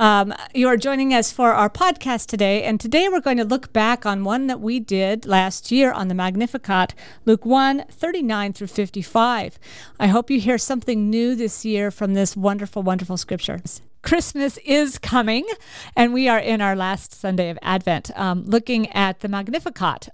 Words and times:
Um, 0.00 0.32
you 0.54 0.66
are 0.66 0.78
joining 0.78 1.12
us 1.12 1.30
for 1.30 1.52
our 1.52 1.68
podcast 1.68 2.28
today, 2.28 2.62
and 2.62 2.80
today 2.80 3.10
we're 3.10 3.20
going 3.20 3.36
to 3.36 3.44
look 3.44 3.70
back 3.74 4.06
on 4.06 4.24
one 4.24 4.46
that 4.46 4.58
we 4.58 4.80
did 4.80 5.26
last 5.26 5.70
year 5.70 5.92
on 5.92 6.08
the 6.08 6.14
Magnificat, 6.14 6.94
Luke 7.26 7.44
1 7.44 7.84
39 7.90 8.54
through 8.54 8.68
55. 8.68 9.58
I 9.98 10.06
hope 10.06 10.30
you 10.30 10.40
hear 10.40 10.56
something 10.56 11.10
new 11.10 11.34
this 11.34 11.66
year 11.66 11.90
from 11.90 12.14
this 12.14 12.34
wonderful, 12.34 12.82
wonderful 12.82 13.18
scripture. 13.18 13.60
Christmas 14.00 14.56
is 14.64 14.96
coming, 14.96 15.46
and 15.94 16.14
we 16.14 16.30
are 16.30 16.38
in 16.38 16.62
our 16.62 16.74
last 16.74 17.12
Sunday 17.12 17.50
of 17.50 17.58
Advent, 17.60 18.10
um, 18.18 18.44
looking 18.44 18.90
at 18.92 19.20
the 19.20 19.28
Magnificat. 19.28 20.08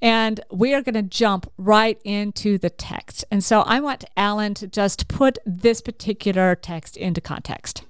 And 0.00 0.40
we 0.50 0.74
are 0.74 0.82
going 0.82 0.96
to 0.96 1.02
jump 1.02 1.48
right 1.56 2.00
into 2.02 2.58
the 2.58 2.70
text. 2.70 3.24
And 3.30 3.44
so 3.44 3.60
I 3.60 3.78
want 3.78 4.04
Alan 4.16 4.54
to 4.54 4.66
just 4.66 5.06
put 5.06 5.38
this 5.46 5.80
particular 5.80 6.56
text 6.56 6.96
into 6.96 7.20
context. 7.20 7.84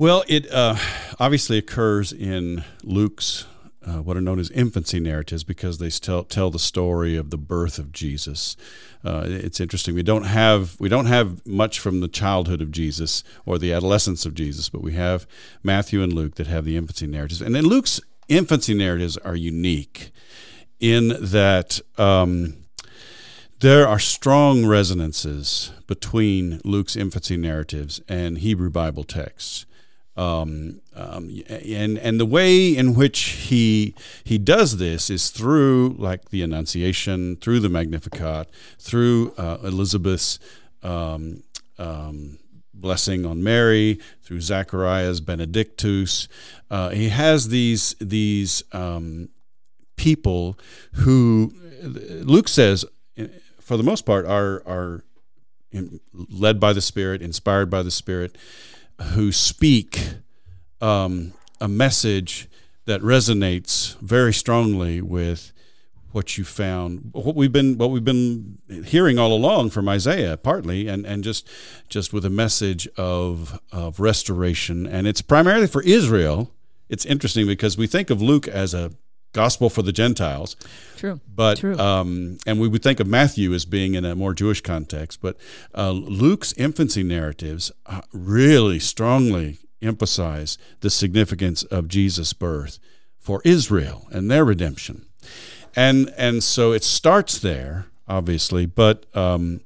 Well, 0.00 0.24
it 0.28 0.50
uh, 0.50 0.76
obviously 1.18 1.58
occurs 1.58 2.10
in 2.10 2.64
Luke's 2.82 3.44
uh, 3.86 4.00
what 4.00 4.16
are 4.16 4.22
known 4.22 4.38
as 4.38 4.50
infancy 4.52 4.98
narratives 4.98 5.44
because 5.44 5.76
they 5.76 5.90
tell 5.90 6.24
tell 6.24 6.50
the 6.50 6.58
story 6.58 7.18
of 7.18 7.28
the 7.28 7.36
birth 7.36 7.78
of 7.78 7.92
Jesus. 7.92 8.56
Uh, 9.04 9.24
it's 9.26 9.60
interesting. 9.60 9.94
We 9.94 10.02
don't 10.02 10.22
have 10.22 10.80
we 10.80 10.88
don't 10.88 11.04
have 11.04 11.46
much 11.46 11.80
from 11.80 12.00
the 12.00 12.08
childhood 12.08 12.62
of 12.62 12.70
Jesus 12.70 13.22
or 13.44 13.58
the 13.58 13.74
adolescence 13.74 14.24
of 14.24 14.32
Jesus, 14.32 14.70
but 14.70 14.80
we 14.80 14.94
have 14.94 15.26
Matthew 15.62 16.02
and 16.02 16.14
Luke 16.14 16.36
that 16.36 16.46
have 16.46 16.64
the 16.64 16.78
infancy 16.78 17.06
narratives. 17.06 17.42
And 17.42 17.54
then 17.54 17.64
Luke's 17.64 18.00
infancy 18.26 18.72
narratives 18.72 19.18
are 19.18 19.36
unique 19.36 20.12
in 20.78 21.08
that. 21.20 21.78
Um, 21.98 22.56
there 23.58 23.86
are 23.86 23.98
strong 23.98 24.64
resonances 24.64 25.72
between 25.86 26.62
Luke's 26.64 26.96
infancy 26.96 27.36
narratives 27.36 28.00
and 28.08 28.38
Hebrew 28.38 28.70
Bible 28.70 29.04
texts. 29.04 29.66
Um, 30.20 30.82
um, 30.94 31.30
and 31.48 31.96
and 31.96 32.20
the 32.20 32.26
way 32.26 32.76
in 32.76 32.94
which 32.94 33.20
he 33.48 33.94
he 34.22 34.36
does 34.36 34.76
this 34.76 35.08
is 35.08 35.30
through 35.30 35.96
like 35.98 36.28
the 36.28 36.42
Annunciation, 36.42 37.36
through 37.36 37.60
the 37.60 37.70
Magnificat, 37.70 38.50
through 38.78 39.32
uh, 39.38 39.56
Elizabeth's 39.64 40.38
um, 40.82 41.42
um 41.78 42.38
blessing 42.74 43.24
on 43.24 43.42
Mary, 43.42 43.98
through 44.20 44.42
Zachariah's 44.42 45.22
Benedictus. 45.22 46.28
Uh, 46.70 46.90
he 46.90 47.08
has 47.08 47.48
these 47.48 47.94
these 47.98 48.62
um, 48.72 49.30
people 49.96 50.58
who 50.96 51.54
Luke 51.82 52.48
says, 52.48 52.84
for 53.58 53.78
the 53.78 53.82
most 53.82 54.04
part, 54.04 54.26
are 54.26 54.62
are 54.66 55.02
led 56.12 56.60
by 56.60 56.74
the 56.74 56.82
Spirit, 56.82 57.22
inspired 57.22 57.70
by 57.70 57.82
the 57.82 57.90
Spirit 57.90 58.36
who 59.02 59.32
speak 59.32 60.14
um, 60.80 61.32
a 61.60 61.68
message 61.68 62.48
that 62.86 63.00
resonates 63.02 63.98
very 64.00 64.32
strongly 64.32 65.00
with 65.00 65.52
what 66.12 66.36
you 66.36 66.44
found 66.44 67.10
what 67.12 67.36
we've 67.36 67.52
been 67.52 67.78
what 67.78 67.90
we've 67.90 68.04
been 68.04 68.58
hearing 68.84 69.18
all 69.18 69.32
along 69.32 69.70
from 69.70 69.88
Isaiah 69.88 70.36
partly 70.36 70.88
and 70.88 71.06
and 71.06 71.22
just 71.22 71.48
just 71.88 72.12
with 72.12 72.24
a 72.24 72.30
message 72.30 72.88
of 72.96 73.60
of 73.70 74.00
restoration. 74.00 74.86
And 74.86 75.06
it's 75.06 75.22
primarily 75.22 75.66
for 75.66 75.82
Israel. 75.82 76.50
It's 76.88 77.04
interesting 77.04 77.46
because 77.46 77.78
we 77.78 77.86
think 77.86 78.10
of 78.10 78.20
Luke 78.20 78.48
as 78.48 78.74
a 78.74 78.90
gospel 79.32 79.70
for 79.70 79.82
the 79.82 79.92
Gentiles. 79.92 80.56
True. 80.96 81.20
But 81.34 81.58
True. 81.58 81.78
Um, 81.78 82.38
and 82.46 82.60
we 82.60 82.68
would 82.68 82.82
think 82.82 83.00
of 83.00 83.06
Matthew 83.06 83.52
as 83.54 83.64
being 83.64 83.94
in 83.94 84.04
a 84.04 84.14
more 84.14 84.34
Jewish 84.34 84.60
context, 84.60 85.20
but 85.22 85.36
uh, 85.74 85.90
Luke's 85.92 86.52
infancy 86.54 87.02
narratives 87.02 87.72
uh, 87.86 88.02
really 88.12 88.78
strongly 88.78 89.58
emphasize 89.82 90.58
the 90.80 90.90
significance 90.90 91.62
of 91.64 91.88
Jesus' 91.88 92.32
birth 92.32 92.78
for 93.18 93.40
Israel 93.44 94.08
and 94.10 94.30
their 94.30 94.44
redemption. 94.44 95.06
And 95.76 96.12
and 96.16 96.42
so 96.42 96.72
it 96.72 96.82
starts 96.82 97.38
there, 97.38 97.86
obviously, 98.08 98.66
but 98.66 99.06
um, 99.14 99.60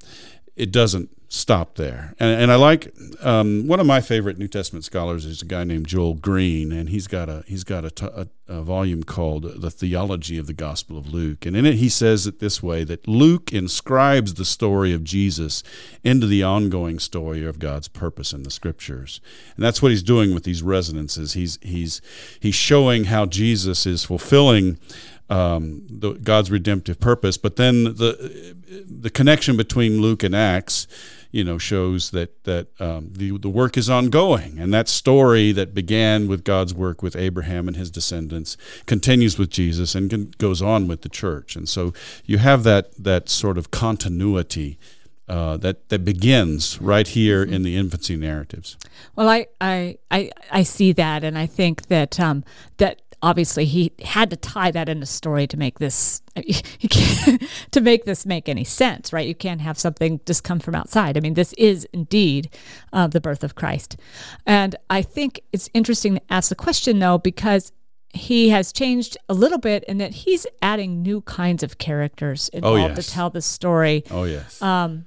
it 0.55 0.71
doesn't 0.71 1.11
stop 1.35 1.75
there. 1.75 2.15
And, 2.19 2.43
and 2.43 2.53
I 2.53 2.55
like 2.55 2.95
um, 3.21 3.67
one 3.67 3.81
of 3.81 3.87
my 3.87 4.01
favorite 4.01 4.39
New 4.39 4.47
Testament 4.47 4.85
scholars 4.85 5.25
is 5.27 5.43
a 5.43 5.45
guy 5.45 5.65
named 5.65 5.87
Joel 5.87 6.15
Green, 6.15 6.71
and 6.73 6.89
he's 6.89 7.07
got 7.07 7.29
a 7.29 7.45
he's 7.47 7.65
got 7.65 7.85
a, 7.85 7.91
t- 7.91 8.07
a, 8.07 8.29
a 8.49 8.63
volume 8.63 9.03
called 9.03 9.61
"The 9.61 9.71
Theology 9.71 10.39
of 10.39 10.47
the 10.47 10.53
Gospel 10.53 10.97
of 10.97 11.13
Luke," 11.13 11.45
and 11.45 11.57
in 11.57 11.67
it 11.67 11.75
he 11.75 11.89
says 11.89 12.27
it 12.27 12.39
this 12.39 12.63
way: 12.63 12.85
that 12.85 13.09
Luke 13.09 13.53
inscribes 13.53 14.35
the 14.35 14.45
story 14.45 14.93
of 14.93 15.03
Jesus 15.03 15.63
into 16.05 16.27
the 16.27 16.43
ongoing 16.43 16.99
story 16.99 17.45
of 17.45 17.59
God's 17.59 17.89
purpose 17.89 18.33
in 18.33 18.45
the 18.45 18.51
Scriptures, 18.51 19.21
and 19.57 19.65
that's 19.65 19.83
what 19.83 19.91
he's 19.91 20.03
doing 20.03 20.35
with 20.35 20.45
these 20.45 20.63
resonances. 20.63 21.33
He's 21.33 21.59
he's 21.63 22.01
he's 22.39 22.55
showing 22.55 23.05
how 23.05 23.27
Jesus 23.27 23.87
is 23.87 24.05
fulfilling 24.05 24.79
um, 25.31 25.85
the, 25.89 26.13
God's 26.13 26.51
redemptive 26.51 27.01
purpose. 27.01 27.37
But 27.37 27.57
then 27.57 27.85
the 27.85 28.55
the 28.87 29.11
connection 29.11 29.57
between 29.57 30.01
Luke 30.01 30.23
and 30.23 30.35
Acts, 30.35 30.87
you 31.35 31.43
know, 31.43 31.59
shows 31.59 32.11
that 32.13 32.45
that 32.45 32.69
um, 32.81 33.11
the 33.13 33.37
the 33.39 33.49
work 33.49 33.77
is 33.77 33.91
ongoing, 33.91 34.57
and 34.61 34.73
that 34.73 34.89
story 34.89 35.51
that 35.51 35.75
began 35.75 36.29
with 36.29 36.45
God's 36.45 36.73
work 36.73 37.03
with 37.03 37.17
Abraham 37.17 37.67
and 37.67 37.77
his 37.77 37.91
descendants 37.91 38.57
continues 38.87 39.37
with 39.37 39.51
Jesus 39.51 39.97
and 39.97 40.39
goes 40.39 40.63
on 40.63 40.87
with 40.87 41.03
the 41.03 41.09
church. 41.09 41.57
And 41.57 41.69
so 41.69 41.93
you 42.25 42.39
have 42.39 42.63
that 42.63 42.95
that 43.03 43.29
sort 43.29 43.59
of 43.59 43.73
continuity. 43.73 44.79
Uh, 45.27 45.57
that 45.57 45.89
that 45.89 46.05
begins 46.05 46.79
right 46.83 47.09
here 47.09 47.43
in 47.43 47.63
the 47.63 47.79
infancy 47.79 48.15
narratives. 48.15 48.77
Well, 49.17 49.27
I 49.27 49.47
I 49.59 49.97
I, 50.11 50.31
I 50.51 50.63
see 50.65 50.93
that, 50.93 51.25
and 51.25 51.39
I 51.39 51.47
think 51.47 51.87
that 51.87 52.21
um, 52.21 52.45
that 52.77 53.01
obviously 53.25 53.65
he 53.65 53.91
had 54.05 54.29
to 54.29 54.37
tie 54.37 54.71
that 54.71 54.87
in 54.87 55.03
a 55.03 55.07
story 55.07 55.47
to 55.47 55.57
make 55.57 55.79
this 55.79 56.21
to 57.71 57.81
make 57.81 58.05
this 58.05 58.27
make 58.27 58.51
any 58.51 58.65
sense 58.65 59.15
right 59.15 59.27
you 59.27 59.35
can't 59.35 59.63
have 59.63 59.79
something 59.79 60.21
just 60.27 60.45
come 60.45 60.61
from 60.61 60.75
outside 60.75 61.17
i 61.17 61.21
mean 61.21 61.33
this 61.33 61.55
is 61.55 61.89
indeed 61.95 62.51
uh, 62.93 63.07
the 63.07 63.21
birth 63.21 63.43
of 63.43 63.55
christ 63.55 63.97
and 64.45 64.77
i 64.91 65.01
think 65.01 65.41
it's 65.53 65.71
interesting 65.73 66.17
to 66.17 66.23
ask 66.29 66.51
the 66.51 66.55
question 66.55 66.99
though 66.99 67.17
because 67.17 67.73
he 68.13 68.51
has 68.51 68.73
changed 68.73 69.17
a 69.29 69.35
little 69.35 69.59
bit 69.59 69.85
in 69.85 69.99
that 69.99 70.13
he's 70.13 70.47
adding 70.63 71.03
new 71.03 71.21
kinds 71.23 71.63
of 71.63 71.79
characters 71.79 72.49
oh, 72.53 72.57
involved 72.59 72.79
oh, 72.79 72.87
yes. 72.89 73.07
to 73.07 73.13
tell 73.13 73.29
the 73.31 73.43
story. 73.43 74.05
Oh 74.09 74.23
yes. 74.23 74.63
Um, 74.63 75.07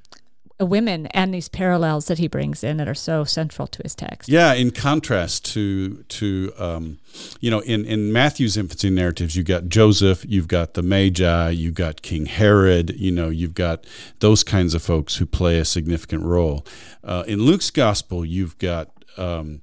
women 0.59 1.07
and 1.07 1.33
these 1.33 1.49
parallels 1.49 2.07
that 2.07 2.17
he 2.17 2.27
brings 2.27 2.63
in 2.63 2.77
that 2.77 2.87
are 2.87 2.95
so 2.95 3.23
central 3.23 3.67
to 3.67 3.83
his 3.83 3.93
text. 3.93 4.29
Yeah, 4.29 4.53
in 4.53 4.71
contrast 4.71 5.45
to 5.53 6.03
to 6.03 6.53
um, 6.57 6.99
you 7.39 7.51
know, 7.51 7.59
in 7.59 7.85
in 7.85 8.11
Matthew's 8.11 8.57
infancy 8.57 8.89
narratives, 8.89 9.35
you've 9.35 9.45
got 9.45 9.67
Joseph, 9.67 10.25
you've 10.27 10.47
got 10.47 10.73
the 10.73 10.81
Magi, 10.81 11.49
you've 11.49 11.75
got 11.75 12.01
King 12.01 12.25
Herod, 12.25 12.95
you 12.97 13.11
know, 13.11 13.29
you've 13.29 13.55
got 13.55 13.85
those 14.19 14.43
kinds 14.43 14.73
of 14.73 14.81
folks 14.81 15.17
who 15.17 15.25
play 15.25 15.59
a 15.59 15.65
significant 15.65 16.23
role. 16.23 16.65
Uh, 17.03 17.23
in 17.27 17.43
Luke's 17.43 17.69
gospel, 17.69 18.25
you've 18.25 18.57
got 18.57 18.89
um, 19.17 19.61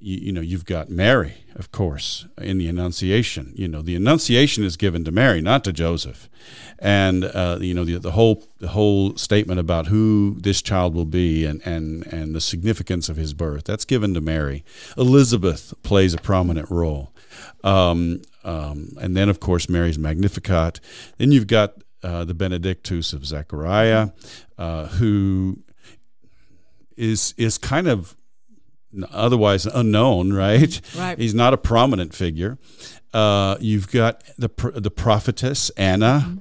you, 0.00 0.18
you, 0.18 0.32
know 0.32 0.40
you've 0.40 0.64
got 0.64 0.90
Mary, 0.90 1.34
of 1.54 1.72
course, 1.72 2.26
in 2.38 2.58
the 2.58 2.68
Annunciation. 2.68 3.52
You 3.54 3.68
know 3.68 3.82
the 3.82 3.96
Annunciation 3.96 4.64
is 4.64 4.76
given 4.76 5.04
to 5.04 5.12
Mary, 5.12 5.40
not 5.40 5.64
to 5.64 5.72
Joseph, 5.72 6.28
and 6.78 7.24
uh, 7.24 7.58
you 7.60 7.74
know 7.74 7.84
the, 7.84 7.98
the 7.98 8.12
whole 8.12 8.44
the 8.58 8.68
whole 8.68 9.16
statement 9.16 9.60
about 9.60 9.86
who 9.86 10.36
this 10.40 10.62
child 10.62 10.94
will 10.94 11.04
be 11.04 11.44
and 11.44 11.60
and 11.66 12.06
and 12.06 12.34
the 12.34 12.40
significance 12.40 13.08
of 13.08 13.16
his 13.16 13.34
birth 13.34 13.64
that's 13.64 13.84
given 13.84 14.14
to 14.14 14.20
Mary. 14.20 14.64
Elizabeth 14.96 15.74
plays 15.82 16.14
a 16.14 16.18
prominent 16.18 16.70
role, 16.70 17.12
um, 17.64 18.22
um, 18.44 18.90
and 19.00 19.16
then 19.16 19.28
of 19.28 19.40
course 19.40 19.68
Mary's 19.68 19.98
Magnificat. 19.98 20.80
Then 21.18 21.32
you've 21.32 21.46
got 21.46 21.74
uh, 22.02 22.24
the 22.24 22.34
Benedictus 22.34 23.12
of 23.12 23.26
Zechariah, 23.26 24.10
uh, 24.58 24.86
who 24.86 25.58
is 26.96 27.34
is 27.36 27.58
kind 27.58 27.88
of 27.88 28.16
otherwise 29.04 29.66
unknown, 29.66 30.32
right? 30.32 30.80
Right. 30.96 31.18
He's 31.18 31.34
not 31.34 31.52
a 31.52 31.56
prominent 31.56 32.14
figure. 32.14 32.58
Uh, 33.12 33.56
you've 33.60 33.90
got 33.90 34.22
the 34.36 34.50
the 34.74 34.90
prophetess 34.90 35.70
Anna. 35.70 36.24
Mm-hmm. 36.26 36.38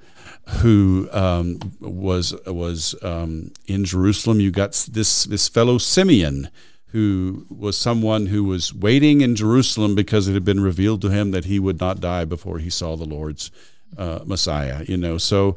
Who 0.59 1.09
um, 1.11 1.57
was 1.79 2.35
was 2.45 2.93
um, 3.01 3.51
in 3.65 3.83
Jerusalem? 3.83 4.39
You 4.39 4.51
got 4.51 4.73
this 4.91 5.23
this 5.23 5.47
fellow 5.49 5.79
Simeon, 5.79 6.49
who 6.87 7.47
was 7.49 7.75
someone 7.77 8.27
who 8.27 8.43
was 8.43 8.71
waiting 8.71 9.21
in 9.21 9.35
Jerusalem 9.35 9.95
because 9.95 10.27
it 10.27 10.33
had 10.33 10.45
been 10.45 10.59
revealed 10.59 11.01
to 11.01 11.09
him 11.09 11.31
that 11.31 11.45
he 11.45 11.57
would 11.57 11.79
not 11.79 11.99
die 11.99 12.25
before 12.25 12.59
he 12.59 12.69
saw 12.69 12.95
the 12.95 13.05
Lord's 13.05 13.49
uh, 13.97 14.19
Messiah. 14.25 14.83
You 14.87 14.97
know, 14.97 15.17
so 15.17 15.55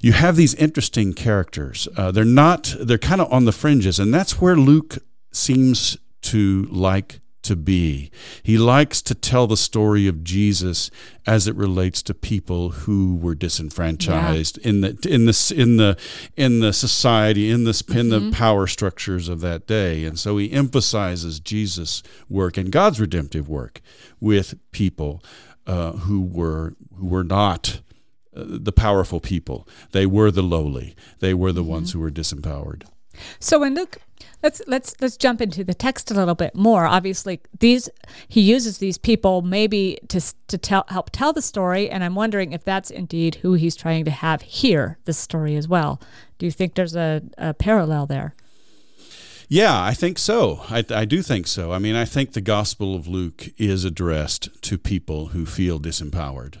you 0.00 0.12
have 0.12 0.36
these 0.36 0.54
interesting 0.54 1.14
characters. 1.14 1.88
Uh, 1.96 2.10
they're 2.10 2.24
not. 2.24 2.74
They're 2.78 2.98
kind 2.98 3.20
of 3.20 3.32
on 3.32 3.44
the 3.44 3.52
fringes, 3.52 3.98
and 3.98 4.12
that's 4.12 4.40
where 4.40 4.56
Luke 4.56 4.98
seems 5.32 5.96
to 6.30 6.66
like 6.70 7.20
to 7.48 7.56
be. 7.56 8.10
He 8.42 8.58
likes 8.58 9.00
to 9.02 9.14
tell 9.14 9.46
the 9.46 9.56
story 9.56 10.06
of 10.06 10.22
Jesus 10.22 10.90
as 11.26 11.46
it 11.46 11.54
relates 11.56 12.02
to 12.02 12.14
people 12.14 12.70
who 12.70 13.16
were 13.16 13.34
disenfranchised 13.34 14.58
yeah. 14.60 14.68
in 14.68 14.80
the 14.82 14.88
in 15.08 15.24
the 15.24 15.54
in 15.56 15.76
the 15.78 15.96
in 16.36 16.60
the 16.60 16.72
society 16.72 17.50
in 17.50 17.64
the 17.64 17.82
in 17.88 18.10
the 18.10 18.20
mm-hmm. 18.20 18.30
power 18.32 18.66
structures 18.66 19.28
of 19.28 19.40
that 19.40 19.66
day. 19.66 20.04
And 20.04 20.18
so 20.18 20.36
he 20.36 20.52
emphasizes 20.52 21.40
Jesus' 21.40 22.02
work 22.28 22.58
and 22.58 22.70
God's 22.70 23.00
redemptive 23.00 23.48
work 23.48 23.80
with 24.20 24.54
people 24.72 25.22
uh, 25.66 25.92
who 25.92 26.20
were 26.20 26.74
who 26.96 27.06
were 27.06 27.24
not 27.24 27.80
uh, 28.36 28.44
the 28.46 28.72
powerful 28.72 29.20
people. 29.20 29.66
They 29.92 30.04
were 30.04 30.30
the 30.30 30.42
lowly. 30.42 30.94
They 31.20 31.32
were 31.32 31.52
the 31.52 31.62
mm-hmm. 31.62 31.70
ones 31.70 31.92
who 31.92 32.00
were 32.00 32.10
disempowered. 32.10 32.82
So 33.40 33.60
when 33.60 33.74
Luke 33.74 33.98
let's 34.42 34.62
let's 34.66 34.94
let's 35.00 35.16
jump 35.16 35.40
into 35.40 35.64
the 35.64 35.74
text 35.74 36.10
a 36.10 36.14
little 36.14 36.34
bit 36.34 36.54
more. 36.54 36.86
Obviously, 36.86 37.40
these 37.58 37.88
he 38.28 38.40
uses 38.40 38.78
these 38.78 38.98
people 38.98 39.42
maybe 39.42 39.98
to 40.08 40.20
to 40.48 40.58
tell 40.58 40.84
help 40.88 41.10
tell 41.10 41.32
the 41.32 41.42
story, 41.42 41.90
and 41.90 42.04
I'm 42.04 42.14
wondering 42.14 42.52
if 42.52 42.64
that's 42.64 42.90
indeed 42.90 43.36
who 43.36 43.54
he's 43.54 43.76
trying 43.76 44.04
to 44.04 44.10
have 44.10 44.42
hear 44.42 44.98
the 45.04 45.12
story 45.12 45.56
as 45.56 45.68
well. 45.68 46.00
Do 46.38 46.46
you 46.46 46.52
think 46.52 46.74
there's 46.74 46.96
a, 46.96 47.22
a 47.36 47.54
parallel 47.54 48.06
there? 48.06 48.34
Yeah, 49.48 49.82
I 49.82 49.94
think 49.94 50.18
so. 50.18 50.60
I, 50.68 50.84
I 50.90 51.06
do 51.06 51.22
think 51.22 51.46
so. 51.46 51.72
I 51.72 51.78
mean, 51.78 51.96
I 51.96 52.04
think 52.04 52.32
the 52.32 52.42
Gospel 52.42 52.94
of 52.94 53.08
Luke 53.08 53.48
is 53.56 53.82
addressed 53.82 54.50
to 54.62 54.76
people 54.76 55.28
who 55.28 55.46
feel 55.46 55.80
disempowered. 55.80 56.58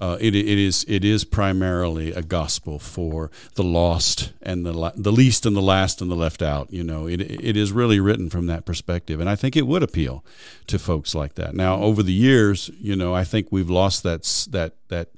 Uh, 0.00 0.16
it, 0.18 0.34
it 0.34 0.58
is 0.58 0.84
it 0.88 1.04
is 1.04 1.24
primarily 1.24 2.10
a 2.12 2.22
gospel 2.22 2.78
for 2.78 3.30
the 3.54 3.62
lost 3.62 4.32
and 4.40 4.64
the 4.64 4.92
the 4.96 5.12
least 5.12 5.44
and 5.44 5.54
the 5.54 5.60
last 5.60 6.00
and 6.00 6.10
the 6.10 6.16
left 6.16 6.40
out. 6.40 6.72
You 6.72 6.82
know, 6.82 7.06
it 7.06 7.20
it 7.20 7.54
is 7.54 7.70
really 7.70 8.00
written 8.00 8.30
from 8.30 8.46
that 8.46 8.64
perspective, 8.64 9.20
and 9.20 9.28
I 9.28 9.36
think 9.36 9.56
it 9.56 9.66
would 9.66 9.82
appeal 9.82 10.24
to 10.68 10.78
folks 10.78 11.14
like 11.14 11.34
that. 11.34 11.54
Now, 11.54 11.76
over 11.82 12.02
the 12.02 12.14
years, 12.14 12.70
you 12.80 12.96
know, 12.96 13.14
I 13.14 13.24
think 13.24 13.48
we've 13.50 13.68
lost 13.68 14.02
that 14.04 14.22
that 14.50 14.74
that 14.88 15.08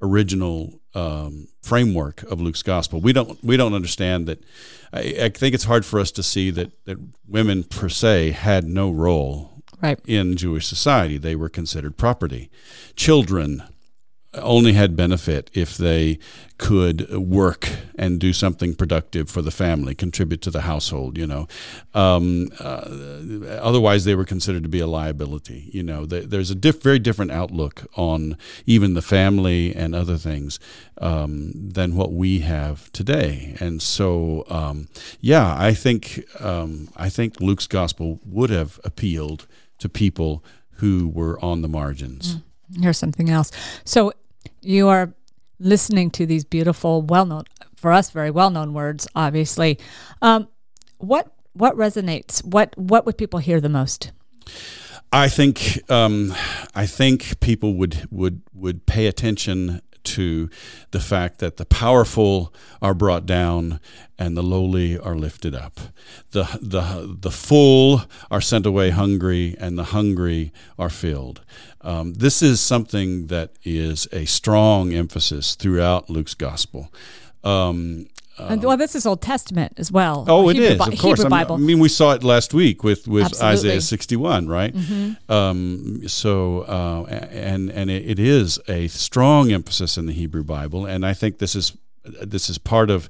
original 0.00 0.80
um, 0.94 1.48
framework 1.60 2.22
of 2.22 2.40
Luke's 2.40 2.62
gospel. 2.62 3.02
We 3.02 3.12
don't 3.12 3.42
we 3.44 3.58
don't 3.58 3.74
understand 3.74 4.26
that. 4.28 4.42
I, 4.94 5.24
I 5.24 5.28
think 5.28 5.54
it's 5.54 5.64
hard 5.64 5.84
for 5.84 6.00
us 6.00 6.10
to 6.12 6.22
see 6.22 6.50
that 6.50 6.84
that 6.86 6.96
women 7.28 7.64
per 7.64 7.90
se 7.90 8.30
had 8.30 8.64
no 8.64 8.90
role 8.90 9.62
right. 9.82 10.00
in 10.06 10.36
Jewish 10.36 10.66
society. 10.66 11.18
They 11.18 11.36
were 11.36 11.48
considered 11.48 11.96
property. 11.98 12.50
Children 12.96 13.62
only 14.34 14.72
had 14.72 14.96
benefit 14.96 15.50
if 15.52 15.76
they 15.76 16.18
could 16.58 17.10
work 17.12 17.68
and 17.96 18.20
do 18.20 18.32
something 18.32 18.74
productive 18.74 19.28
for 19.28 19.42
the 19.42 19.50
family, 19.50 19.94
contribute 19.94 20.40
to 20.42 20.50
the 20.50 20.62
household. 20.62 21.18
You 21.18 21.26
know, 21.26 21.48
um, 21.92 22.48
uh, 22.60 22.88
otherwise 23.60 24.04
they 24.04 24.14
were 24.14 24.24
considered 24.24 24.62
to 24.62 24.68
be 24.68 24.80
a 24.80 24.86
liability. 24.86 25.70
You 25.72 25.82
know, 25.82 26.06
there's 26.06 26.50
a 26.50 26.54
diff- 26.54 26.82
very 26.82 26.98
different 26.98 27.32
outlook 27.32 27.86
on 27.96 28.36
even 28.64 28.94
the 28.94 29.02
family 29.02 29.74
and 29.74 29.94
other 29.94 30.16
things 30.16 30.60
um, 30.98 31.52
than 31.54 31.96
what 31.96 32.12
we 32.12 32.40
have 32.40 32.92
today. 32.92 33.56
And 33.60 33.82
so, 33.82 34.44
um, 34.48 34.88
yeah, 35.20 35.56
I 35.58 35.74
think 35.74 36.24
um, 36.40 36.88
I 36.96 37.08
think 37.08 37.40
Luke's 37.40 37.66
gospel 37.66 38.20
would 38.24 38.50
have 38.50 38.80
appealed 38.84 39.46
to 39.78 39.88
people 39.88 40.44
who 40.76 41.08
were 41.08 41.44
on 41.44 41.62
the 41.62 41.68
margins. 41.68 42.36
Mm. 42.36 42.42
Here's 42.80 42.98
something 42.98 43.28
else. 43.28 43.50
So 43.84 44.12
you 44.62 44.88
are 44.88 45.12
listening 45.58 46.10
to 46.12 46.26
these 46.26 46.44
beautiful, 46.44 47.02
well 47.02 47.26
known, 47.26 47.44
for 47.76 47.92
us, 47.92 48.10
very 48.10 48.30
well 48.30 48.50
known 48.50 48.72
words, 48.72 49.08
obviously. 49.14 49.78
Um, 50.20 50.48
what 50.98 51.32
what 51.54 51.76
resonates? 51.76 52.44
What 52.44 52.76
what 52.76 53.04
would 53.06 53.18
people 53.18 53.38
hear 53.40 53.60
the 53.60 53.68
most? 53.68 54.12
I 55.12 55.28
think 55.28 55.90
um, 55.90 56.34
I 56.74 56.86
think 56.86 57.40
people 57.40 57.74
would 57.74 58.06
would 58.10 58.42
would 58.54 58.86
pay 58.86 59.06
attention 59.06 59.82
to 60.04 60.50
the 60.90 61.00
fact 61.00 61.38
that 61.38 61.56
the 61.56 61.64
powerful 61.64 62.52
are 62.80 62.94
brought 62.94 63.26
down 63.26 63.80
and 64.18 64.36
the 64.36 64.42
lowly 64.42 64.98
are 64.98 65.14
lifted 65.14 65.54
up. 65.54 65.80
The, 66.30 66.44
the, 66.60 67.16
the 67.20 67.30
full 67.30 68.02
are 68.30 68.40
sent 68.40 68.66
away 68.66 68.90
hungry 68.90 69.56
and 69.58 69.78
the 69.78 69.84
hungry 69.84 70.52
are 70.78 70.90
filled. 70.90 71.42
Um, 71.80 72.14
this 72.14 72.42
is 72.42 72.60
something 72.60 73.26
that 73.26 73.52
is 73.64 74.06
a 74.12 74.24
strong 74.24 74.92
emphasis 74.92 75.54
throughout 75.54 76.08
Luke's 76.08 76.34
gospel. 76.34 76.92
Um, 77.44 78.06
uh, 78.38 78.56
well, 78.60 78.76
this 78.76 78.94
is 78.94 79.04
Old 79.04 79.20
Testament 79.20 79.74
as 79.76 79.92
well. 79.92 80.24
Oh, 80.28 80.48
it 80.48 80.56
Hebrew, 80.56 80.70
is, 80.70 80.80
of 80.80 80.98
course. 80.98 81.24
I 81.24 81.28
mean, 81.28 81.50
I 81.50 81.56
mean, 81.56 81.78
we 81.78 81.88
saw 81.88 82.12
it 82.12 82.24
last 82.24 82.54
week 82.54 82.82
with, 82.82 83.06
with 83.06 83.42
Isaiah 83.42 83.80
61, 83.80 84.48
right? 84.48 84.74
Mm-hmm. 84.74 85.32
Um, 85.32 86.08
so, 86.08 86.62
uh, 86.62 87.04
and 87.30 87.70
and 87.70 87.90
it, 87.90 88.08
it 88.08 88.18
is 88.18 88.58
a 88.68 88.88
strong 88.88 89.52
emphasis 89.52 89.98
in 89.98 90.06
the 90.06 90.12
Hebrew 90.12 90.44
Bible, 90.44 90.86
and 90.86 91.04
I 91.04 91.12
think 91.12 91.38
this 91.38 91.54
is 91.54 91.76
this 92.04 92.48
is 92.48 92.58
part 92.58 92.90
of 92.90 93.08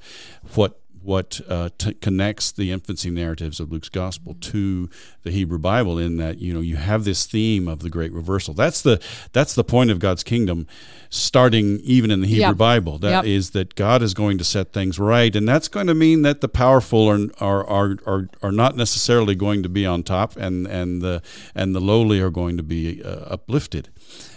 what 0.54 0.81
what 1.02 1.40
uh, 1.48 1.70
t- 1.78 1.94
connects 1.94 2.52
the 2.52 2.70
infancy 2.70 3.10
narratives 3.10 3.60
of 3.60 3.70
Luke's 3.70 3.88
gospel 3.88 4.34
to 4.40 4.88
the 5.22 5.30
Hebrew 5.30 5.58
Bible 5.58 5.98
in 5.98 6.16
that 6.18 6.38
you 6.38 6.52
know 6.54 6.60
you 6.60 6.76
have 6.76 7.04
this 7.04 7.26
theme 7.26 7.68
of 7.68 7.80
the 7.80 7.90
great 7.90 8.12
reversal. 8.12 8.54
That's 8.54 8.82
the 8.82 9.02
that's 9.32 9.54
the 9.54 9.64
point 9.64 9.90
of 9.90 9.98
God's 9.98 10.22
kingdom 10.22 10.66
starting 11.10 11.80
even 11.80 12.10
in 12.10 12.20
the 12.20 12.26
Hebrew 12.26 12.48
yep. 12.48 12.56
Bible. 12.56 12.98
That 12.98 13.10
yep. 13.10 13.24
is 13.24 13.50
that 13.50 13.74
God 13.74 14.02
is 14.02 14.14
going 14.14 14.38
to 14.38 14.44
set 14.44 14.72
things 14.72 14.98
right 14.98 15.34
and 15.34 15.48
that's 15.48 15.68
going 15.68 15.86
to 15.88 15.94
mean 15.94 16.22
that 16.22 16.40
the 16.40 16.48
powerful 16.48 17.08
are 17.08 17.28
are 17.40 17.66
are 17.66 17.96
are, 18.06 18.28
are 18.42 18.52
not 18.52 18.76
necessarily 18.76 19.34
going 19.34 19.62
to 19.62 19.68
be 19.68 19.84
on 19.84 20.02
top 20.02 20.36
and 20.36 20.66
and 20.66 21.02
the 21.02 21.22
and 21.54 21.74
the 21.74 21.80
lowly 21.80 22.20
are 22.20 22.30
going 22.30 22.56
to 22.56 22.62
be 22.62 23.02
uh, 23.02 23.08
uplifted. 23.08 23.88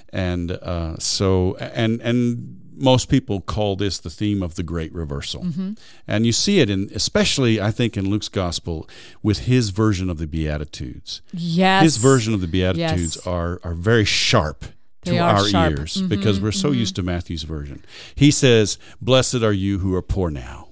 And 0.10 0.52
uh, 0.52 0.98
so 0.98 1.56
and 1.58 2.02
and 2.02 2.65
most 2.78 3.10
people 3.10 3.42
call 3.42 3.76
this 3.76 3.98
the 4.00 4.10
theme 4.10 4.44
of 4.44 4.56
the 4.56 4.64
great 4.64 4.94
reversal. 4.94 5.44
Mm-hmm. 5.44 5.74
And 6.08 6.26
you 6.26 6.32
see 6.32 6.60
it 6.60 6.70
in 6.70 6.90
especially 6.94 7.60
I 7.62 7.72
think 7.72 7.98
in 7.98 8.10
Luke's 8.10 8.30
gospel 8.30 8.88
with 9.24 9.40
his 9.40 9.70
version 9.70 10.10
of 10.10 10.18
the 10.18 10.28
beatitudes. 10.28 11.22
Yes. 11.34 11.84
His 11.84 11.98
version 11.98 12.34
of 12.34 12.42
the 12.42 12.48
beatitudes 12.48 13.16
yes. 13.16 13.28
are 13.28 13.60
are 13.64 13.74
very 13.74 14.06
sharp 14.06 14.66
to 15.06 15.18
our 15.18 15.48
sharp. 15.48 15.72
ears 15.72 15.96
mm-hmm. 15.96 16.08
because 16.08 16.40
we're 16.40 16.52
so 16.52 16.70
mm-hmm. 16.70 16.80
used 16.80 16.96
to 16.96 17.04
Matthew's 17.04 17.44
version. 17.44 17.84
He 18.16 18.32
says, 18.32 18.78
"Blessed 19.02 19.44
are 19.44 19.54
you 19.54 19.80
who 19.80 19.96
are 19.96 20.02
poor 20.02 20.30
now. 20.30 20.70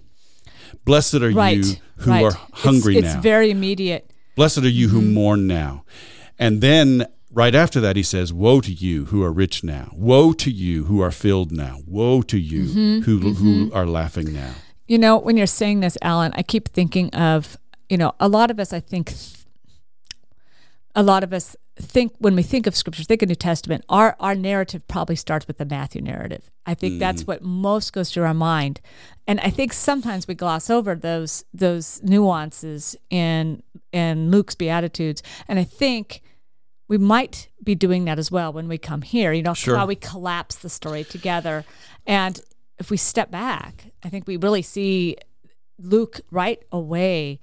Blessed 0.86 1.16
are 1.16 1.32
right. 1.32 1.58
you 1.58 1.76
who 1.98 2.12
right. 2.12 2.26
are 2.26 2.38
hungry 2.54 2.98
it's, 2.98 3.06
now." 3.06 3.14
It's 3.16 3.24
very 3.24 3.52
immediate. 3.52 4.12
Blessed 4.36 4.60
are 4.60 4.70
you 4.70 4.90
who 4.90 5.02
mm-hmm. 5.02 5.14
mourn 5.14 5.48
now. 5.48 5.86
And 6.40 6.62
then 6.62 7.06
right 7.34 7.56
after 7.56 7.80
that, 7.82 7.96
he 7.96 8.04
says, 8.04 8.32
Woe 8.32 8.62
to 8.62 8.72
you 8.72 9.06
who 9.06 9.24
are 9.24 9.32
rich 9.32 9.64
now. 9.64 9.90
Woe 9.94 10.34
to 10.34 10.52
you 10.52 10.86
who 10.86 11.02
are 11.02 11.12
filled 11.12 11.52
now. 11.52 11.80
Woe 11.86 12.22
to 12.24 12.38
you 12.38 12.64
mm-hmm, 12.64 13.00
who, 13.02 13.20
mm-hmm. 13.20 13.32
who 13.32 13.74
are 13.74 13.86
laughing 13.86 14.34
now. 14.34 14.54
You 14.88 14.98
know, 14.98 15.18
when 15.18 15.38
you're 15.38 15.48
saying 15.48 15.80
this, 15.80 15.98
Alan, 16.02 16.34
I 16.36 16.44
keep 16.44 16.70
thinking 16.70 17.14
of, 17.14 17.58
you 17.90 17.98
know, 17.98 18.14
a 18.20 18.28
lot 18.28 18.52
of 18.52 18.60
us, 18.60 18.74
I 18.74 18.80
think, 18.80 19.14
a 20.96 21.04
lot 21.04 21.24
of 21.24 21.34
us 21.34 21.56
think 21.78 22.14
when 22.20 22.36
we 22.36 22.44
think 22.44 22.68
of 22.68 22.76
scripture, 22.76 23.04
think 23.04 23.22
of 23.22 23.30
New 23.30 23.36
Testament, 23.36 23.84
our, 23.90 24.16
our 24.20 24.36
narrative 24.36 24.88
probably 24.88 25.16
starts 25.16 25.48
with 25.48 25.58
the 25.58 25.66
Matthew 25.66 26.02
narrative. 26.02 26.52
I 26.66 26.76
think 26.76 26.96
mm. 26.96 27.00
that's 27.00 27.26
what 27.26 27.42
most 27.42 27.94
goes 27.94 28.12
through 28.12 28.24
our 28.24 28.34
mind. 28.34 28.80
And 29.28 29.40
I 29.40 29.50
think 29.50 29.74
sometimes 29.74 30.28
we 30.28 30.36
gloss 30.36 30.70
over 30.70 30.96
those 30.96 31.46
those 31.54 32.02
nuances 32.04 32.96
in 33.10 33.64
in 33.92 34.32
Luke's 34.32 34.56
Beatitudes. 34.56 35.24
And 35.48 35.60
I 35.60 35.64
think 35.64 36.22
we 36.88 36.98
might 36.98 37.50
be 37.64 37.76
doing 37.76 38.06
that 38.06 38.20
as 38.20 38.32
well 38.32 38.54
when 38.54 38.68
we 38.68 38.78
come 38.78 39.02
here. 39.02 39.32
You 39.34 39.44
know, 39.44 39.54
sure. 39.54 39.78
how 39.78 39.86
we 39.86 39.96
collapse 39.96 40.56
the 40.56 40.70
story 40.70 41.04
together. 41.04 41.64
And 42.06 42.40
if 42.80 42.92
we 42.92 42.98
step 42.98 43.32
back, 43.32 43.92
I 44.04 44.10
think 44.10 44.28
we 44.28 44.38
really 44.38 44.62
see 44.62 45.18
Luke 45.80 46.22
right 46.32 46.62
away 46.72 47.40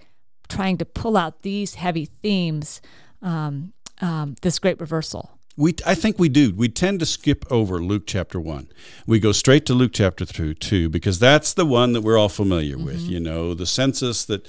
trying 0.48 0.78
to 0.78 0.84
pull 0.84 1.16
out 1.16 1.42
these 1.42 1.76
heavy 1.76 2.04
themes, 2.04 2.80
um, 3.22 3.72
um, 4.00 4.34
this 4.42 4.58
great 4.58 4.80
reversal. 4.80 5.38
We, 5.56 5.74
I 5.84 5.94
think 5.94 6.18
we 6.18 6.28
do. 6.28 6.54
We 6.54 6.68
tend 6.68 7.00
to 7.00 7.06
skip 7.06 7.44
over 7.50 7.80
Luke 7.80 8.04
chapter 8.06 8.40
one. 8.40 8.68
We 9.06 9.18
go 9.18 9.32
straight 9.32 9.66
to 9.66 9.74
Luke 9.74 9.90
chapter 9.92 10.24
two 10.24 10.88
because 10.88 11.18
that's 11.18 11.52
the 11.52 11.66
one 11.66 11.92
that 11.92 12.00
we're 12.00 12.16
all 12.16 12.30
familiar 12.30 12.76
mm-hmm. 12.76 12.86
with. 12.86 13.00
You 13.02 13.20
know, 13.20 13.52
the 13.52 13.66
census 13.66 14.24
that 14.24 14.46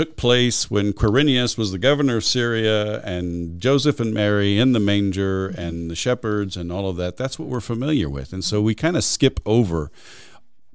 took 0.00 0.16
place 0.16 0.70
when 0.70 0.94
Quirinius 0.94 1.58
was 1.58 1.72
the 1.72 1.78
governor 1.78 2.16
of 2.16 2.24
Syria 2.24 3.02
and 3.02 3.60
Joseph 3.60 4.00
and 4.00 4.14
Mary 4.14 4.58
in 4.58 4.72
the 4.72 4.80
manger 4.80 5.48
and 5.48 5.90
the 5.90 5.94
shepherds 5.94 6.56
and 6.56 6.72
all 6.72 6.88
of 6.88 6.96
that. 6.96 7.18
That's 7.18 7.38
what 7.38 7.48
we're 7.48 7.60
familiar 7.60 8.08
with. 8.08 8.32
And 8.32 8.42
so 8.42 8.62
we 8.62 8.74
kind 8.74 8.96
of 8.96 9.04
skip 9.04 9.40
over 9.44 9.90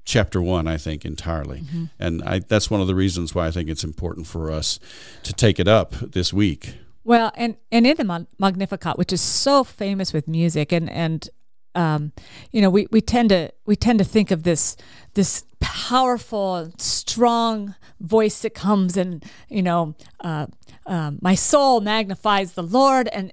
chapter 0.04 0.40
one, 0.40 0.68
I 0.68 0.76
think, 0.76 1.04
entirely. 1.04 1.62
Mm-hmm. 1.62 1.84
And 1.98 2.22
I, 2.22 2.38
that's 2.38 2.70
one 2.70 2.80
of 2.80 2.86
the 2.86 2.94
reasons 2.94 3.34
why 3.34 3.48
I 3.48 3.50
think 3.50 3.68
it's 3.68 3.82
important 3.82 4.28
for 4.28 4.52
us 4.52 4.78
to 5.24 5.32
take 5.32 5.58
it 5.58 5.66
up 5.66 5.90
this 5.90 6.32
week. 6.32 6.76
Well, 7.02 7.32
and, 7.34 7.56
and 7.72 7.84
in 7.84 7.96
the 7.96 8.26
Magnificat, 8.38 8.96
which 8.96 9.12
is 9.12 9.20
so 9.20 9.64
famous 9.64 10.12
with 10.12 10.28
music, 10.28 10.70
and, 10.70 10.88
and 10.88 11.28
um, 11.74 12.12
you 12.52 12.62
know 12.62 12.70
we, 12.70 12.86
we 12.90 13.00
tend 13.00 13.28
to 13.28 13.52
we 13.66 13.76
tend 13.76 13.98
to 13.98 14.04
think 14.04 14.30
of 14.30 14.42
this 14.42 14.76
this 15.14 15.44
powerful 15.60 16.72
strong 16.78 17.74
voice 18.00 18.40
that 18.42 18.54
comes 18.54 18.96
and 18.96 19.24
you 19.48 19.62
know 19.62 19.94
uh, 20.20 20.46
um, 20.86 21.18
my 21.22 21.34
soul 21.34 21.80
magnifies 21.80 22.52
the 22.52 22.62
Lord 22.62 23.08
and 23.08 23.32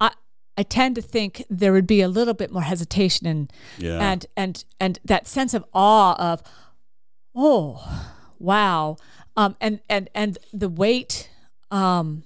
I 0.00 0.10
I 0.56 0.62
tend 0.64 0.96
to 0.96 1.02
think 1.02 1.44
there 1.48 1.72
would 1.72 1.86
be 1.86 2.00
a 2.02 2.08
little 2.08 2.34
bit 2.34 2.50
more 2.52 2.62
hesitation 2.62 3.26
and 3.26 3.52
Yeah. 3.78 3.98
and 4.00 4.26
and 4.36 4.64
and 4.80 4.98
that 5.04 5.26
sense 5.26 5.54
of 5.54 5.64
awe 5.72 6.14
of 6.18 6.42
oh 7.34 7.80
wow 8.38 8.96
um, 9.36 9.56
and 9.60 9.80
and 9.88 10.10
and 10.14 10.38
the 10.52 10.68
weight 10.68 11.30
um, 11.70 12.24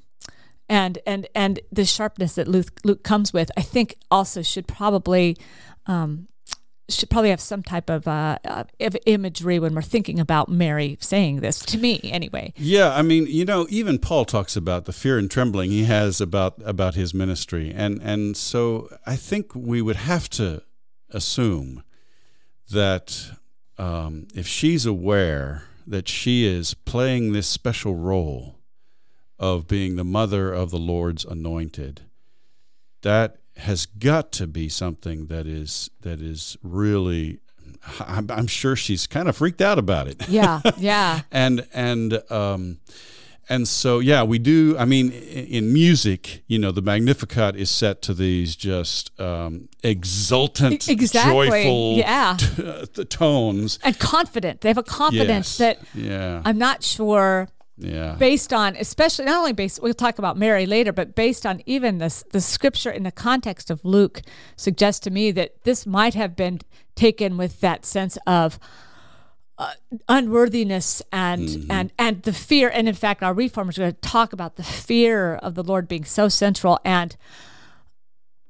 and 0.69 0.99
and 1.07 1.29
and 1.35 1.61
the 1.71 1.85
sharpness 1.85 2.35
that 2.35 2.49
Luke, 2.49 2.81
Luke 2.83 3.05
comes 3.05 3.33
with, 3.33 3.50
I 3.57 3.62
think 3.62 3.97
also 4.11 4.43
should 4.43 4.67
probably 4.67 5.37
um, 5.87 6.26
should 6.88 7.11
probably 7.11 7.31
have 7.31 7.40
some 7.40 7.62
type 7.62 7.90
of 7.90 8.07
uh, 8.07 8.38
uh, 8.45 8.64
imagery 9.07 9.59
when 9.59 9.75
we're 9.75 9.83
thinking 9.83 10.21
about 10.21 10.49
Mary 10.49 10.97
saying 11.00 11.40
this 11.40 11.59
to 11.61 11.78
me 11.78 12.00
anyway. 12.05 12.52
Yeah, 12.57 12.95
I 12.95 13.02
mean, 13.02 13.26
you 13.26 13.45
know, 13.45 13.66
even 13.69 13.99
Paul 13.99 14.25
talks 14.25 14.57
about 14.57 14.85
the 14.85 14.93
fear 14.93 15.19
and 15.19 15.31
trembling 15.31 15.71
he 15.71 15.85
has 15.85 16.21
about 16.21 16.55
about 16.64 16.95
his 16.95 17.12
ministry, 17.12 17.73
and 17.75 18.00
and 18.02 18.37
so 18.37 18.88
I 19.05 19.16
think 19.16 19.55
we 19.55 19.83
would 19.83 19.97
have 19.97 20.28
to 20.31 20.62
assume 21.11 21.83
that 22.71 23.31
um, 23.78 24.28
if 24.35 24.47
she's 24.47 24.87
aware 24.87 25.64
that 25.87 26.09
she 26.09 26.45
is 26.47 26.75
playing 26.75 27.33
this 27.33 27.47
special 27.47 27.95
role 27.95 28.57
of 29.38 29.69
being 29.69 29.97
the 29.97 30.05
mother 30.05 30.52
of 30.52 30.71
the 30.71 30.78
Lord's 30.78 31.25
anointed, 31.25 32.02
that 33.02 33.38
has 33.58 33.86
got 33.86 34.32
to 34.32 34.46
be 34.46 34.68
something 34.68 35.26
that 35.26 35.46
is 35.46 35.90
that 36.02 36.20
is 36.20 36.56
really. 36.62 37.40
I'm, 38.00 38.28
I'm 38.30 38.46
sure 38.48 38.75
she's 38.75 39.06
kind 39.06 39.28
of 39.28 39.36
freaked 39.36 39.60
out 39.60 39.78
about 39.78 40.08
it 40.08 40.28
Yeah, 40.28 40.60
yeah, 40.76 41.20
and 41.30 41.66
and 41.72 42.20
um 42.32 42.78
and 43.48 43.68
so 43.68 44.00
yeah 44.00 44.25
we 44.25 44.38
do 44.40 44.76
i 44.76 44.84
mean 44.84 45.12
in 45.12 45.72
music 45.72 46.42
you 46.48 46.58
know 46.58 46.72
the 46.72 46.82
magnificat 46.82 47.54
is 47.54 47.70
set 47.70 48.02
to 48.02 48.12
these 48.14 48.56
just 48.56 49.18
um 49.20 49.68
exultant 49.84 50.88
exactly, 50.88 51.48
joyful 51.48 51.92
yeah. 51.96 52.36
t- 52.36 52.62
the 52.94 53.04
tones 53.08 53.78
and 53.84 53.96
confident. 54.00 54.62
They 54.62 54.68
have 54.70 54.78
a 54.78 54.82
confidence 54.82 55.58
Yes. 55.60 55.78
that 55.78 55.78
yeah 55.94 56.42
I'm 56.44 56.58
not 56.58 56.82
sure 56.82 57.48
yeah. 57.78 58.14
based 58.18 58.52
on 58.52 58.76
especially 58.76 59.25
not 59.25 59.38
only 59.38 59.52
based 59.52 59.83
we'll 59.83 59.95
talk 59.95 60.18
about 60.18 60.37
mary 60.37 60.66
later 60.66 60.92
but 60.92 61.14
based 61.14 61.45
on 61.45 61.62
even 61.66 61.99
this 61.99 62.25
the 62.30 62.40
scripture 62.40 62.90
in 62.90 63.02
the 63.02 63.12
context 63.12 63.71
of 63.71 63.85
luke 63.85 64.23
suggests 64.56 65.00
to 65.00 65.11
me 65.11 65.30
that 65.30 65.62
this 65.64 65.87
might 65.87 66.14
have 66.14 66.35
been 66.35 66.59
taken 66.95 67.37
with 67.37 67.61
that 67.61 67.85
sense 67.85 68.16
of 68.26 68.59
uh, 69.59 69.73
unworthiness 70.09 71.02
and 71.12 71.66
and 71.71 71.90
and 71.99 72.23
the 72.25 72.33
fear. 72.33 72.68
And 72.68 72.88
in 72.88 72.95
fact 72.95 73.23
our 73.23 73.33
reformers 73.33 73.78
are 73.78 73.83
going 73.83 73.95
to 73.95 74.00
talk 74.00 74.33
about 74.33 74.56
the 74.56 74.62
fear 74.62 75.37
of 75.37 75.54
the 75.54 75.62
lord 75.62 75.88
being 75.88 76.04
so 76.04 76.28
central 76.28 76.78
and 76.85 77.16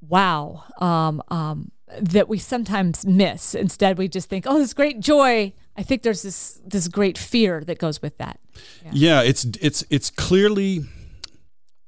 wow 0.00 0.64
um 0.78 1.22
um 1.28 1.70
that 2.00 2.28
we 2.28 2.38
sometimes 2.38 3.06
miss. 3.06 3.54
Instead 3.54 3.98
we 3.98 4.08
just 4.08 4.28
think 4.28 4.46
oh 4.48 4.58
this 4.58 4.74
great 4.74 4.98
joy 4.98 5.52
i 5.76 5.82
think 5.82 6.02
there's 6.02 6.22
this 6.22 6.60
this 6.64 6.88
great 6.88 7.18
fear 7.18 7.62
that 7.64 7.78
goes 7.78 8.02
with 8.02 8.16
that 8.18 8.38
Yeah, 8.92 9.22
it's 9.22 9.44
it's 9.60 9.84
it's 9.90 10.10
clearly 10.10 10.84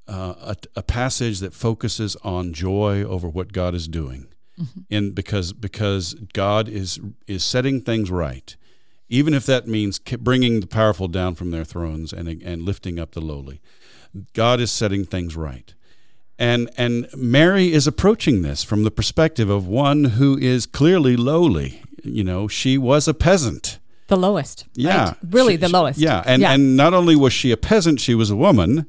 uh, 0.07 0.55
a, 0.55 0.57
a 0.77 0.83
passage 0.83 1.41
that 1.41 1.55
focuses 1.55 2.17
on 2.23 2.53
joy 2.53 3.03
over 3.05 3.29
what 3.29 3.53
God 3.53 3.75
is 3.75 3.89
doing, 3.89 4.27
and 4.91 5.15
because 5.15 5.53
because 5.53 6.15
God 6.33 6.69
is 6.69 6.99
is 7.27 7.45
setting 7.45 7.81
things 7.81 8.11
right, 8.11 8.57
even 9.09 9.35
if 9.35 9.47
that 9.47 9.67
means 9.67 9.99
bringing 9.99 10.61
the 10.61 10.67
powerful 10.67 11.09
down 11.09 11.35
from 11.35 11.51
their 11.51 11.65
thrones 11.65 12.13
and 12.13 12.29
and 12.43 12.63
lifting 12.63 12.99
up 12.99 13.13
the 13.13 13.21
lowly, 13.21 13.61
God 14.33 14.61
is 14.61 14.71
setting 14.71 15.05
things 15.07 15.37
right. 15.37 15.75
And 16.39 16.71
and 16.77 17.09
Mary 17.17 17.73
is 17.73 17.87
approaching 17.87 18.43
this 18.43 18.65
from 18.65 18.85
the 18.85 18.91
perspective 18.91 19.51
of 19.51 19.67
one 19.67 20.05
who 20.19 20.39
is 20.39 20.67
clearly 20.67 21.17
lowly. 21.17 21.83
You 22.05 22.25
know, 22.25 22.49
she 22.49 22.79
was 22.79 23.09
a 23.09 23.15
peasant. 23.15 23.79
the 24.09 24.17
lowest. 24.17 24.65
Yeah, 24.75 25.05
right? 25.09 25.17
really 25.31 25.55
She- 25.55 25.57
the 25.59 25.69
lowest. 25.69 25.99
Yeah, 25.99 26.23
and 26.27 26.43
yeah. 26.43 26.53
and 26.53 26.77
not 26.77 26.95
only 26.95 27.15
was 27.17 27.33
she 27.33 27.51
a 27.53 27.57
peasant, 27.57 28.01
she 28.01 28.15
was 28.15 28.31
a 28.31 28.37
woman. 28.37 28.87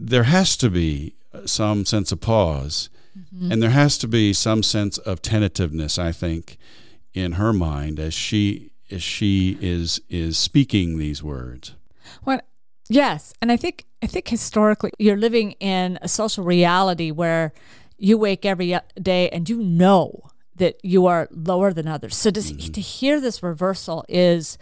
There 0.00 0.24
has 0.24 0.56
to 0.58 0.70
be 0.70 1.14
some 1.44 1.84
sense 1.84 2.12
of 2.12 2.20
pause, 2.20 2.88
Mm-hmm. 3.16 3.50
and 3.52 3.62
there 3.62 3.70
has 3.70 3.96
to 3.98 4.06
be 4.08 4.32
some 4.34 4.62
sense 4.62 4.98
of 4.98 5.22
tentativeness. 5.22 5.98
I 5.98 6.12
think 6.12 6.58
in 7.14 7.32
her 7.32 7.52
mind 7.52 7.98
as 7.98 8.12
she 8.12 8.70
as 8.90 9.02
she 9.02 9.56
is 9.60 10.00
is 10.10 10.36
speaking 10.38 10.98
these 10.98 11.22
words. 11.22 11.74
Well, 12.26 12.40
yes, 12.90 13.32
and 13.40 13.50
I 13.50 13.56
think 13.56 13.84
I 14.02 14.06
think 14.06 14.28
historically 14.28 14.90
you're 14.98 15.16
living 15.16 15.52
in 15.60 15.98
a 16.02 16.08
social 16.08 16.44
reality 16.44 17.10
where 17.10 17.52
you 17.98 18.18
wake 18.18 18.44
every 18.44 18.74
uh, 18.74 18.80
and 19.32 19.48
you 19.48 19.62
know 19.62 20.20
that 20.56 20.76
you 20.82 21.06
are 21.06 21.28
lower 21.30 21.72
than 21.72 21.86
others. 21.86 22.16
So 22.16 22.30
to, 22.30 22.42
to 22.72 22.80
hear 22.80 23.20
this 23.20 23.42
reversal 23.42 24.04
is, 24.08 24.58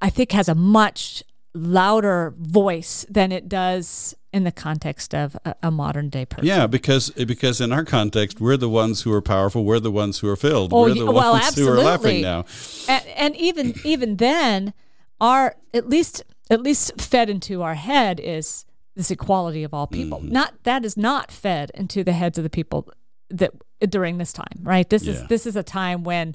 I 0.00 0.10
think, 0.10 0.32
has 0.32 0.48
a 0.48 0.54
much 0.54 1.22
louder 1.54 2.34
voice 2.38 3.04
than 3.10 3.30
it 3.32 3.48
does 3.48 4.14
in 4.32 4.44
the 4.44 4.52
context 4.52 5.14
of 5.14 5.36
a, 5.44 5.54
a 5.62 5.70
modern 5.70 6.08
day 6.08 6.24
person. 6.24 6.46
Yeah, 6.46 6.66
because 6.66 7.10
because 7.10 7.60
in 7.60 7.72
our 7.72 7.84
context, 7.84 8.40
we're 8.40 8.56
the 8.56 8.68
ones 8.70 9.02
who 9.02 9.12
are 9.12 9.20
powerful. 9.20 9.64
We're 9.64 9.80
the 9.80 9.90
ones 9.90 10.20
who 10.20 10.28
are 10.28 10.36
filled. 10.36 10.72
Oh, 10.72 10.82
we're 10.82 10.94
the 10.94 11.10
well, 11.10 11.32
ones 11.32 11.54
who 11.54 11.68
are 11.68 11.78
absolutely. 11.78 11.84
laughing 11.84 12.22
now. 12.22 12.44
and, 12.88 13.06
and 13.16 13.36
even 13.36 13.74
even 13.84 14.16
then 14.16 14.72
our 15.20 15.56
at 15.74 15.88
least 15.88 16.24
at 16.50 16.62
least 16.62 17.00
fed 17.00 17.28
into 17.30 17.62
our 17.62 17.74
head 17.74 18.18
is 18.20 18.64
this 18.96 19.10
equality 19.10 19.62
of 19.64 19.72
all 19.72 19.86
people 19.86 20.18
Mm-hmm. 20.20 20.32
not 20.32 20.54
that 20.64 20.84
is 20.84 20.96
not 20.96 21.30
fed 21.30 21.70
into 21.74 22.02
the 22.02 22.12
heads 22.12 22.38
of 22.38 22.44
the 22.44 22.50
people 22.50 22.88
that 23.30 23.52
during 23.90 24.18
this 24.18 24.32
time 24.32 24.58
right? 24.62 24.88
This 24.88 25.06
is 25.06 25.26
this 25.28 25.46
is 25.46 25.56
a 25.56 25.62
time 25.62 26.04
when 26.04 26.34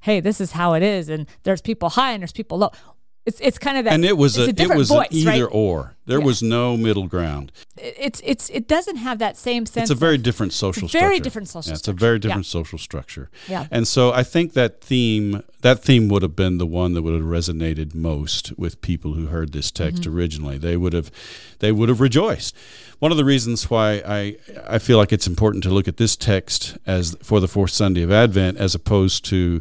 hey 0.00 0.20
this 0.20 0.40
is 0.40 0.52
how 0.52 0.74
it 0.74 0.82
is 0.82 1.08
and 1.08 1.26
there's 1.42 1.60
people 1.60 1.90
high 1.90 2.12
and 2.12 2.22
there's 2.22 2.32
people 2.32 2.58
low 2.58 2.70
it's 3.26 3.40
it's 3.40 3.58
kind 3.58 3.76
of 3.78 3.84
that 3.84 3.92
And 3.94 4.04
it 4.04 4.16
was 4.16 4.38
a, 4.38 4.44
a 4.44 4.48
it 4.48 4.74
was 4.74 4.88
voice 4.88 5.08
an 5.10 5.16
either 5.16 5.44
right 5.46 5.52
or. 5.52 5.92
There 6.06 6.20
Yeah. 6.20 6.24
was 6.24 6.40
no 6.42 6.76
middle 6.76 7.08
ground. 7.08 7.50
it's 7.76 8.20
it's 8.24 8.48
it 8.50 8.68
doesn't 8.68 8.96
have 8.96 9.18
that 9.18 9.36
same 9.36 9.66
sense 9.66 9.90
It's 9.90 10.00
a 10.00 10.04
very 10.06 10.18
different 10.18 10.52
social 10.52 10.84
It's 10.84 10.92
very 10.92 11.16
structure. 11.16 11.24
different 11.24 11.48
social 11.48 11.70
yeah, 11.70 11.76
It's 11.78 11.88
a 11.88 11.92
very 11.92 12.14
Yeah. 12.16 12.20
different 12.20 12.46
social 12.46 12.78
structure. 12.78 13.28
Yeah. 13.48 13.66
And 13.72 13.88
so 13.88 14.12
I 14.12 14.22
think 14.22 14.52
that 14.52 14.80
theme 14.80 15.42
that 15.62 15.82
theme 15.82 16.06
would 16.08 16.22
have 16.22 16.36
been 16.36 16.58
the 16.58 16.66
one 16.66 16.92
that 16.94 17.02
would 17.02 17.14
have 17.14 17.24
resonated 17.24 17.92
most 17.94 18.52
with 18.56 18.80
people 18.80 19.14
who 19.14 19.26
heard 19.26 19.52
this 19.52 19.70
text 19.72 20.02
Mm-hmm. 20.02 20.16
originally. 20.16 20.58
They 20.58 20.76
would 20.76 20.92
have 20.92 21.10
they 21.58 21.72
would 21.72 21.88
have 21.88 22.00
rejoiced. 22.00 22.54
One 23.00 23.10
of 23.10 23.18
the 23.18 23.24
reasons 23.24 23.68
why 23.68 24.00
I 24.06 24.36
I 24.76 24.78
feel 24.78 24.98
like 24.98 25.12
it's 25.12 25.26
important 25.26 25.64
to 25.64 25.70
look 25.70 25.88
at 25.88 25.96
this 25.96 26.14
text 26.16 26.78
as 26.86 27.16
for 27.22 27.40
the 27.40 27.48
fourth 27.48 27.72
Sunday 27.72 28.02
of 28.02 28.12
Advent 28.12 28.58
as 28.58 28.74
opposed 28.76 29.24
to 29.26 29.60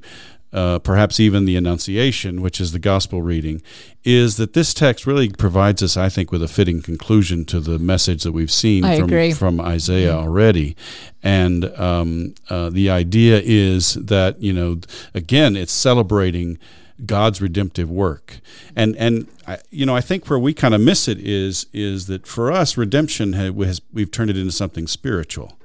uh, 0.55 0.79
perhaps 0.79 1.19
even 1.19 1.45
the 1.45 1.57
Annunciation, 1.57 2.41
which 2.41 2.61
is 2.61 2.71
the 2.71 2.79
gospel 2.79 3.21
reading, 3.21 3.61
is 4.05 4.37
that 4.37 4.53
this 4.53 4.73
text 4.73 5.05
really 5.05 5.29
provides 5.29 5.83
us, 5.83 5.97
I 5.97 6.07
think, 6.07 6.31
with 6.31 6.41
a 6.41 6.47
fitting 6.47 6.81
conclusion 6.81 7.43
to 7.45 7.59
the 7.59 7.77
message 7.77 8.23
that 8.23 8.31
we've 8.31 8.51
seen 8.51 8.83
from, 8.99 9.57
from 9.57 9.59
Isaiah 9.59 10.13
already. 10.13 10.77
And 11.21 11.65
um, 11.77 12.35
uh, 12.49 12.69
the 12.69 12.89
idea 12.89 13.41
is 13.43 13.95
that, 13.95 14.41
you 14.41 14.53
know, 14.53 14.79
again, 15.13 15.57
it's 15.57 15.73
celebrating 15.73 16.57
God's 17.05 17.41
redemptive 17.41 17.91
work. 17.91 18.39
And, 18.77 18.95
and 18.95 19.27
I, 19.45 19.57
you 19.71 19.85
know, 19.85 19.97
I 19.97 20.01
think 20.01 20.29
where 20.29 20.39
we 20.39 20.53
kind 20.53 20.73
of 20.73 20.79
miss 20.79 21.09
it 21.09 21.17
is, 21.19 21.65
is 21.73 22.07
that 22.07 22.25
for 22.25 22.49
us, 22.49 22.77
redemption 22.77 23.33
has, 23.33 23.81
we've 23.91 24.11
turned 24.11 24.29
it 24.29 24.37
into 24.37 24.53
something 24.53 24.87
spiritual. 24.87 25.57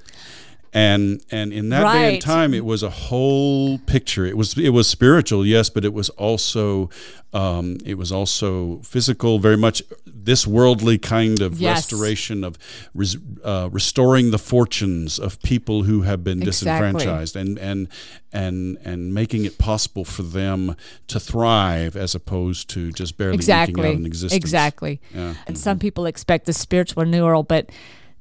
And 0.73 1.21
and 1.33 1.53
in 1.53 1.69
that 1.71 1.93
day 1.93 2.12
and 2.15 2.23
time, 2.23 2.55
it 2.55 2.65
was 2.65 2.85
a 2.85 2.91
whole 2.91 3.79
picture. 3.79 4.25
It 4.25 4.37
was 4.37 4.57
it 4.57 4.69
was 4.71 4.87
spiritual, 4.89 5.45
yes, 5.45 5.69
but 5.69 5.85
it 5.85 5.93
was 5.93 6.11
also 6.11 6.91
um, 7.33 7.79
it 7.85 7.99
was 7.99 8.12
also 8.12 8.79
physical. 8.83 9.41
Very 9.41 9.57
much 9.57 9.83
this 10.07 10.47
worldly 10.47 10.97
kind 10.99 11.41
of 11.41 11.61
Yes. 11.61 11.77
restoration 11.93 12.45
of 12.45 12.57
res, 12.95 13.17
uh, 13.43 13.69
restoring 13.73 14.31
the 14.31 14.39
fortunes 14.39 15.19
of 15.19 15.43
people 15.43 15.83
who 15.85 16.03
have 16.03 16.23
been 16.23 16.41
Exactly. 16.41 16.93
disenfranchised, 16.93 17.35
and 17.35 17.59
and 17.59 17.89
and 18.33 18.79
and 18.85 19.12
making 19.12 19.45
it 19.45 19.59
possible 19.59 20.05
for 20.05 20.23
them 20.23 20.77
to 21.09 21.19
thrive 21.19 21.97
as 21.97 22.15
opposed 22.15 22.71
to 22.71 22.93
just 22.93 23.17
barely 23.17 23.35
eking 23.35 23.41
exactly 23.41 23.89
out 23.89 23.97
an 23.97 24.07
existence. 24.07 24.37
exactly 24.45 25.00
Yeah. 25.12 25.35
and 25.49 25.59
some 25.59 25.81
people 25.81 26.07
expect 26.07 26.47
the 26.47 26.53
spiritual 26.53 27.03
renewal 27.03 27.43
but 27.43 27.71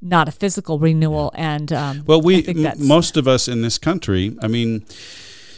not 0.01 0.27
a 0.27 0.31
physical 0.31 0.79
renewal 0.79 1.31
and 1.35 1.71
um, 1.73 2.03
Well, 2.05 2.21
we 2.21 2.37
I 2.37 2.41
think 2.41 2.57
m- 2.57 2.63
that's, 2.63 2.79
most 2.79 3.17
of 3.17 3.27
us 3.27 3.47
in 3.47 3.61
this 3.61 3.77
country, 3.77 4.37
I 4.41 4.47
mean, 4.47 4.85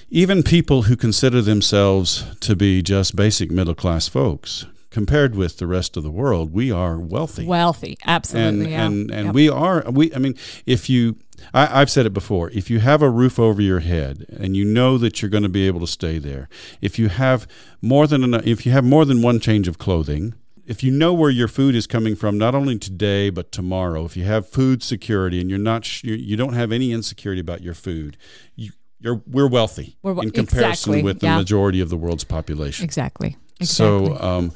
even 0.10 0.44
people 0.44 0.84
who 0.84 0.96
consider 0.96 1.42
themselves 1.42 2.26
to 2.42 2.56
be 2.56 2.82
just 2.82 3.16
basic 3.16 3.52
middle 3.52 3.76
class 3.76 4.08
folks 4.08 4.66
compared 4.90 5.36
with 5.36 5.58
the 5.58 5.68
rest 5.68 5.96
of 5.96 6.04
the 6.04 6.12
world, 6.12 6.52
we 6.52 6.70
are 6.72 7.00
wealthy. 7.00 7.46
Wealthy, 7.46 7.98
absolutely. 8.06 8.66
And 8.66 8.72
yeah. 8.72 8.86
and 8.86 9.12
and 9.12 9.26
Yep. 9.28 9.36
we 9.36 9.50
are 9.50 9.84
we. 9.90 10.14
I 10.14 10.18
mean, 10.18 10.36
if 10.66 10.90
you, 10.90 11.16
I, 11.54 11.80
I've 11.80 11.90
said 11.90 12.06
it 12.06 12.14
before. 12.14 12.50
If 12.50 12.70
you 12.70 12.80
have 12.80 13.02
a 13.02 13.10
roof 13.10 13.40
over 13.40 13.62
your 13.62 13.80
head 13.80 14.26
and 14.38 14.58
you 14.58 14.66
know 14.66 14.98
that 14.98 15.22
you're 15.22 15.32
going 15.32 15.44
to 15.44 15.50
be 15.50 15.66
able 15.66 15.80
to 15.80 15.88
stay 15.88 16.18
there, 16.20 16.50
if 16.82 17.00
you 17.00 17.08
have 17.08 17.48
more 17.82 18.06
than 18.06 18.22
enough, 18.24 18.46
if 18.46 18.66
you 18.66 18.74
have 18.74 18.84
more 18.84 19.06
than 19.06 19.22
one 19.22 19.40
change 19.40 19.68
of 19.70 19.78
clothing. 19.78 20.34
If 20.66 20.84
you 20.84 20.92
know 20.92 21.14
where 21.14 21.30
your 21.30 21.48
food 21.48 21.76
is 21.76 21.88
coming 21.88 22.16
from, 22.16 22.38
not 22.38 22.54
only 22.56 22.78
today 22.78 23.30
but 23.30 23.52
tomorrow, 23.52 24.06
if 24.06 24.16
you 24.16 24.24
have 24.26 24.48
food 24.48 24.84
security 24.84 25.42
and 25.42 25.50
you're 25.50 25.60
not, 25.60 25.86
sh- 25.86 26.04
you 26.04 26.36
don't 26.38 26.54
have 26.54 26.72
any 26.72 26.92
insecurity 26.92 27.42
about 27.42 27.62
your 27.62 27.74
food, 27.74 28.16
you, 28.56 28.72
you're 29.00 29.22
we're 29.28 29.48
wealthy 29.48 29.98
We're 30.04 30.14
we- 30.14 30.28
in 30.28 30.32
comparison 30.32 30.94
exactly, 30.94 31.04
with 31.04 31.20
the 31.20 31.28
yeah. 31.28 31.38
majority 31.38 31.82
of 31.82 31.90
the 31.90 31.98
world's 31.98 32.24
population. 32.24 32.84
exactly. 32.86 33.38
Exactly. 33.60 33.66
So, 34.08 34.18
um, 34.20 34.52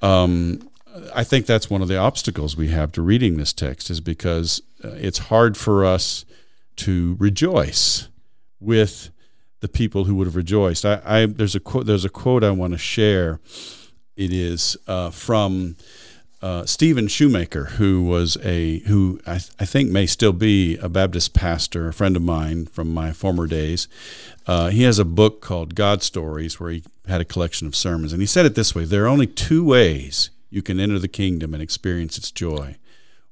um, 0.00 0.68
I 1.14 1.24
think 1.24 1.46
that's 1.46 1.70
one 1.70 1.80
of 1.80 1.88
the 1.88 1.96
obstacles 1.96 2.56
we 2.56 2.68
have 2.68 2.92
to 2.92 3.02
reading 3.02 3.36
this 3.36 3.52
text 3.52 3.88
is 3.88 4.00
because 4.00 4.60
uh, 4.84 4.88
it's 4.90 5.18
hard 5.18 5.56
for 5.56 5.84
us 5.84 6.24
to 6.76 7.16
rejoice 7.18 8.08
with 8.60 9.10
the 9.60 9.68
people 9.68 10.04
who 10.04 10.14
would 10.16 10.26
have 10.26 10.36
rejoiced. 10.36 10.84
I, 10.84 11.00
I 11.04 11.26
there's 11.26 11.54
a 11.54 11.60
quote 11.60 11.86
there's 11.86 12.04
a 12.04 12.08
quote 12.08 12.42
I 12.44 12.50
want 12.50 12.72
to 12.72 12.78
share. 12.78 13.40
It 14.16 14.32
is 14.32 14.76
uh, 14.86 15.10
from 15.10 15.76
uh, 16.42 16.66
Stephen 16.66 17.08
Shoemaker, 17.08 17.64
who 17.76 18.02
was 18.02 18.36
a 18.42 18.80
who 18.80 19.20
I, 19.26 19.36
I 19.58 19.64
think 19.64 19.90
may 19.90 20.06
still 20.06 20.32
be 20.32 20.76
a 20.78 20.88
Baptist 20.88 21.34
pastor, 21.34 21.88
a 21.88 21.92
friend 21.92 22.16
of 22.16 22.22
mine 22.22 22.66
from 22.66 22.92
my 22.92 23.12
former 23.12 23.46
days. 23.46 23.88
Uh, 24.46 24.68
he 24.70 24.82
has 24.82 24.98
a 24.98 25.04
book 25.04 25.40
called 25.40 25.74
God 25.74 26.02
Stories, 26.02 26.58
where 26.58 26.70
he 26.70 26.82
had 27.06 27.20
a 27.20 27.24
collection 27.24 27.66
of 27.66 27.76
sermons, 27.76 28.12
and 28.12 28.20
he 28.20 28.26
said 28.26 28.44
it 28.44 28.54
this 28.54 28.74
way: 28.74 28.84
there 28.84 29.04
are 29.04 29.08
only 29.08 29.26
two 29.26 29.64
ways 29.64 30.30
you 30.50 30.62
can 30.62 30.78
enter 30.80 30.98
the 30.98 31.08
kingdom 31.08 31.54
and 31.54 31.62
experience 31.62 32.18
its 32.18 32.30
joy. 32.30 32.76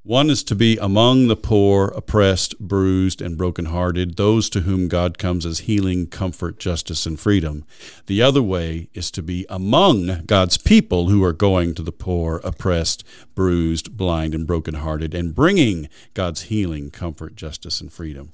One 0.02 0.30
is 0.30 0.42
to 0.45 0.54
be 0.54 0.78
among 0.78 1.28
the 1.28 1.37
poor, 1.37 1.88
oppressed, 1.95 2.59
bruised, 2.59 3.21
and 3.21 3.37
brokenhearted, 3.37 4.16
those 4.16 4.49
to 4.50 4.61
whom 4.61 4.88
God 4.88 5.19
comes 5.19 5.45
as 5.45 5.61
healing, 5.61 6.07
comfort, 6.07 6.59
justice, 6.59 7.04
and 7.04 7.21
freedom. 7.21 7.66
The 8.07 8.23
other 8.23 8.42
way 8.42 8.88
is 8.95 9.11
to 9.11 9.23
be 9.23 9.45
among 9.50 10.25
God's 10.25 10.57
people 10.57 11.11
who 11.11 11.23
are 11.23 11.35
going 11.35 11.75
to 11.75 11.83
the 11.83 11.92
poor, 11.92 12.40
oppressed, 12.42 13.04
bruised, 13.35 13.99
blind, 13.99 14.35
and 14.35 14.47
brokenhearted, 14.47 15.14
and 15.14 15.35
bringing 15.35 15.90
God's 16.14 16.42
healing, 16.45 16.90
comfort, 16.90 17.37
justice, 17.37 17.83
and 17.83 17.92
freedom. 17.92 18.33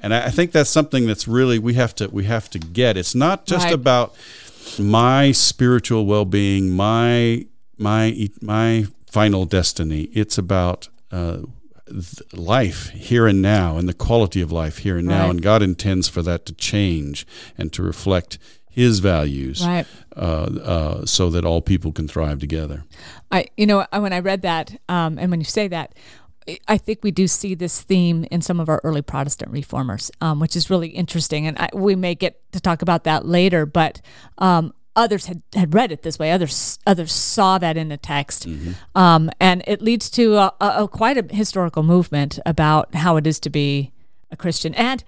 And 0.00 0.14
I 0.14 0.30
think 0.30 0.52
that's 0.52 0.70
something 0.70 1.06
that's 1.06 1.28
really 1.28 1.58
we 1.58 1.74
have 1.74 1.94
to 1.96 2.08
we 2.08 2.24
have 2.24 2.48
to 2.50 2.58
get. 2.58 2.96
It's 2.96 3.14
not 3.14 3.44
just 3.46 3.66
Right. 3.66 3.74
about 3.74 4.14
my 4.78 5.32
spiritual 5.32 6.06
well-being, 6.06 6.70
my 6.70 7.46
my 7.78 8.30
my 8.40 8.86
final 9.06 9.44
destiny. 9.44 10.08
It's 10.12 10.36
about 10.36 10.88
uh, 11.14 11.38
th- 11.90 12.22
life 12.32 12.88
here 12.90 13.26
and 13.26 13.40
now, 13.42 13.76
and 13.78 13.88
the 13.88 13.94
quality 14.06 14.40
of 14.40 14.50
life 14.50 14.78
here 14.78 14.96
and 14.98 15.06
now. 15.08 15.22
Right. 15.24 15.30
And 15.30 15.42
God 15.42 15.62
intends 15.62 16.08
for 16.08 16.22
that 16.22 16.44
to 16.46 16.52
change 16.54 17.26
and 17.58 17.72
to 17.72 17.82
reflect 17.82 18.38
His 18.70 18.98
values, 19.00 19.64
Right. 19.66 19.86
uh, 20.16 20.20
uh, 20.74 21.06
so 21.06 21.30
that 21.30 21.44
all 21.44 21.60
people 21.62 21.92
can 21.92 22.08
thrive 22.08 22.38
together. 22.40 22.82
I, 23.30 23.46
you 23.56 23.66
know, 23.66 23.86
when 23.92 24.12
I 24.12 24.18
read 24.20 24.42
that, 24.42 24.76
um, 24.88 25.18
and 25.18 25.30
when 25.30 25.40
you 25.40 25.44
say 25.46 25.68
that, 25.68 25.94
I- 26.48 26.58
I 26.68 26.78
think 26.78 26.98
we 27.02 27.10
do 27.10 27.26
see 27.28 27.54
this 27.54 27.82
theme 27.82 28.26
in 28.30 28.42
some 28.42 28.60
of 28.60 28.68
our 28.68 28.80
early 28.84 29.00
Protestant 29.02 29.50
reformers, 29.52 30.10
um, 30.20 30.40
which 30.40 30.56
is 30.56 30.68
really 30.70 30.88
interesting. 30.88 31.46
And 31.46 31.56
I, 31.58 31.68
we 31.72 31.94
may 31.96 32.14
get 32.14 32.34
to 32.52 32.60
talk 32.60 32.82
about 32.82 33.04
that 33.04 33.24
later, 33.24 33.64
but 33.66 34.00
um, 34.38 34.74
others 34.96 35.26
had, 35.26 35.42
had 35.54 35.74
read 35.74 35.90
it 35.92 36.02
this 36.02 36.18
way. 36.18 36.30
Others 36.32 36.78
others 36.86 37.12
saw 37.12 37.58
that 37.58 37.76
in 37.76 37.88
the 37.88 37.96
text, 37.96 38.46
um, 38.94 39.30
and 39.40 39.62
it 39.66 39.82
leads 39.82 40.08
to 40.10 40.36
a, 40.36 40.52
a, 40.60 40.84
a 40.84 40.88
quite 40.88 41.16
a 41.18 41.34
historical 41.34 41.82
movement 41.82 42.38
about 42.46 42.94
how 42.94 43.16
it 43.16 43.26
is 43.26 43.38
to 43.40 43.50
be 43.50 43.92
a 44.30 44.36
Christian 44.36 44.74
and 44.74 45.04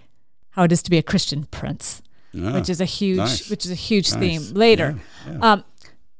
how 0.51 0.65
it 0.65 0.73
is 0.73 0.83
to 0.83 0.91
be 0.91 0.99
a 0.99 1.03
Christian 1.03 1.45
prince, 1.51 2.03
Ah, 2.35 2.53
which 2.55 2.69
is 2.69 2.81
a 2.81 2.85
huge 2.85 3.19
nice. 3.19 3.51
which 3.51 3.65
is 3.65 3.71
a 3.71 3.75
huge 3.75 4.11
Nice. 4.13 4.21
theme 4.21 4.55
later. 4.55 4.97
Yeah, 5.27 5.33
yeah. 5.33 5.53
Um, 5.53 5.65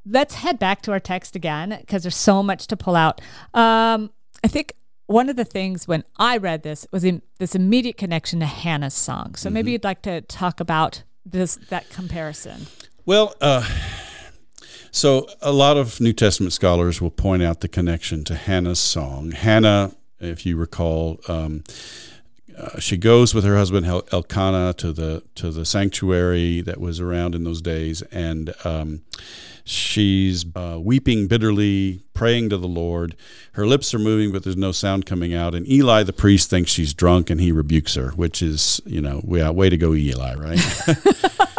let's 0.05 0.35
head 0.35 0.57
back 0.59 0.81
to 0.83 0.91
our 0.91 0.99
text 0.99 1.35
again 1.35 1.75
because 1.81 2.03
there's 2.03 2.15
so 2.15 2.41
much 2.43 2.67
to 2.67 2.77
pull 2.77 2.95
out. 2.95 3.19
Um, 3.53 4.11
I 4.43 4.47
think 4.47 4.73
one 5.07 5.29
of 5.29 5.35
the 5.35 5.45
things 5.45 5.87
when 5.87 6.03
I 6.17 6.37
read 6.37 6.63
this 6.63 6.85
was 6.91 7.03
in 7.03 7.21
this 7.39 7.55
immediate 7.55 7.97
connection 7.97 8.39
to 8.41 8.45
Hannah's 8.45 8.93
song. 8.93 9.35
So 9.35 9.47
Mm-hmm. 9.47 9.53
maybe 9.53 9.71
you'd 9.71 9.83
like 9.83 10.01
to 10.03 10.21
talk 10.21 10.59
about 10.59 11.03
this 11.25 11.57
that 11.69 11.89
comparison. 11.89 12.67
Well, 13.07 13.35
uh, 13.39 13.65
so 14.91 15.29
a 15.41 15.53
lot 15.53 15.77
of 15.77 16.01
New 16.01 16.11
Testament 16.11 16.51
scholars 16.51 16.99
will 16.99 17.09
point 17.09 17.41
out 17.41 17.61
the 17.61 17.69
connection 17.69 18.25
to 18.25 18.35
Hannah's 18.35 18.79
song. 18.79 19.31
Hannah, 19.31 19.93
if 20.19 20.45
you 20.45 20.57
recall, 20.57 21.21
um, 21.29 21.63
uh, 22.57 22.81
she 22.81 22.97
goes 22.97 23.33
with 23.33 23.45
her 23.45 23.55
husband 23.55 23.85
El- 23.85 24.05
Elkanah 24.11 24.73
to 24.79 24.91
the 24.91 25.23
to 25.35 25.51
the 25.51 25.63
sanctuary 25.63 26.59
that 26.59 26.81
was 26.81 26.99
around 26.99 27.33
in 27.33 27.45
those 27.45 27.61
days, 27.61 28.01
and 28.11 28.53
um, 28.65 29.03
she's 29.63 30.45
uh, 30.53 30.77
weeping 30.77 31.27
bitterly, 31.27 32.03
praying 32.13 32.49
to 32.49 32.57
the 32.57 32.67
Lord. 32.67 33.15
Her 33.53 33.65
lips 33.65 33.93
are 33.93 33.99
moving, 33.99 34.33
but 34.33 34.43
there's 34.43 34.57
no 34.57 34.73
sound 34.73 35.05
coming 35.05 35.33
out. 35.33 35.55
And 35.55 35.65
Eli, 35.65 36.03
the 36.03 36.11
priest, 36.11 36.49
thinks 36.49 36.71
she's 36.71 36.93
drunk, 36.93 37.29
and 37.29 37.39
he 37.39 37.53
rebukes 37.53 37.95
her, 37.95 38.09
which 38.17 38.41
is, 38.41 38.81
you 38.85 38.99
know, 38.99 39.21
way 39.23 39.69
to 39.69 39.77
go, 39.77 39.93
Eli, 39.93 40.33
right? 40.35 40.59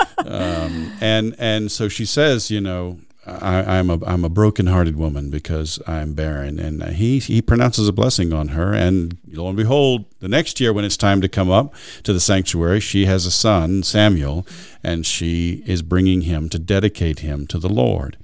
um, 0.29 0.93
and 1.01 1.35
and 1.39 1.73
so 1.73 1.89
she 1.89 2.05
says, 2.05 2.51
you 2.51 2.61
know, 2.61 2.99
I, 3.27 3.79
I'm 3.79 3.91
a 3.91 4.05
I'm 4.05 4.25
a 4.25 4.29
brokenhearted 4.29 4.97
woman 4.97 5.31
because 5.31 5.81
I'm 5.87 6.15
barren, 6.15 6.59
and 6.59 6.83
he 6.95 7.19
he 7.19 7.43
pronounces 7.43 7.89
a 7.89 7.93
blessing 7.93 8.33
on 8.33 8.49
her, 8.49 8.73
and 8.73 9.19
lo 9.27 9.49
and 9.49 9.57
behold, 9.57 10.07
the 10.21 10.29
next 10.29 10.61
year 10.61 10.73
when 10.73 10.85
it's 10.85 10.97
time 10.97 11.21
to 11.21 11.29
come 11.29 11.51
up 11.51 11.75
to 12.05 12.13
the 12.13 12.21
sanctuary, 12.21 12.81
she 12.81 13.07
has 13.07 13.27
a 13.27 13.31
son, 13.31 13.83
Samuel, 13.83 14.47
and 14.83 15.05
she 15.05 15.63
is 15.67 15.83
bringing 15.83 16.23
him 16.23 16.49
to 16.49 16.59
dedicate 16.59 17.21
him 17.21 17.47
to 17.49 17.59
the 17.59 17.69
Lord, 17.69 18.17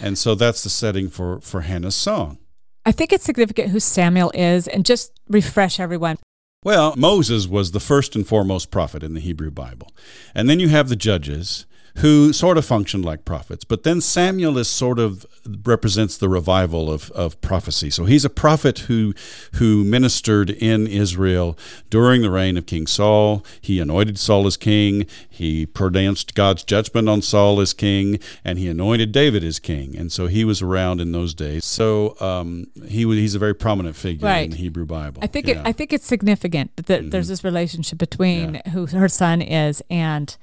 and 0.00 0.16
so 0.16 0.34
that's 0.34 0.62
the 0.62 0.70
setting 0.70 1.08
for 1.08 1.40
for 1.40 1.62
Hannah's 1.62 1.96
song. 1.96 2.38
I 2.84 2.92
think 2.92 3.12
it's 3.12 3.24
significant 3.24 3.70
who 3.70 3.80
Samuel 3.80 4.30
is, 4.32 4.68
and 4.68 4.84
just 4.84 5.12
refresh 5.28 5.80
everyone. 5.80 6.18
Well, 6.66 6.94
Moses 6.96 7.46
was 7.46 7.70
the 7.70 7.78
first 7.78 8.16
and 8.16 8.26
foremost 8.26 8.72
prophet 8.72 9.04
in 9.04 9.14
the 9.14 9.20
Hebrew 9.20 9.52
Bible. 9.52 9.92
And 10.34 10.50
then 10.50 10.58
you 10.58 10.68
have 10.68 10.88
the 10.88 10.96
judges 10.96 11.64
who 11.96 12.32
sort 12.32 12.58
of 12.58 12.64
functioned 12.64 13.04
like 13.04 13.24
prophets. 13.24 13.64
But 13.64 13.82
then 13.82 14.00
Samuel 14.00 14.58
is 14.58 14.68
sort 14.68 14.98
of 14.98 15.24
represents 15.64 16.18
the 16.18 16.28
revival 16.28 16.90
of, 16.92 17.10
of 17.12 17.40
prophecy. 17.40 17.90
So 17.90 18.04
he's 18.04 18.24
a 18.24 18.30
prophet 18.30 18.80
who 18.80 19.14
who 19.54 19.84
ministered 19.84 20.50
in 20.50 20.86
Israel 20.86 21.56
during 21.90 22.22
the 22.22 22.30
reign 22.30 22.56
of 22.56 22.66
King 22.66 22.86
Saul. 22.86 23.44
He 23.60 23.80
anointed 23.80 24.18
Saul 24.18 24.46
as 24.46 24.56
king. 24.56 25.06
He 25.28 25.66
pronounced 25.66 26.34
God's 26.34 26.64
judgment 26.64 27.08
on 27.08 27.22
Saul 27.22 27.60
as 27.60 27.72
king, 27.72 28.18
and 28.44 28.58
he 28.58 28.68
anointed 28.68 29.12
David 29.12 29.44
as 29.44 29.58
king. 29.58 29.96
And 29.96 30.10
so 30.12 30.26
he 30.26 30.44
was 30.44 30.60
around 30.62 31.00
in 31.00 31.12
those 31.12 31.34
days. 31.34 31.64
So 31.64 32.16
um, 32.20 32.66
he 32.86 33.04
was, 33.04 33.18
he's 33.18 33.34
a 33.34 33.38
very 33.38 33.54
prominent 33.54 33.96
figure 33.96 34.26
Right. 34.26 34.44
in 34.46 34.50
the 34.50 34.56
Hebrew 34.56 34.86
Bible. 34.86 35.20
I 35.22 35.26
think 35.26 35.46
Yeah. 35.46 35.54
Mm-hmm. 35.54 35.66
it, 35.66 35.68
I 35.68 35.72
think 35.72 35.92
it's 35.92 36.06
significant 36.06 36.76
that 36.86 37.10
there's 37.10 37.28
this 37.28 37.44
relationship 37.44 37.98
between 37.98 38.60
who 38.72 38.86
her 38.86 39.08
son 39.08 39.40
is 39.42 39.82
and 39.88 40.36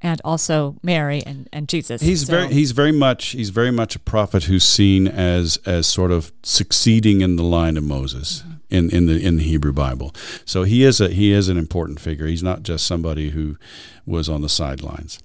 and 0.00 0.20
also 0.24 0.76
Mary 0.82 1.22
and, 1.26 1.48
and 1.52 1.68
Jesus. 1.68 2.00
He's 2.02 2.26
So- 2.26 2.32
very 2.32 2.52
he's 2.52 2.72
very 2.72 2.92
much 2.92 3.28
he's 3.28 3.50
very 3.50 3.70
much 3.70 3.96
a 3.96 3.98
prophet 3.98 4.44
who's 4.44 4.64
seen 4.64 5.08
as 5.08 5.58
as 5.66 5.86
sort 5.86 6.10
of 6.12 6.32
succeeding 6.42 7.20
in 7.20 7.36
the 7.36 7.42
line 7.42 7.76
of 7.76 7.84
Moses 7.84 8.44
in, 8.70 8.90
in 8.90 9.06
the 9.06 9.20
in 9.24 9.36
the 9.36 9.42
Hebrew 9.44 9.72
Bible. 9.72 10.14
So 10.44 10.62
he 10.62 10.84
is 10.84 11.00
a 11.00 11.08
he 11.08 11.32
is 11.32 11.48
an 11.48 11.56
important 11.58 12.00
figure. 12.00 12.26
He's 12.26 12.42
not 12.42 12.62
just 12.62 12.86
somebody 12.86 13.30
who 13.30 13.56
was 14.06 14.28
on 14.28 14.40
the 14.42 14.48
sidelines. 14.48 15.18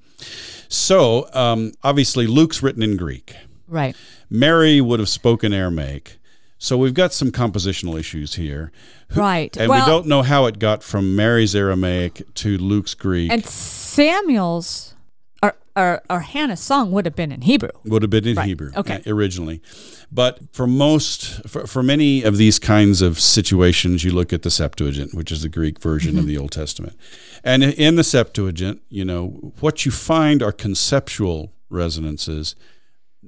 So 0.70 1.30
um, 1.34 1.74
obviously 1.84 2.26
Luke's 2.28 2.64
written 2.64 2.82
in 2.84 2.98
Greek. 2.98 3.36
right. 3.68 3.96
Mary 4.30 4.82
would 4.82 5.00
have 5.00 5.10
spoken 5.10 5.54
Aramaic. 5.54 6.18
So 6.64 6.78
we've 6.78 6.94
got 6.94 7.12
some 7.12 7.30
compositional 7.30 8.00
issues 8.00 8.36
here. 8.36 8.72
Right. 9.14 9.56
And 9.58 9.68
Well- 9.68 9.86
we 9.86 9.92
don't 9.92 10.08
know 10.08 10.22
how 10.22 10.46
it 10.46 10.60
got 10.60 10.82
from 10.82 11.14
Mary's 11.14 11.54
Aramaic 11.58 12.24
to 12.36 12.58
Luke's 12.58 12.94
Greek. 12.94 13.30
And 13.30 13.46
Samuel's 13.46 14.96
or, 15.44 15.56
or, 15.76 16.02
or 16.10 16.22
Hannah's 16.22 16.62
song 16.62 16.94
would 16.94 17.04
have 17.06 17.18
been 17.18 17.34
in 17.34 17.42
Hebrew. 17.42 17.72
would 17.84 18.02
have 18.02 18.10
been 18.10 18.26
in 18.26 18.38
Right. 18.38 18.48
Hebrew 18.48 18.72
Okay. 18.78 19.02
uh, 19.06 19.12
originally. 19.14 19.62
But 20.10 20.40
for 20.54 20.66
most, 20.66 21.46
for, 21.50 21.68
for 21.68 21.84
many 21.84 22.24
of 22.24 22.38
these 22.38 22.60
kinds 22.60 23.02
of 23.02 23.20
situations, 23.20 24.06
you 24.06 24.12
look 24.12 24.32
at 24.32 24.44
the 24.44 24.50
Septuagint, 24.50 25.14
which 25.14 25.34
is 25.34 25.42
the 25.42 25.50
Greek 25.50 25.82
version 25.82 26.12
Mm-hmm. 26.12 26.20
of 26.20 26.28
the 26.28 26.38
Old 26.38 26.54
Testament. 26.54 26.96
And 27.44 27.62
in 27.62 27.98
the 27.98 28.06
Septuagint, 28.06 28.80
you 28.88 29.04
know, 29.04 29.52
what 29.60 29.86
you 29.86 29.92
find 29.92 30.42
are 30.42 30.54
conceptual 30.54 31.52
resonances. 31.70 32.56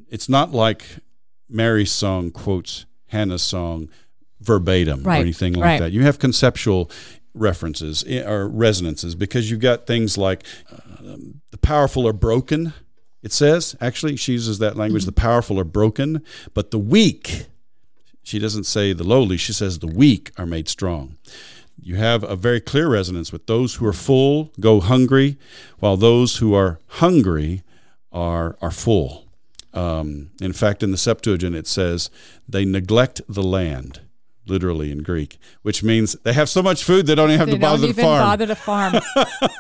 It's 0.10 0.30
not 0.30 0.54
like 0.54 0.86
Mary's 1.50 1.91
song 1.91 2.32
quotes 2.32 2.86
Hannah's 3.08 3.44
song 3.44 3.89
verbatim 4.41 5.04
Right, 5.04 5.20
or 5.20 5.22
anything 5.22 5.54
like 5.54 5.63
right. 5.63 5.80
that. 5.80 5.91
You 5.91 6.04
have 6.04 6.20
conceptual 6.20 6.91
references 7.34 8.04
eh, 8.08 8.24
or 8.24 8.48
resonances 8.48 9.15
because 9.15 9.50
you've 9.50 9.60
got 9.60 9.88
things 9.88 10.18
like 10.18 10.44
uh, 10.72 11.18
the 11.52 11.58
powerful 11.58 12.08
are 12.08 12.13
broken 12.13 12.74
it 13.26 13.34
says. 13.34 13.76
Actually, 13.82 14.18
she 14.18 14.34
uses 14.34 14.60
that 14.60 14.78
language 14.78 15.06
the 15.06 15.12
powerful 15.12 15.60
are 15.60 15.63
broken, 15.63 16.22
but 16.54 16.70
the 16.70 16.78
weak, 16.78 17.48
she 18.22 18.38
doesn't 18.38 18.65
say 18.65 18.94
the 18.94 19.04
lowly, 19.04 19.36
she 19.36 19.52
says 19.52 19.80
the 19.80 19.88
weak 19.88 20.32
are 20.38 20.46
made 20.46 20.70
strong. 20.70 21.18
You 21.82 21.96
have 21.96 22.24
a 22.24 22.36
very 22.36 22.62
clear 22.62 22.88
resonance 22.88 23.32
with 23.32 23.48
those 23.48 23.76
who 23.76 23.88
are 23.88 23.94
full 23.94 24.52
go 24.60 24.80
hungry, 24.80 25.38
while 25.80 25.98
those 25.98 26.38
who 26.38 26.54
are 26.54 26.80
hungry 26.86 27.63
are, 28.12 28.58
are 28.62 28.70
full. 28.70 29.25
Um, 29.76 30.32
in 30.42 30.54
fact, 30.54 30.82
in 30.84 30.92
the 30.92 30.98
Septuagint, 30.98 31.56
it 31.56 31.68
says 31.68 32.10
they 32.48 32.66
neglect 32.66 33.22
the 33.28 33.44
land 33.44 34.02
literally 34.48 34.92
in 34.92 35.02
Greek, 35.04 35.38
which 35.64 35.84
means 35.84 36.14
they 36.24 36.34
have 36.34 36.48
so 36.50 36.62
much 36.62 36.84
food 36.84 37.08
they 37.08 37.16
don't 37.16 37.30
even 37.30 37.40
have 37.40 37.48
They 37.48 37.56
to 37.56 37.60
bother 37.60 37.88
to 37.88 37.94
farm. 37.94 38.22
bother 38.22 38.48
to 38.48 38.56
farm. 38.56 38.94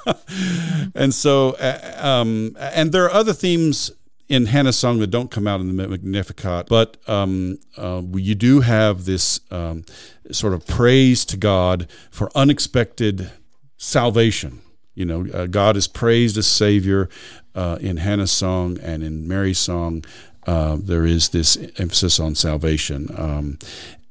and 0.95 1.13
so, 1.13 1.51
uh, 1.53 1.97
um, 1.99 2.55
and 2.59 2.91
there 2.91 3.03
are 3.05 3.11
other 3.11 3.33
themes 3.33 3.91
in 4.29 4.47
Hannah's 4.47 4.77
song 4.77 4.99
that 4.99 5.07
don't 5.07 5.29
come 5.29 5.47
out 5.47 5.59
in 5.59 5.75
the 5.75 5.87
Magnificat, 5.87 6.67
but 6.67 6.97
um, 7.07 7.59
uh, 7.77 8.01
you 8.13 8.35
do 8.35 8.61
have 8.61 9.05
this 9.05 9.39
um, 9.51 9.85
sort 10.31 10.53
of 10.53 10.65
praise 10.65 11.25
to 11.25 11.37
God 11.37 11.87
for 12.09 12.31
unexpected 12.35 13.31
salvation. 13.77 14.61
You 14.95 15.05
know, 15.05 15.27
uh, 15.33 15.45
God 15.47 15.77
is 15.77 15.87
praised 15.87 16.37
as 16.37 16.47
Savior 16.47 17.09
uh, 17.55 17.77
in 17.79 17.97
Hannah's 17.97 18.31
song 18.31 18.77
and 18.81 19.03
in 19.03 19.27
Mary's 19.27 19.59
song. 19.59 20.03
Uh, 20.45 20.77
there 20.79 21.05
is 21.05 21.29
this 21.29 21.57
emphasis 21.77 22.19
on 22.19 22.35
salvation. 22.35 23.09
Um, 23.17 23.57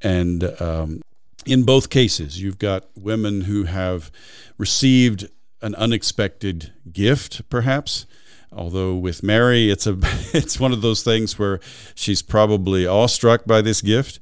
and 0.01 0.43
um, 0.61 1.01
in 1.45 1.63
both 1.63 1.89
cases, 1.89 2.41
you've 2.41 2.59
got 2.59 2.85
women 2.97 3.41
who 3.41 3.63
have 3.63 4.11
received 4.57 5.29
an 5.61 5.75
unexpected 5.75 6.73
gift, 6.91 7.47
perhaps. 7.49 8.05
Although 8.51 8.95
with 8.95 9.23
Mary, 9.23 9.69
it's 9.69 9.87
a 9.87 9.97
it's 10.33 10.59
one 10.59 10.73
of 10.73 10.81
those 10.81 11.03
things 11.03 11.37
where 11.39 11.59
she's 11.93 12.21
probably 12.21 12.85
awestruck 12.85 13.45
by 13.45 13.61
this 13.61 13.81
gift, 13.81 14.19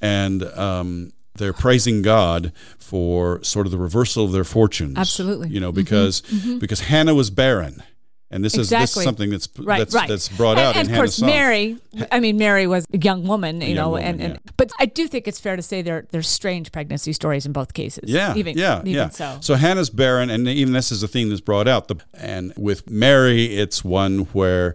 and 0.00 0.44
um, 0.44 1.12
they're 1.34 1.52
praising 1.52 2.02
God 2.02 2.52
for 2.78 3.42
sort 3.44 3.66
of 3.66 3.72
the 3.72 3.78
reversal 3.78 4.24
of 4.24 4.32
their 4.32 4.44
fortunes. 4.44 4.98
Absolutely. 4.98 5.48
you 5.48 5.60
know, 5.60 5.72
because 5.72 6.22
because 6.58 6.80
Hannah 6.80 7.14
was 7.14 7.30
barren, 7.30 7.82
and 8.30 8.44
this 8.44 8.56
is 8.56 8.68
this 8.68 8.96
is 8.96 9.04
something 9.04 9.30
that's 9.30 9.48
right, 9.58 9.78
that's, 9.78 9.94
right. 9.94 10.08
that's 10.08 10.28
brought 10.28 10.58
and, 10.58 10.66
out 10.66 10.76
and 10.76 10.88
in 10.88 10.94
of 10.94 10.98
course, 10.98 11.16
song. 11.16 11.28
Mary. 11.28 11.78
I 12.12 12.20
mean, 12.20 12.36
Mary 12.36 12.66
was 12.66 12.86
a 12.92 12.98
young 12.98 13.26
woman, 13.26 13.60
you 13.60 13.68
young 13.68 13.76
know, 13.76 13.88
woman, 13.90 14.04
and, 14.04 14.20
and 14.20 14.34
yeah. 14.34 14.52
but 14.56 14.70
I 14.78 14.86
do 14.86 15.08
think 15.08 15.26
it's 15.26 15.40
fair 15.40 15.56
to 15.56 15.62
say 15.62 15.80
there 15.80 16.06
there's 16.10 16.28
strange 16.28 16.70
pregnancy 16.70 17.12
stories 17.14 17.46
in 17.46 17.52
both 17.52 17.72
cases. 17.72 18.10
Yeah, 18.10 18.34
even, 18.34 18.58
yeah, 18.58 18.80
even 18.80 18.92
yeah. 18.92 19.08
so. 19.08 19.38
So 19.40 19.54
Hannah's 19.54 19.90
barren, 19.90 20.28
and 20.28 20.46
even 20.46 20.74
this 20.74 20.92
is 20.92 21.02
a 21.02 21.08
theme 21.08 21.30
that's 21.30 21.40
brought 21.40 21.68
out. 21.68 21.88
The, 21.88 21.96
and 22.14 22.52
with 22.56 22.90
Mary, 22.90 23.56
it's 23.56 23.82
one 23.82 24.20
where, 24.32 24.74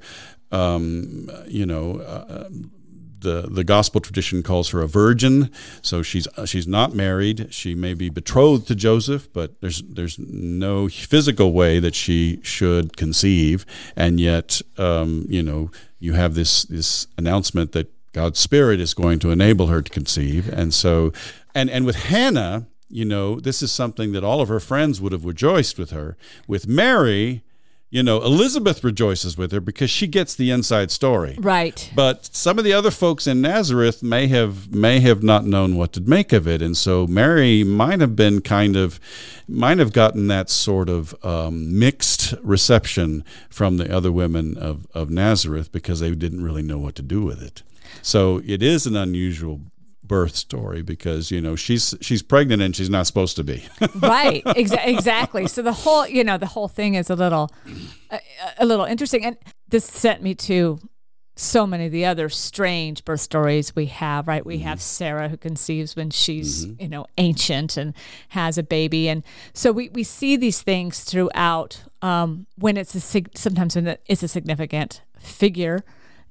um, 0.52 1.30
you 1.48 1.66
know, 1.68 2.00
uh, 2.00 2.50
the 3.24 3.48
the 3.50 3.64
gospel 3.64 4.00
tradition 4.00 4.44
calls 4.44 4.70
her 4.70 4.82
a 4.82 4.88
virgin. 4.88 5.50
So 5.82 6.04
she's 6.04 6.28
uh, 6.38 6.46
she's 6.46 6.68
not 6.68 6.94
married. 6.94 7.48
She 7.52 7.74
may 7.76 7.94
be 7.94 8.10
betrothed 8.10 8.68
to 8.68 8.76
Joseph, 8.76 9.32
but 9.34 9.60
there's 9.62 9.82
there's 9.82 10.20
no 10.20 10.88
physical 10.88 11.52
way 11.52 11.80
that 11.80 11.96
she 11.96 12.40
should 12.44 12.96
conceive, 12.96 13.66
and 13.96 14.20
yet, 14.20 14.62
um, 14.78 15.26
you 15.28 15.42
know, 15.42 15.72
you 16.00 16.14
have 16.14 16.36
this 16.36 16.64
this 16.64 17.08
announcement 17.18 17.72
that 17.72 17.90
God's 18.14 18.40
Spirit 18.40 18.80
is 18.80 18.94
going 18.94 19.20
to 19.20 19.32
enable 19.32 19.68
her 19.68 19.82
to 19.82 19.92
conceive. 19.92 20.48
And 20.48 20.74
so, 20.74 21.12
and, 21.56 21.70
and 21.70 21.86
with 21.86 21.96
Hannah, 21.96 22.68
you 22.88 23.06
know, 23.06 23.40
this 23.40 23.64
is 23.64 23.72
something 23.72 24.12
that 24.14 24.24
all 24.24 24.40
of 24.40 24.50
her 24.50 24.60
friends 24.60 25.02
would 25.02 25.12
have 25.12 25.26
rejoiced 25.26 25.80
with 25.80 25.90
her. 25.90 26.16
With 26.48 26.68
Mary, 26.68 27.42
you 27.94 28.02
know, 28.02 28.24
Elizabeth 28.24 28.84
rejoices 28.84 29.38
with 29.38 29.52
her 29.52 29.62
because 29.62 29.92
she 29.92 30.08
gets 30.08 30.34
the 30.34 30.50
inside 30.50 30.90
story. 30.90 31.38
right. 31.40 31.92
But 31.94 32.28
some 32.34 32.58
of 32.58 32.66
the 32.66 32.74
other 32.74 32.90
folks 32.90 33.28
in 33.28 33.40
Nazareth 33.40 34.02
may 34.02 34.26
have 34.30 34.74
may 34.74 35.00
have 35.02 35.22
not 35.22 35.46
known 35.46 35.76
what 35.76 35.94
to 35.94 36.02
make 36.02 36.34
of 36.34 36.48
it, 36.48 36.60
and 36.60 36.76
so 36.76 37.06
Mary 37.06 37.64
might 37.64 38.00
have 38.00 38.16
been 38.16 38.42
kind 38.42 38.76
of 38.76 39.00
might 39.48 39.78
have 39.78 39.94
gotten 39.94 40.26
that 40.26 40.50
sort 40.50 40.90
of 40.90 41.14
um, 41.24 41.78
mixed 41.78 42.34
reception 42.42 43.24
from 43.48 43.78
the 43.78 43.96
other 43.96 44.12
women 44.12 44.58
of, 44.58 44.88
of 44.96 45.12
Nazareth 45.12 45.72
because 45.72 46.00
they 46.00 46.16
didn't 46.16 46.44
really 46.44 46.64
know 46.64 46.80
what 46.80 46.96
to 46.96 47.04
do 47.04 47.22
with 47.22 47.44
it. 47.44 47.62
So 48.02 48.42
it 48.44 48.64
is 48.64 48.88
an 48.88 48.96
unusual 48.96 49.62
birth 50.04 50.36
story 50.36 50.82
because 50.82 51.32
you 51.32 51.40
know 51.42 51.56
she's 51.56 51.96
she's 52.02 52.22
pregnant 52.22 52.62
and 52.62 52.76
she's 52.76 52.90
not 52.90 53.08
supposed 53.08 53.36
to 53.38 53.44
be. 53.44 53.64
right 53.96 54.44
exa- 54.46 54.86
exactly. 54.86 55.48
So 55.48 55.62
the 55.62 55.74
whole 55.74 56.08
you 56.08 56.24
know 56.24 56.38
the 56.38 56.46
whole 56.48 56.68
thing 56.68 56.96
is 56.96 57.10
a 57.10 57.16
little 57.16 57.50
a, 58.12 58.20
a 58.60 58.66
little 58.66 58.86
interesting. 58.86 59.24
And 59.26 59.38
this 59.70 59.86
sent 59.86 60.22
me 60.22 60.36
to 60.36 60.80
so 61.36 61.66
many 61.66 61.88
of 61.88 61.92
the 61.92 62.06
other 62.06 62.30
strange 62.30 63.04
birth 63.06 63.20
stories 63.22 63.76
we 63.76 63.88
have 63.88 64.28
right? 64.28 64.46
We 64.46 64.60
have 64.60 64.80
sarah 64.80 65.30
who 65.30 65.38
conceives 65.38 65.96
when 65.96 66.12
she's 66.12 66.66
you 66.80 66.88
know 66.90 67.08
ancient 67.18 67.76
and 67.78 67.94
has 68.30 68.58
a 68.60 68.64
baby. 68.64 69.10
And 69.10 69.24
so 69.54 69.72
we, 69.72 69.90
we 69.90 70.04
see 70.04 70.36
these 70.38 70.62
things 70.62 71.04
throughout 71.04 71.82
um, 72.04 72.46
when 72.58 72.78
it's 72.78 72.94
a 72.94 73.00
sig- 73.00 73.32
sometimes 73.36 73.76
when 73.76 73.98
it's 74.06 74.22
a 74.22 74.28
significant 74.28 75.02
figure 75.18 75.84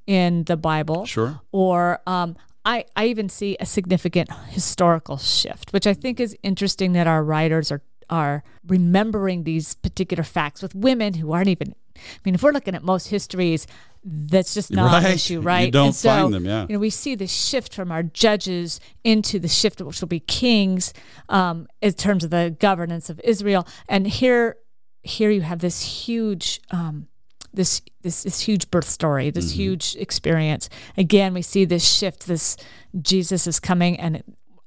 in 0.06 0.44
the 0.44 0.56
bible 0.56 1.06
Sure. 1.06 1.40
or 1.52 2.00
um, 2.06 2.36
I, 2.64 2.84
I 2.94 3.06
even 3.06 3.28
see 3.28 3.56
a 3.58 3.66
significant 3.66 4.30
historical 4.48 5.16
shift, 5.16 5.72
which 5.72 5.86
I 5.86 5.94
think 5.94 6.20
is 6.20 6.36
interesting 6.42 6.92
that 6.92 7.06
our 7.06 7.24
writers 7.24 7.72
are 7.72 7.82
are 8.10 8.42
remembering 8.66 9.44
these 9.44 9.74
particular 9.74 10.22
facts 10.22 10.60
with 10.60 10.74
women 10.74 11.14
who 11.14 11.32
aren't 11.32 11.48
even. 11.48 11.74
I 11.96 12.00
mean, 12.24 12.34
if 12.34 12.42
we're 12.42 12.52
looking 12.52 12.74
at 12.74 12.82
most 12.82 13.08
histories, 13.08 13.66
that's 14.04 14.54
just 14.54 14.70
not 14.70 15.04
an 15.04 15.12
issue, 15.12 15.40
Right. 15.40 15.60
You 15.60 15.64
right? 15.66 15.72
don't 15.72 15.86
And 15.86 15.94
so, 15.94 16.08
find 16.08 16.34
them, 16.34 16.44
yeah. 16.44 16.66
You 16.68 16.74
know, 16.74 16.78
we 16.78 16.90
see 16.90 17.14
the 17.14 17.26
shift 17.26 17.74
from 17.74 17.92
our 17.92 18.02
judges 18.02 18.80
into 19.04 19.38
the 19.38 19.48
shift 19.48 19.80
which 19.80 20.00
will 20.00 20.08
be 20.08 20.20
kings, 20.20 20.92
um, 21.28 21.68
in 21.80 21.92
terms 21.92 22.24
of 22.24 22.30
the 22.30 22.54
governance 22.58 23.08
of 23.08 23.20
Israel. 23.24 23.66
And 23.88 24.06
here, 24.06 24.56
here 25.02 25.30
you 25.30 25.42
have 25.42 25.60
this 25.60 25.82
huge. 25.82 26.60
Um, 26.70 27.08
this 27.54 27.82
this 28.02 28.22
this 28.22 28.40
huge 28.40 28.70
birth 28.70 28.88
story, 28.88 29.30
this 29.30 29.52
Mm-hmm. 29.52 29.62
huge 29.62 29.96
experience. 29.96 30.68
Again, 30.96 31.34
we 31.34 31.42
see 31.42 31.64
this 31.64 31.86
shift. 31.86 32.26
This 32.26 32.56
Jesus 33.00 33.46
is 33.46 33.60
coming, 33.60 33.98
and 34.00 34.16
it, 34.16 34.24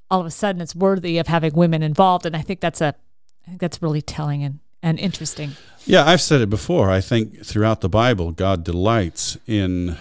all 0.09 0.19
of 0.21 0.25
a 0.25 0.31
sudden, 0.31 0.61
it's 0.61 0.75
worthy 0.75 1.17
of 1.17 1.27
having 1.27 1.53
women 1.53 1.81
involved. 1.83 2.25
And 2.25 2.35
I 2.35 2.41
think 2.41 2.59
that's 2.59 2.81
a, 2.81 2.93
I 3.45 3.49
think 3.49 3.59
that's 3.61 3.81
really 3.81 4.01
telling 4.01 4.43
and 4.43 4.59
and 4.83 4.99
interesting. 4.99 5.51
Yeah, 5.85 6.05
I've 6.05 6.21
said 6.21 6.41
it 6.41 6.49
before. 6.49 6.89
I 6.89 7.01
think 7.01 7.43
throughout 7.45 7.81
the 7.81 7.89
Bible, 7.89 8.31
God 8.31 8.63
delights 8.63 9.37
in 9.47 9.97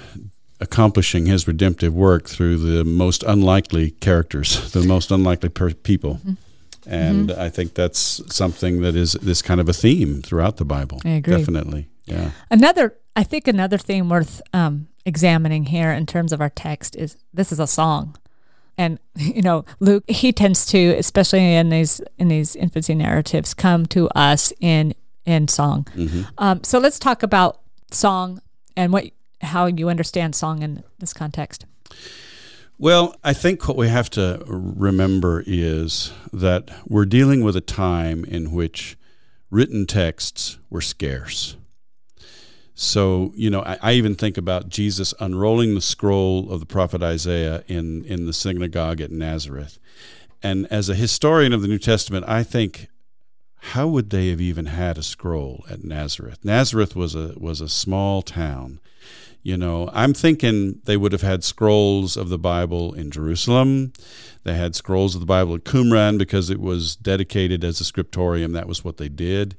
accomplishing 0.61 1.27
His 1.27 1.47
redemptive 1.47 1.95
work 1.95 2.29
through 2.29 2.59
the 2.59 2.85
most 2.85 3.23
unlikely 3.23 3.91
characters, 3.93 4.73
the 4.73 4.83
most 4.83 5.11
unlikely 5.11 5.49
per- 5.51 5.75
people. 5.75 6.15
Mm-hmm. 6.15 6.33
And 6.87 7.33
I 7.33 7.49
think 7.49 7.75
that's 7.75 8.21
something 8.35 8.83
that 8.83 8.95
is 8.95 9.13
this 9.15 9.41
kind 9.43 9.59
of 9.61 9.69
a 9.71 9.73
theme 9.73 10.21
throughout 10.23 10.57
the 10.59 10.67
Bible. 10.67 11.01
I 11.05 11.11
agree. 11.11 11.39
Definitely. 11.39 11.89
Yeah. 12.07 12.31
Another, 12.51 12.97
I 13.17 13.23
think, 13.23 13.49
another 13.49 13.79
thing 13.79 14.09
worth 14.09 14.43
um, 14.53 14.89
examining 15.05 15.67
here 15.67 15.91
in 15.91 16.07
terms 16.07 16.33
of 16.33 16.41
our 16.41 16.51
text 16.51 16.97
is 16.97 17.17
this 17.33 17.53
is 17.53 17.61
a 17.61 17.67
song, 17.67 18.17
and 18.77 18.99
you 19.17 19.43
know, 19.43 19.65
Luke 19.81 20.05
he 20.09 20.33
tends 20.33 20.67
to, 20.67 20.95
especially 20.99 21.55
in 21.55 21.71
these 21.71 22.01
in 22.19 22.29
these 22.29 22.57
infancy 22.57 22.95
narratives, 22.95 23.55
come 23.55 23.87
to 23.87 24.09
us 24.11 24.53
in 24.61 24.95
in 25.25 25.49
song. 25.49 25.87
Um, 26.39 26.63
so 26.63 26.79
let's 26.79 26.99
talk 26.99 27.23
about 27.23 27.61
song 27.91 28.41
and 28.77 28.93
what 28.93 29.07
how 29.41 29.67
you 29.67 29.89
understand 29.89 30.35
song 30.35 30.63
in 30.63 30.83
this 30.99 31.13
context. 31.13 31.67
Well, 32.77 33.15
I 33.23 33.33
think 33.33 33.69
what 33.69 33.77
we 33.77 33.89
have 33.89 34.11
to 34.11 34.43
remember 34.47 35.45
is 35.47 36.13
that 36.33 36.71
we're 36.87 37.05
dealing 37.05 37.45
with 37.45 37.55
a 37.57 37.61
time 37.61 38.25
in 38.25 38.51
which 38.51 38.97
written 39.51 39.87
texts 39.87 40.59
were 40.71 40.81
scarce. 40.81 41.57
So, 42.75 43.33
you 43.37 43.51
know, 43.51 43.63
I, 43.63 43.79
I 43.81 43.93
even 43.93 44.15
think 44.15 44.37
about 44.37 44.69
Jesus 44.69 45.15
unrolling 45.21 45.75
the 45.75 45.81
scroll 45.81 46.51
of 46.51 46.61
the 46.61 46.67
prophet 46.67 47.03
Isaiah 47.03 47.63
in, 47.69 48.05
in 48.05 48.27
the 48.27 48.33
synagogue 48.33 49.01
at 49.01 49.13
Nazareth. 49.13 49.79
And 50.43 50.67
as 50.71 50.89
a 50.89 50.95
historian 50.95 51.53
of 51.53 51.63
the 51.63 51.69
New 51.69 51.79
Testament, 51.79 52.25
I 52.29 52.43
think, 52.43 52.89
how 53.69 53.87
would 53.89 54.11
they 54.11 54.29
have 54.29 54.41
even 54.41 54.67
had 54.67 54.99
a 54.99 55.03
scroll 55.03 55.65
at 55.71 55.85
Nazareth? 55.85 56.45
Nazareth 56.45 56.95
was 56.95 57.15
a 57.15 57.33
was 57.39 57.63
a 57.63 57.69
small 57.69 58.21
town. 58.21 58.79
You 59.43 59.57
know, 59.57 59.89
I'm 59.93 60.13
thinking 60.13 60.81
they 60.85 60.99
would 60.99 61.13
have 61.13 61.23
had 61.23 61.45
scrolls 61.45 62.17
of 62.17 62.29
the 62.29 62.39
Bible 62.39 62.93
in 62.93 63.11
Jerusalem. 63.11 63.93
They 64.43 64.55
had 64.55 64.75
scrolls 64.75 65.15
of 65.15 65.21
the 65.21 65.27
Bible 65.27 65.55
at 65.55 65.65
Qumran 65.65 66.19
because 66.19 66.51
it 66.51 66.61
was 66.61 66.97
dedicated 66.97 67.65
as 67.65 67.81
a 67.81 67.85
scriptorium. 67.85 68.53
That 68.53 68.69
was 68.69 68.85
what 68.85 68.99
they 68.99 69.09
did. 69.09 69.57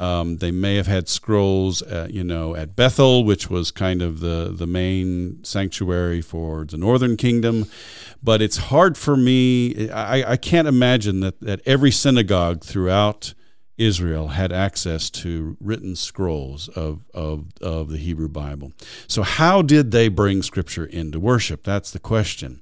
Um, 0.00 0.38
they 0.38 0.50
may 0.50 0.74
have 0.76 0.88
had 0.88 1.08
scrolls, 1.08 1.80
uh, 1.82 2.08
you 2.10 2.24
know, 2.24 2.56
at 2.56 2.74
Bethel, 2.74 3.24
which 3.24 3.48
was 3.48 3.70
kind 3.70 4.02
of 4.02 4.20
the 4.20 4.52
the 4.52 4.66
main 4.66 5.42
sanctuary 5.44 6.20
for 6.20 6.64
the 6.64 6.76
Northern 6.76 7.16
Kingdom. 7.16 7.66
But 8.22 8.42
it's 8.42 8.56
hard 8.56 8.98
for 8.98 9.16
me. 9.16 9.90
I, 9.90 10.32
I 10.32 10.36
can't 10.36 10.66
imagine 10.66 11.20
that 11.20 11.40
that 11.40 11.60
every 11.64 11.90
synagogue 11.90 12.64
throughout 12.64 13.34
Israel 13.76 14.28
had 14.28 14.52
access 14.52 15.10
to 15.10 15.56
written 15.60 15.96
scrolls 15.96 16.68
of, 16.68 17.04
of, 17.12 17.46
of 17.60 17.90
the 17.90 17.98
Hebrew 17.98 18.28
Bible. 18.28 18.72
So, 19.08 19.22
how 19.22 19.62
did 19.62 19.90
they 19.90 20.08
bring 20.08 20.42
Scripture 20.42 20.84
into 20.84 21.18
worship? 21.18 21.64
That's 21.64 21.90
the 21.90 21.98
question. 21.98 22.60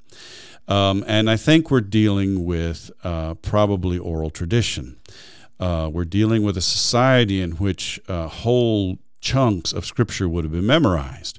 Um, 0.69 1.05
and 1.07 1.29
I 1.29 1.37
think 1.37 1.71
we're 1.71 1.81
dealing 1.81 2.45
with 2.45 2.91
uh, 3.05 3.35
probably 3.35 3.99
oral 3.99 4.31
tradition. 4.31 4.97
Uh, 5.63 5.89
we're 5.89 6.05
dealing 6.05 6.43
with 6.43 6.57
a 6.57 6.61
society 6.61 7.41
in 7.41 7.53
which 7.53 8.01
uh, 8.09 8.27
whole 8.27 8.99
chunks 9.21 9.73
of 9.73 9.87
Scripture 9.87 10.29
would 10.29 10.43
have 10.43 10.51
been 10.51 10.67
memorized. 10.67 11.39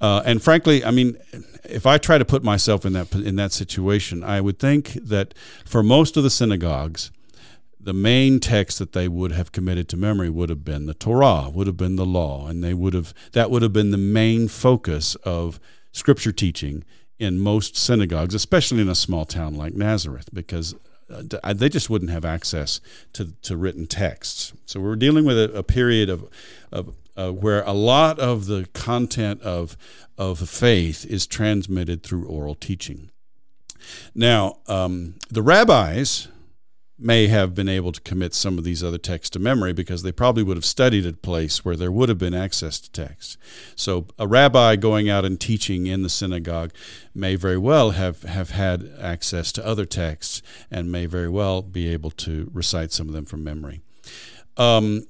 Uh, 0.00 0.20
and 0.26 0.42
frankly, 0.42 0.84
I 0.84 0.90
mean, 0.90 1.16
if 1.62 1.86
I 1.86 1.96
try 1.96 2.18
to 2.18 2.24
put 2.24 2.42
myself 2.42 2.84
in 2.84 2.92
that 2.94 3.14
in 3.14 3.36
that 3.36 3.52
situation, 3.52 4.24
I 4.24 4.40
would 4.40 4.58
think 4.58 4.94
that 4.94 5.32
for 5.64 5.84
most 5.84 6.16
of 6.16 6.24
the 6.24 6.28
synagogues, 6.30 7.12
the 7.78 7.94
main 7.94 8.40
text 8.40 8.80
that 8.80 8.94
they 8.94 9.06
would 9.06 9.30
have 9.30 9.52
committed 9.52 9.88
to 9.90 9.96
memory 9.96 10.28
would 10.28 10.48
have 10.50 10.64
been 10.64 10.86
the 10.86 10.94
Torah, 10.94 11.48
would 11.48 11.68
have 11.68 11.76
been 11.76 11.94
the 11.94 12.04
law, 12.04 12.48
and 12.48 12.64
they 12.64 12.74
would 12.74 12.94
have 12.94 13.14
that 13.30 13.48
would 13.48 13.62
have 13.62 13.72
been 13.72 13.92
the 13.92 13.96
main 13.96 14.48
focus 14.48 15.14
of 15.22 15.60
scripture 15.92 16.32
teaching 16.32 16.82
in 17.20 17.38
most 17.38 17.76
synagogues, 17.76 18.34
especially 18.34 18.82
in 18.82 18.88
a 18.88 18.94
small 18.96 19.24
town 19.24 19.54
like 19.54 19.74
Nazareth, 19.74 20.30
because 20.32 20.74
uh, 21.10 21.52
they 21.52 21.68
just 21.68 21.88
wouldn't 21.88 22.10
have 22.10 22.24
access 22.24 22.80
to, 23.12 23.32
to 23.42 23.56
written 23.56 23.86
texts. 23.86 24.52
So 24.66 24.80
we're 24.80 24.96
dealing 24.96 25.24
with 25.24 25.38
a, 25.38 25.58
a 25.58 25.62
period 25.62 26.10
of, 26.10 26.28
of 26.72 26.96
uh, 27.16 27.32
where 27.32 27.62
a 27.62 27.72
lot 27.72 28.18
of 28.18 28.46
the 28.46 28.68
content 28.74 29.40
of, 29.42 29.76
of 30.18 30.48
faith 30.48 31.06
is 31.06 31.26
transmitted 31.26 32.02
through 32.02 32.26
oral 32.26 32.54
teaching. 32.54 33.10
Now, 34.14 34.58
um, 34.66 35.14
the 35.30 35.42
rabbis 35.42 36.28
may 36.98 37.26
have 37.26 37.54
been 37.54 37.68
able 37.68 37.92
to 37.92 38.00
commit 38.00 38.32
some 38.32 38.56
of 38.56 38.64
these 38.64 38.82
other 38.82 38.96
texts 38.98 39.30
to 39.30 39.38
memory 39.38 39.72
because 39.72 40.02
they 40.02 40.12
probably 40.12 40.42
would 40.42 40.56
have 40.56 40.64
studied 40.64 41.04
at 41.04 41.14
a 41.14 41.18
place 41.18 41.64
where 41.64 41.76
there 41.76 41.92
would 41.92 42.08
have 42.08 42.18
been 42.18 42.34
access 42.34 42.80
to 42.80 42.90
text. 42.90 43.36
So 43.74 44.06
a 44.18 44.26
rabbi 44.26 44.76
going 44.76 45.10
out 45.10 45.24
and 45.24 45.38
teaching 45.38 45.86
in 45.86 46.02
the 46.02 46.08
synagogue 46.08 46.72
may 47.14 47.36
very 47.36 47.58
well 47.58 47.90
have, 47.90 48.22
have 48.22 48.50
had 48.50 48.90
access 48.98 49.52
to 49.52 49.66
other 49.66 49.84
texts 49.84 50.40
and 50.70 50.90
may 50.90 51.04
very 51.04 51.28
well 51.28 51.60
be 51.60 51.88
able 51.88 52.10
to 52.12 52.50
recite 52.54 52.92
some 52.92 53.08
of 53.08 53.14
them 53.14 53.26
from 53.26 53.44
memory. 53.44 53.82
Um, 54.56 55.06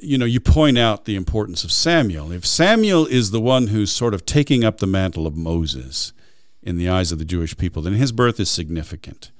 you 0.00 0.16
know, 0.16 0.26
you 0.26 0.38
point 0.38 0.78
out 0.78 1.06
the 1.06 1.16
importance 1.16 1.64
of 1.64 1.72
Samuel. 1.72 2.30
If 2.30 2.46
Samuel 2.46 3.06
is 3.06 3.32
the 3.32 3.40
one 3.40 3.68
who's 3.68 3.90
sort 3.90 4.14
of 4.14 4.24
taking 4.24 4.62
up 4.62 4.78
the 4.78 4.86
mantle 4.86 5.26
of 5.26 5.36
Moses 5.36 6.12
in 6.62 6.78
the 6.78 6.88
eyes 6.88 7.10
of 7.10 7.18
the 7.18 7.24
Jewish 7.24 7.56
people, 7.56 7.82
then 7.82 7.94
his 7.94 8.12
birth 8.12 8.38
is 8.38 8.48
significant. 8.48 9.32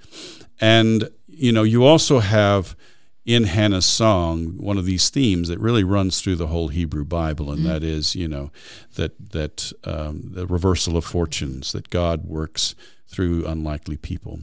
And 0.61 1.11
you 1.37 1.53
know, 1.53 1.63
you 1.63 1.85
also 1.85 2.21
have 2.21 2.77
in 3.25 3.45
Hannah's 3.45 3.87
song 3.87 4.57
one 4.57 4.79
of 4.79 4.85
these 4.85 5.11
themes 5.11 5.49
that 5.49 5.59
really 5.59 5.83
runs 5.85 6.21
through 6.21 6.37
the 6.37 6.47
whole 6.47 6.69
Hebrew 6.69 7.05
Bible, 7.05 7.51
and 7.51 7.61
mm-hmm. 7.61 7.69
that 7.69 7.83
is, 7.83 8.15
you 8.15 8.29
know, 8.29 8.51
that 8.95 9.33
that 9.33 9.73
um, 9.85 10.31
the 10.33 10.47
reversal 10.47 10.97
of 10.97 11.05
fortunes, 11.05 11.73
that 11.73 11.91
God 11.91 12.25
works 12.25 12.75
through 13.09 13.47
unlikely 13.47 13.97
people. 13.97 14.41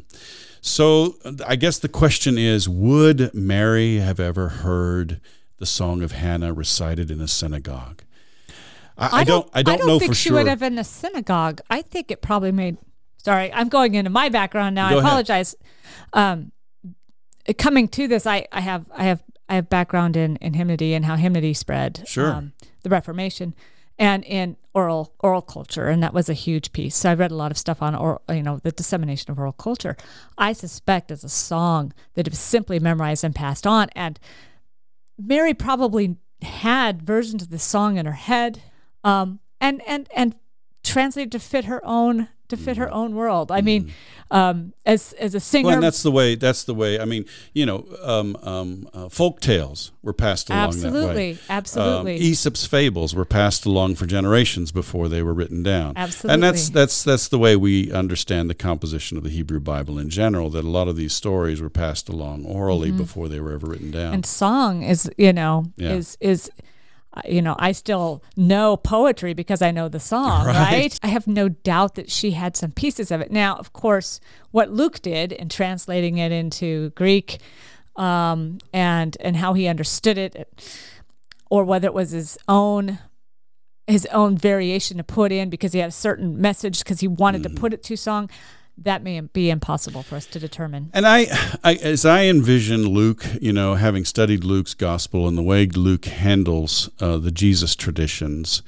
So 0.62 1.16
I 1.46 1.58
guess 1.58 1.78
the 1.80 1.90
question 1.90 2.38
is, 2.38 2.70
would 2.70 3.34
Mary 3.34 3.98
have 3.98 4.20
ever 4.20 4.48
heard 4.50 5.20
the 5.58 5.66
song 5.66 6.02
of 6.02 6.14
Hannah 6.14 6.54
recited 6.54 7.12
in 7.12 7.20
a 7.20 7.28
synagogue? 7.28 8.04
I, 8.98 9.22
I 9.22 9.24
don't, 9.26 9.50
I 9.54 9.62
don't, 9.62 9.72
know. 9.72 9.74
I 9.74 9.78
don't 9.78 9.88
know 9.88 10.00
think 10.00 10.16
she 10.16 10.30
sure. 10.30 10.38
would 10.38 10.48
have 10.48 10.62
in 10.62 10.78
a 10.78 10.84
synagogue. 10.86 11.60
I 11.70 11.82
think 11.82 12.12
it 12.12 12.22
probably 12.22 12.54
made. 12.54 12.78
Sorry, 13.18 13.52
I'm 13.52 13.68
going 13.68 13.96
into 13.96 14.10
my 14.10 14.30
background 14.30 14.76
now. 14.76 14.90
Go 14.90 14.98
I 14.98 15.00
apologize. 15.00 15.56
Um, 16.14 16.53
coming 17.58 17.88
to 17.90 18.08
this, 18.08 18.26
I, 18.26 18.48
I 18.52 18.62
have 18.62 18.86
I 18.96 19.04
have 19.04 19.24
I 19.50 19.56
have 19.56 19.70
background 19.70 20.16
in, 20.16 20.38
in 20.38 20.54
hymnody 20.54 20.94
and 20.94 21.06
how 21.06 21.16
hymnody 21.16 21.54
spread. 21.54 22.04
Sure. 22.08 22.32
Um, 22.32 22.54
the 22.84 22.90
Reformation, 22.90 23.54
and 24.00 24.24
in 24.26 24.58
oral 24.74 25.14
oral 25.20 25.42
culture, 25.42 25.88
and 25.88 26.02
that 26.04 26.14
was 26.14 26.30
a 26.30 26.34
huge 26.34 26.72
piece. 26.72 26.96
So 26.96 27.12
I 27.12 27.14
read 27.14 27.32
a 27.32 27.36
lot 27.36 27.52
of 27.52 27.58
stuff 27.58 27.82
on 27.82 27.96
oral, 27.96 28.22
you 28.30 28.44
know, 28.44 28.58
the 28.58 28.72
dissemination 28.72 29.32
of 29.32 29.40
oral 29.40 29.54
culture. 29.54 29.96
I 30.38 30.54
suspect 30.54 31.12
as 31.12 31.24
a 31.24 31.30
song 31.30 31.94
that 32.16 32.30
was 32.30 32.40
simply 32.40 32.80
memorized 32.80 33.24
and 33.24 33.36
passed 33.36 33.68
on, 33.68 33.90
and 33.96 34.20
Mary 35.18 35.54
probably 35.54 36.18
had 36.42 37.02
versions 37.02 37.44
of 37.44 37.50
the 37.50 37.60
song 37.60 37.98
in 37.98 38.06
her 38.06 38.14
head, 38.14 38.62
um, 39.04 39.40
and 39.62 39.82
and 39.88 40.10
and 40.16 40.36
translated 40.94 41.32
to 41.34 41.40
fit 41.40 41.66
her 41.66 41.82
own 41.86 42.30
to 42.50 42.58
fit 42.58 42.78
her 42.78 42.86
mm-hmm. 42.86 42.96
own 42.96 43.16
world. 43.16 43.52
I 43.52 43.62
mean, 43.62 43.86
mm-hmm. 43.86 44.36
um, 44.36 44.74
as 44.86 45.14
as 45.14 45.34
a 45.36 45.40
singer, 45.40 45.68
well, 45.68 45.76
and 45.76 45.84
that's 45.84 46.04
the 46.04 46.12
way. 46.12 46.36
That's 46.36 46.64
the 46.64 46.74
way. 46.74 47.00
I 47.00 47.06
mean, 47.06 47.26
you 47.54 47.66
know, 47.66 47.86
um, 48.02 48.38
um, 48.44 48.90
uh, 48.94 49.10
folk 49.10 49.40
tales 49.40 49.92
were 50.02 50.14
passed 50.14 50.50
along 50.50 50.68
absolutely, 50.68 51.02
that 51.02 51.16
way. 51.16 51.38
Absolutely, 51.50 52.16
um, 52.18 52.22
Aesop's 52.22 52.66
fables 52.66 53.16
were 53.16 53.26
passed 53.26 53.66
along 53.66 53.96
for 53.96 54.06
generations 54.06 54.72
before 54.72 55.08
they 55.10 55.24
were 55.24 55.34
written 55.34 55.64
down. 55.64 55.94
Absolutely, 55.96 56.34
and 56.34 56.44
that's 56.44 56.70
that's 56.70 57.04
that's 57.04 57.28
the 57.28 57.40
way 57.40 57.56
we 57.56 57.92
understand 57.92 58.50
the 58.50 58.56
composition 58.56 59.18
of 59.18 59.24
the 59.24 59.30
Hebrew 59.30 59.60
Bible 59.60 59.98
in 59.98 60.10
general. 60.10 60.50
That 60.50 60.66
a 60.66 60.70
lot 60.70 60.88
of 60.88 60.96
these 60.96 61.14
stories 61.14 61.62
were 61.62 61.70
passed 61.70 62.10
along 62.10 62.46
orally 62.46 62.90
mm-hmm. 62.90 62.98
before 62.98 63.30
they 63.30 63.40
were 63.40 63.52
ever 63.52 63.68
written 63.68 63.92
down. 63.92 64.14
And 64.14 64.26
song 64.26 64.84
is, 64.84 65.10
you 65.18 65.34
know, 65.34 65.66
yeah. 65.78 65.94
is 65.94 66.18
is 66.20 66.52
you 67.28 67.42
know, 67.42 67.56
I 67.60 67.72
still 67.72 68.24
know 68.36 68.78
poetry 68.78 69.34
because 69.34 69.62
I 69.62 69.72
know 69.72 69.88
the 69.88 70.00
song, 70.00 70.46
right. 70.48 70.56
right. 70.56 71.00
I 71.04 71.08
have 71.08 71.28
no 71.28 71.50
doubt 71.50 71.96
that 71.96 72.10
she 72.10 72.32
had 72.32 72.58
some 72.58 72.72
pieces 72.72 73.12
of 73.12 73.22
it. 73.22 73.32
Now, 73.32 73.56
of 73.56 73.74
course, 73.74 74.20
what 74.52 74.72
Luke 74.72 75.02
did 75.02 75.32
in 75.32 75.50
translating 75.50 76.18
it 76.18 76.32
into 76.32 76.90
Greek 76.92 77.40
um, 77.96 78.58
and 78.74 79.16
and 79.20 79.38
how 79.38 79.54
he 79.54 79.68
understood 79.68 80.18
it, 80.18 80.60
or 81.50 81.64
whether 81.64 81.88
it 81.88 81.94
was 81.94 82.12
his 82.12 82.38
own 82.48 83.00
his 83.86 84.06
own 84.08 84.38
variation 84.38 84.98
to 84.98 85.04
put 85.04 85.32
in 85.32 85.50
because 85.50 85.74
he 85.74 85.80
had 85.80 85.90
a 85.90 85.92
certain 85.92 86.40
message 86.40 86.80
because 86.80 87.02
he 87.02 87.08
wanted 87.08 87.42
mm. 87.42 87.54
to 87.54 87.62
put 87.62 87.74
it 87.74 87.84
to 87.84 87.98
song 87.98 88.30
that 88.78 89.04
may 89.04 89.20
be 89.20 89.50
impossible 89.50 90.04
for 90.04 90.16
us 90.16 90.26
to 90.28 90.40
determine. 90.40 90.90
And 90.94 91.06
I, 91.06 91.28
I, 91.64 91.76
as 91.76 92.06
I 92.06 92.24
envision 92.24 92.88
Luke, 92.88 93.26
you 93.42 93.54
know, 93.54 93.76
having 93.76 94.06
studied 94.06 94.44
Luke's 94.44 94.74
gospel 94.74 95.28
and 95.28 95.38
the 95.38 95.44
way 95.44 95.66
Luke 95.66 96.06
handles 96.06 96.90
uh, 97.00 97.18
the 97.18 97.32
Jesus 97.32 97.76
traditions 97.76 98.64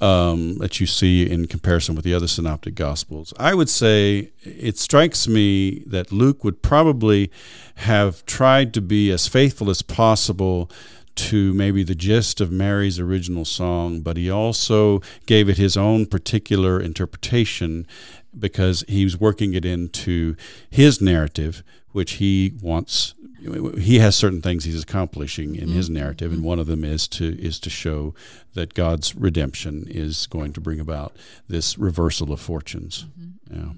um, 0.00 0.58
that 0.58 0.78
you 0.78 0.86
see 0.86 1.28
in 1.28 1.46
comparison 1.46 1.96
with 1.96 2.04
the 2.04 2.14
other 2.14 2.28
synoptic 2.28 2.76
gospels, 2.76 3.34
I 3.36 3.54
would 3.54 3.68
say 3.68 4.30
it 4.42 4.78
strikes 4.78 5.26
me 5.26 5.80
that 5.86 6.12
Luke 6.12 6.44
would 6.44 6.62
probably 6.62 7.30
have 7.76 8.24
tried 8.26 8.72
to 8.74 8.80
be 8.80 9.10
as 9.10 9.26
faithful 9.26 9.70
as 9.70 9.82
possible 9.82 10.70
to 11.18 11.52
maybe 11.52 11.82
the 11.82 11.96
gist 11.96 12.40
of 12.40 12.52
Mary's 12.52 13.00
original 13.00 13.44
song, 13.44 14.00
but 14.00 14.16
he 14.16 14.30
also 14.30 15.02
gave 15.26 15.48
it 15.48 15.56
his 15.56 15.76
own 15.76 16.06
particular 16.06 16.80
interpretation 16.80 17.88
because 18.36 18.84
he's 18.88 19.18
working 19.18 19.54
it 19.54 19.64
into 19.64 20.36
his 20.70 21.00
narrative, 21.00 21.62
which 21.92 22.12
he 22.12 22.54
wants. 22.60 23.14
He 23.78 23.98
has 24.00 24.16
certain 24.16 24.42
things 24.42 24.64
he's 24.64 24.82
accomplishing 24.82 25.54
in 25.54 25.66
mm-hmm. 25.66 25.76
his 25.76 25.88
narrative, 25.88 26.32
and 26.32 26.42
one 26.42 26.58
of 26.58 26.66
them 26.66 26.84
is 26.84 27.06
to 27.08 27.40
is 27.40 27.60
to 27.60 27.70
show 27.70 28.14
that 28.54 28.74
God's 28.74 29.14
redemption 29.14 29.86
is 29.88 30.26
going 30.26 30.52
to 30.54 30.60
bring 30.60 30.80
about 30.80 31.14
this 31.48 31.78
reversal 31.78 32.32
of 32.32 32.40
fortunes. 32.40 33.06
Mm-hmm. 33.18 33.60
Yeah. 33.60 33.72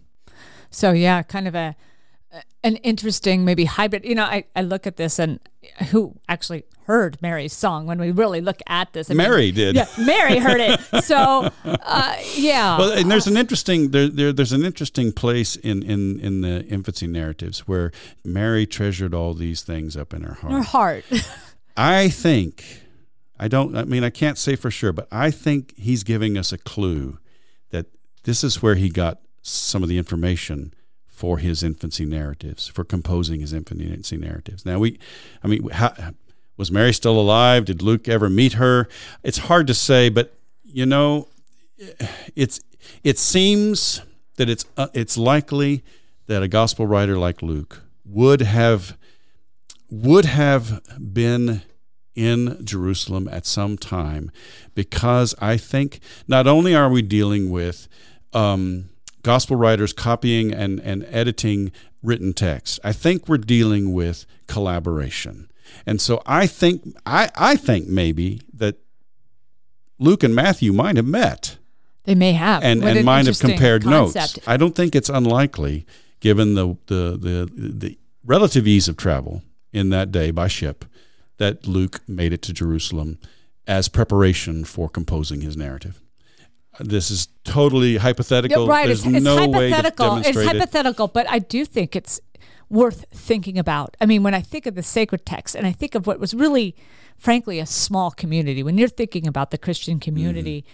So 0.70 0.92
yeah, 0.92 1.22
kind 1.22 1.46
of 1.46 1.54
a 1.54 1.76
an 2.62 2.76
interesting 2.76 3.44
maybe 3.44 3.64
hybrid. 3.64 4.04
You 4.04 4.14
know, 4.14 4.24
I, 4.24 4.44
I 4.54 4.62
look 4.62 4.86
at 4.86 4.96
this 4.96 5.18
and 5.18 5.40
who 5.90 6.14
actually 6.28 6.64
heard 6.86 7.20
Mary's 7.22 7.52
song 7.52 7.86
when 7.86 8.00
we 8.00 8.10
really 8.10 8.40
look 8.40 8.60
at 8.66 8.92
this. 8.92 9.10
I 9.10 9.14
Mary 9.14 9.46
mean, 9.46 9.54
did. 9.54 9.76
Yeah, 9.76 9.86
Mary 9.98 10.38
heard 10.38 10.60
it. 10.60 10.80
So 11.04 11.50
uh, 11.64 12.16
yeah. 12.34 12.78
Well, 12.78 12.92
and 12.92 13.10
there's 13.10 13.26
an 13.26 13.36
interesting 13.36 13.90
there, 13.90 14.08
there 14.08 14.32
there's 14.32 14.52
an 14.52 14.64
interesting 14.64 15.12
place 15.12 15.56
in 15.56 15.82
in 15.82 16.20
in 16.20 16.40
the 16.42 16.64
infancy 16.66 17.06
narratives 17.06 17.66
where 17.66 17.90
Mary 18.24 18.66
treasured 18.66 19.14
all 19.14 19.34
these 19.34 19.62
things 19.62 19.96
up 19.96 20.12
in 20.12 20.22
her 20.22 20.34
heart. 20.34 20.52
Her 20.52 20.62
heart. 20.62 21.04
I 21.76 22.08
think 22.08 22.64
I 23.38 23.48
don't 23.48 23.76
I 23.76 23.84
mean 23.84 24.04
I 24.04 24.10
can't 24.10 24.38
say 24.38 24.56
for 24.56 24.70
sure, 24.70 24.92
but 24.92 25.08
I 25.10 25.30
think 25.30 25.74
he's 25.76 26.04
giving 26.04 26.36
us 26.36 26.52
a 26.52 26.58
clue 26.58 27.18
that 27.70 27.86
this 28.24 28.44
is 28.44 28.62
where 28.62 28.74
he 28.74 28.88
got 28.88 29.20
some 29.42 29.82
of 29.82 29.88
the 29.88 29.98
information 29.98 30.74
for 31.20 31.36
his 31.36 31.62
infancy 31.62 32.06
narratives, 32.06 32.66
for 32.66 32.82
composing 32.82 33.40
his 33.40 33.52
infancy 33.52 34.16
narratives. 34.16 34.64
Now 34.64 34.78
we, 34.78 34.98
I 35.44 35.48
mean, 35.48 35.68
how, 35.68 35.92
was 36.56 36.72
Mary 36.72 36.94
still 36.94 37.20
alive? 37.20 37.66
Did 37.66 37.82
Luke 37.82 38.08
ever 38.08 38.30
meet 38.30 38.54
her? 38.54 38.88
It's 39.22 39.36
hard 39.36 39.66
to 39.66 39.74
say, 39.74 40.08
but 40.08 40.32
you 40.64 40.86
know, 40.86 41.28
it's 42.34 42.60
it 43.04 43.18
seems 43.18 44.00
that 44.36 44.48
it's 44.48 44.64
uh, 44.78 44.86
it's 44.94 45.18
likely 45.18 45.84
that 46.26 46.42
a 46.42 46.48
gospel 46.48 46.86
writer 46.86 47.18
like 47.18 47.42
Luke 47.42 47.82
would 48.06 48.40
have 48.40 48.96
would 49.90 50.24
have 50.24 50.80
been 50.98 51.60
in 52.14 52.64
Jerusalem 52.64 53.28
at 53.28 53.44
some 53.44 53.76
time 53.76 54.30
because 54.74 55.34
I 55.38 55.58
think 55.58 56.00
not 56.26 56.46
only 56.46 56.74
are 56.74 56.88
we 56.88 57.02
dealing 57.02 57.50
with 57.50 57.88
um, 58.32 58.89
gospel 59.22 59.56
writers 59.56 59.92
copying 59.92 60.52
and, 60.52 60.80
and 60.80 61.04
editing 61.10 61.72
written 62.02 62.32
text. 62.32 62.80
I 62.84 62.92
think 62.92 63.28
we're 63.28 63.38
dealing 63.38 63.92
with 63.92 64.24
collaboration. 64.46 65.50
And 65.86 66.00
so 66.00 66.22
I 66.26 66.46
think 66.46 66.96
I, 67.06 67.30
I 67.36 67.56
think 67.56 67.86
maybe 67.86 68.40
that 68.54 68.76
Luke 69.98 70.22
and 70.22 70.34
Matthew 70.34 70.72
might 70.72 70.96
have 70.96 71.06
met 71.06 71.58
They 72.04 72.14
may 72.14 72.32
have. 72.32 72.62
and, 72.64 72.80
What 72.80 72.88
and 72.90 72.98
an 73.00 73.04
might 73.04 73.26
have 73.26 73.38
compared 73.38 73.84
concept. 73.84 74.36
notes. 74.36 74.48
I 74.48 74.56
don't 74.56 74.74
think 74.74 74.94
it's 74.96 75.08
unlikely, 75.10 75.86
given 76.20 76.54
the, 76.54 76.76
the 76.86 77.16
the 77.16 77.50
the 77.56 77.98
relative 78.24 78.66
ease 78.66 78.88
of 78.88 78.96
travel 78.96 79.42
in 79.72 79.90
that 79.90 80.10
day 80.10 80.30
by 80.30 80.48
ship, 80.48 80.84
that 81.36 81.66
Luke 81.66 82.00
made 82.08 82.32
it 82.32 82.42
to 82.42 82.52
Jerusalem 82.52 83.18
as 83.66 83.88
preparation 83.88 84.64
for 84.64 84.88
composing 84.88 85.42
his 85.42 85.56
narrative. 85.56 86.00
This 86.82 87.10
is 87.10 87.28
totally 87.44 87.96
hypothetical. 87.96 88.64
Yeah, 88.66 88.70
right. 88.70 88.86
There's 88.86 89.04
It's, 89.06 89.14
it's 89.16 89.24
no 89.24 89.36
way 89.48 89.70
to 89.70 89.76
hypothetical. 89.76 90.16
It's 90.16 90.22
demonstrate 90.28 90.46
it. 90.46 90.58
hypothetical, 90.60 91.08
but 91.08 91.28
I 91.30 91.38
do 91.38 91.64
think 91.64 91.94
it's 91.96 92.20
worth 92.68 93.04
thinking 93.12 93.58
about. 93.58 93.96
I 94.00 94.06
mean, 94.06 94.22
when 94.22 94.34
I 94.34 94.40
think 94.40 94.66
of 94.66 94.74
the 94.74 94.82
sacred 94.82 95.26
text 95.26 95.54
and 95.54 95.66
I 95.66 95.72
think 95.72 95.94
of 95.94 96.06
what 96.06 96.18
was 96.20 96.34
really, 96.34 96.74
frankly, 97.18 97.58
a 97.58 97.66
small 97.66 98.10
community, 98.10 98.62
when 98.62 98.78
you're 98.78 98.88
thinking 98.88 99.26
about 99.26 99.50
the 99.50 99.58
Christian 99.58 100.00
community, 100.00 100.64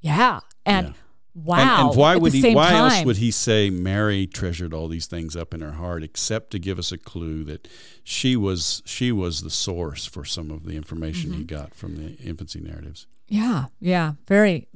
yeah. 0.00 0.40
And 0.64 0.88
Mm-hmm. 0.88 0.94
Yeah. 0.94 1.42
wow. 1.44 1.80
And, 1.80 1.88
and 1.90 1.98
why 1.98 2.16
would 2.16 2.32
he? 2.32 2.54
Why 2.54 2.72
else 2.74 3.04
would 3.04 3.16
he 3.18 3.30
say 3.30 3.70
Mary 3.70 4.26
treasured 4.26 4.72
all 4.72 4.88
these 4.88 5.06
things 5.06 5.36
up 5.36 5.52
in 5.54 5.60
her 5.60 5.72
heart, 5.72 6.02
except 6.02 6.50
to 6.52 6.58
give 6.58 6.78
us 6.78 6.92
a 6.92 6.98
clue 6.98 7.44
that 7.44 7.66
she 8.04 8.36
was 8.36 8.82
she 8.86 9.10
was 9.12 9.42
the 9.42 9.50
source 9.50 10.06
for 10.06 10.24
some 10.24 10.50
of 10.50 10.64
the 10.64 10.76
information 10.76 11.30
Mm-hmm. 11.30 11.38
he 11.40 11.44
got 11.44 11.74
from 11.74 11.96
the 11.96 12.16
infancy 12.22 12.60
narratives. 12.60 13.06
Yeah, 13.28 13.66
yeah, 13.80 14.12
very, 14.28 14.68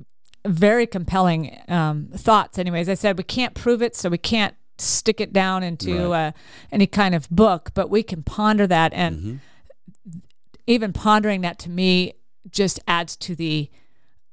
very 0.47 0.87
compelling 0.87 1.59
um, 1.69 2.09
thoughts. 2.15 2.59
Anyways, 2.59 2.89
I 2.89 2.95
said 2.95 3.19
we 3.19 3.25
can't 3.25 3.55
prove 3.55 3.83
it, 3.83 3.95
so 3.97 4.09
we 4.09 4.19
can't 4.19 4.55
stick 4.79 5.21
it 5.21 5.33
down 5.33 5.63
into 5.63 6.09
Right. 6.09 6.29
uh, 6.29 6.33
any 6.73 6.87
kind 6.87 7.15
of 7.15 7.29
book, 7.31 7.71
but 7.75 7.91
we 7.91 8.03
can 8.03 8.23
ponder 8.23 8.67
that, 8.67 8.93
and 8.95 9.17
Mm-hmm. 9.17 9.37
even 10.67 10.93
pondering 10.93 11.41
that 11.43 11.59
to 11.61 11.71
me 11.71 12.15
just 12.51 12.81
adds 12.87 13.17
to 13.17 13.35
the 13.35 13.71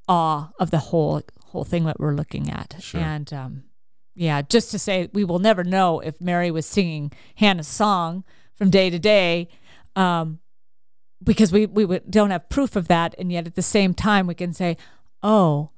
awe 0.08 0.50
of 0.60 0.72
the 0.72 0.78
whole 0.80 1.22
whole 1.48 1.63
thing 1.63 1.86
that 1.86 2.00
we're 2.00 2.13
looking 2.13 2.50
at. 2.50 2.76
Sure. 2.80 3.02
And 3.02 3.32
um, 3.34 3.63
yeah, 4.15 4.41
just 4.41 4.72
to 4.72 4.80
say, 4.80 5.10
we 5.13 5.24
will 5.24 5.39
never 5.39 5.63
know 5.63 6.00
if 6.00 6.20
Mary 6.22 6.52
was 6.52 6.65
singing 6.65 7.12
Hannah's 7.36 7.67
song 7.67 8.24
from 8.56 8.70
day 8.70 8.89
to 8.89 9.00
day. 9.00 9.48
Um, 9.96 10.39
because 11.24 11.52
we 11.52 11.65
we 11.65 12.00
don't 12.10 12.30
have 12.30 12.48
proof 12.50 12.76
of 12.76 12.88
that, 12.89 13.15
and 13.17 13.32
yet 13.32 13.48
at 13.48 13.56
the 13.56 13.62
same 13.63 13.93
time 13.96 14.28
we 14.28 14.36
can 14.36 14.54
say, 14.54 14.78
"Oh, 15.24 15.72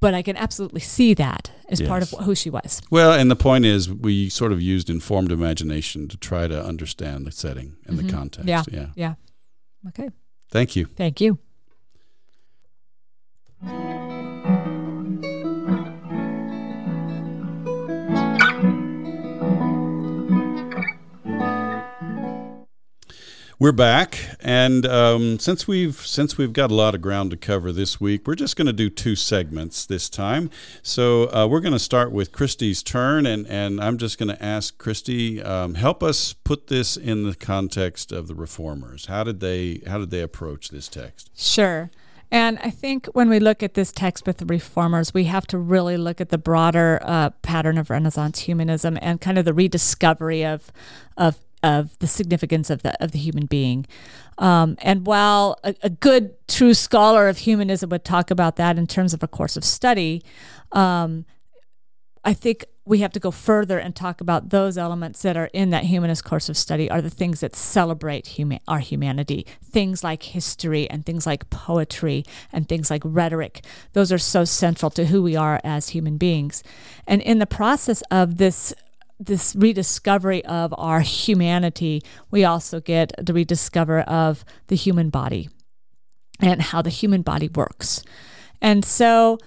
but 0.00 0.14
I 0.14 0.22
can 0.22 0.36
absolutely 0.36 0.80
see 0.80 1.14
that 1.14 1.50
as 1.68 1.80
part 1.80 2.02
of 2.02 2.10
who 2.24 2.34
she 2.34 2.50
was." 2.50 2.80
Well, 2.90 3.12
and 3.12 3.30
the 3.30 3.36
point 3.36 3.64
is, 3.64 3.92
we 3.92 4.28
sort 4.28 4.52
of 4.52 4.60
used 4.60 4.90
informed 4.90 5.32
imagination 5.32 6.08
to 6.08 6.16
try 6.16 6.48
to 6.48 6.64
understand 6.64 7.26
the 7.26 7.32
setting 7.32 7.76
and 7.86 7.98
the 7.98 8.10
context. 8.10 8.48
Mm-hmm. 8.48 8.74
Yeah, 8.74 8.86
yeah. 8.94 9.14
yeah. 9.84 9.88
Okay, 9.88 10.10
Thank 10.50 10.76
you. 10.76 10.86
thank 10.96 11.20
you. 11.20 11.38
We're 23.58 23.72
back, 23.72 24.18
and 24.40 24.84
um, 24.84 25.38
since 25.38 25.66
we've 25.66 25.96
since 25.96 26.36
we've 26.36 26.52
got 26.52 26.70
a 26.70 26.74
lot 26.74 26.94
of 26.94 27.00
ground 27.00 27.30
to 27.30 27.38
cover 27.38 27.72
this 27.72 27.98
week, 27.98 28.26
we're 28.26 28.34
just 28.34 28.54
going 28.54 28.66
to 28.66 28.72
do 28.72 28.90
two 28.90 29.16
segments 29.16 29.86
this 29.86 30.10
time. 30.10 30.50
So 30.82 31.32
uh, 31.32 31.46
we're 31.46 31.60
going 31.60 31.72
to 31.72 31.78
start 31.78 32.12
with 32.12 32.32
Christy's 32.32 32.82
turn, 32.82 33.24
and 33.24 33.46
and 33.46 33.82
I'm 33.82 33.96
just 33.96 34.18
going 34.18 34.28
to 34.28 34.44
ask 34.44 34.76
Christy 34.76 35.42
um, 35.42 35.76
help 35.76 36.02
us 36.02 36.34
put 36.34 36.66
this 36.66 36.98
in 36.98 37.22
the 37.22 37.34
context 37.34 38.12
of 38.12 38.28
the 38.28 38.34
reformers. 38.34 39.06
How 39.06 39.24
did 39.24 39.40
they 39.40 39.80
how 39.86 39.96
did 39.96 40.10
they 40.10 40.20
approach 40.20 40.68
this 40.68 40.86
text? 40.86 41.30
Sure. 41.34 41.90
And 42.30 42.58
I 42.62 42.68
think 42.68 43.06
when 43.14 43.30
we 43.30 43.38
look 43.38 43.62
at 43.62 43.72
this 43.72 43.90
text 43.90 44.26
with 44.26 44.36
the 44.36 44.46
reformers, 44.46 45.14
we 45.14 45.24
have 45.24 45.46
to 45.46 45.56
really 45.56 45.96
look 45.96 46.20
at 46.20 46.28
the 46.28 46.36
broader 46.36 46.98
uh, 47.02 47.30
pattern 47.40 47.78
of 47.78 47.88
Renaissance 47.88 48.40
humanism 48.40 48.98
and 49.00 49.18
kind 49.18 49.38
of 49.38 49.46
the 49.46 49.54
rediscovery 49.54 50.44
of 50.44 50.70
of 51.16 51.38
of 51.62 51.98
the 51.98 52.06
significance 52.06 52.70
of 52.70 52.82
the 52.82 53.02
of 53.02 53.12
the 53.12 53.18
human 53.18 53.46
being. 53.46 53.86
Um, 54.38 54.76
and 54.82 55.06
while 55.06 55.58
a, 55.64 55.74
a 55.82 55.90
good 55.90 56.34
true 56.48 56.74
scholar 56.74 57.28
of 57.28 57.38
humanism 57.38 57.90
would 57.90 58.04
talk 58.04 58.30
about 58.30 58.56
that 58.56 58.78
in 58.78 58.86
terms 58.86 59.14
of 59.14 59.22
a 59.22 59.28
course 59.28 59.56
of 59.56 59.64
study, 59.64 60.22
um, 60.72 61.24
I 62.24 62.34
think 62.34 62.66
we 62.86 63.00
have 63.00 63.12
to 63.12 63.20
go 63.20 63.32
further 63.32 63.78
and 63.78 63.94
talk 63.94 64.20
about 64.20 64.50
those 64.50 64.78
elements 64.78 65.22
that 65.22 65.36
are 65.36 65.50
in 65.52 65.70
that 65.70 65.84
humanist 65.84 66.24
course 66.24 66.48
of 66.48 66.56
study 66.56 66.88
are 66.88 67.02
the 67.02 67.10
things 67.10 67.40
that 67.40 67.56
celebrate 67.56 68.38
our 68.68 68.78
humanity. 68.78 69.44
Things 69.62 70.04
like 70.04 70.22
history 70.22 70.88
and 70.88 71.04
things 71.04 71.26
like 71.26 71.50
poetry 71.50 72.24
and 72.52 72.68
things 72.68 72.88
like 72.88 73.02
rhetoric. 73.04 73.64
Those 73.92 74.12
are 74.12 74.18
so 74.18 74.44
central 74.44 74.90
to 74.92 75.06
who 75.06 75.20
we 75.20 75.34
are 75.34 75.60
as 75.64 75.90
human 75.90 76.16
beings. 76.16 76.62
And 77.08 77.20
in 77.22 77.40
the 77.40 77.46
process 77.46 78.02
of 78.10 78.38
this 78.38 78.72
this 79.18 79.54
rediscovery 79.56 80.44
of 80.44 80.74
our 80.76 81.00
humanity, 81.00 82.02
we 82.30 82.44
also 82.44 82.80
get 82.80 83.12
the 83.18 83.32
rediscover 83.32 84.00
of 84.00 84.44
the 84.66 84.76
human 84.76 85.10
body 85.10 85.48
and 86.40 86.60
how 86.60 86.82
the 86.82 86.90
human 86.90 87.22
body 87.22 87.48
works. 87.48 88.02
And 88.60 88.84
so 88.84 89.38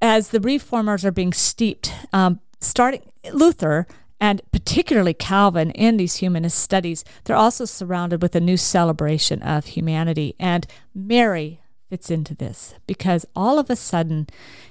as 0.00 0.28
the 0.28 0.40
reformers 0.40 1.04
are 1.04 1.12
being 1.12 1.32
steeped, 1.32 1.92
um, 2.12 2.40
starting 2.60 3.02
Luther 3.32 3.86
and 4.20 4.40
particularly 4.52 5.14
Calvin 5.14 5.70
in 5.72 5.96
these 5.96 6.16
humanist 6.16 6.58
studies, 6.58 7.04
they're 7.24 7.36
also 7.36 7.64
surrounded 7.64 8.22
with 8.22 8.36
a 8.36 8.40
new 8.40 8.56
celebration 8.56 9.42
of 9.42 9.66
humanity. 9.66 10.36
And 10.38 10.66
Mary 10.94 11.61
fits 11.92 12.10
into 12.10 12.34
this 12.34 12.74
because 12.86 13.26
all 13.36 13.58
of 13.58 13.68
a 13.68 13.76
sudden 13.76 14.26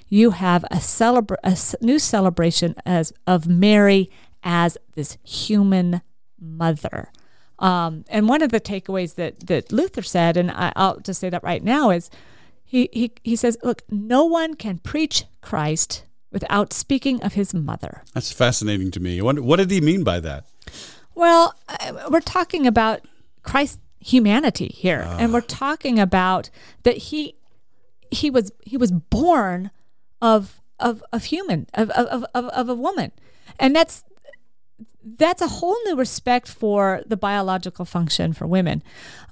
you 0.08 0.30
have 0.30 0.64
a, 0.64 0.78
celebra- 0.78 1.36
a 1.44 1.56
new 1.80 1.96
celebration 1.96 2.74
as 2.84 3.12
of 3.28 3.46
Mary 3.46 4.10
as 4.42 4.76
this 4.96 5.18
human 5.22 6.02
mother. 6.40 7.12
Um, 7.60 8.04
and 8.08 8.28
one 8.28 8.42
of 8.42 8.50
the 8.50 8.60
takeaways 8.60 9.14
that, 9.14 9.46
that 9.46 9.70
Luther 9.70 10.02
said, 10.02 10.36
and 10.36 10.50
I, 10.50 10.72
I'll 10.74 10.98
just 10.98 11.20
say 11.20 11.30
that 11.30 11.44
right 11.44 11.62
now, 11.62 11.90
is 11.90 12.10
he, 12.64 12.88
he, 12.92 13.12
he 13.22 13.36
says, 13.36 13.56
Look, 13.62 13.82
no 13.88 14.24
one 14.24 14.54
can 14.54 14.78
preach 14.78 15.26
Christ 15.42 16.04
without 16.32 16.72
speaking 16.72 17.22
of 17.22 17.34
his 17.34 17.54
mother. 17.54 18.02
That's 18.14 18.32
fascinating 18.32 18.90
to 18.90 19.00
me. 19.00 19.22
What, 19.22 19.38
what 19.38 19.58
did 19.58 19.70
he 19.70 19.80
mean 19.80 20.02
by 20.02 20.18
that? 20.18 20.44
Well, 21.14 21.54
uh, 21.68 22.08
we're 22.10 22.20
talking 22.20 22.66
about 22.66 23.02
Christ's 23.44 23.78
humanity 24.02 24.68
here, 24.68 25.06
and 25.18 25.32
we're 25.32 25.40
ah. 25.40 25.46
talking 25.48 25.98
about 25.98 26.50
that 26.82 26.96
he 26.96 27.34
he 28.10 28.30
was 28.30 28.52
he 28.64 28.76
was 28.76 28.90
born 28.92 29.70
of 30.20 30.60
of 30.78 31.02
of 31.12 31.24
human 31.24 31.66
of 31.74 31.90
of 31.90 32.24
of, 32.34 32.44
of 32.46 32.68
a 32.68 32.74
woman, 32.74 33.12
and 33.58 33.74
that's 33.74 34.04
that's 35.04 35.42
a 35.42 35.48
whole 35.48 35.76
new 35.84 35.96
respect 35.96 36.48
for 36.48 37.02
the 37.06 37.16
biological 37.16 37.84
function 37.84 38.32
for 38.32 38.46
women. 38.46 38.82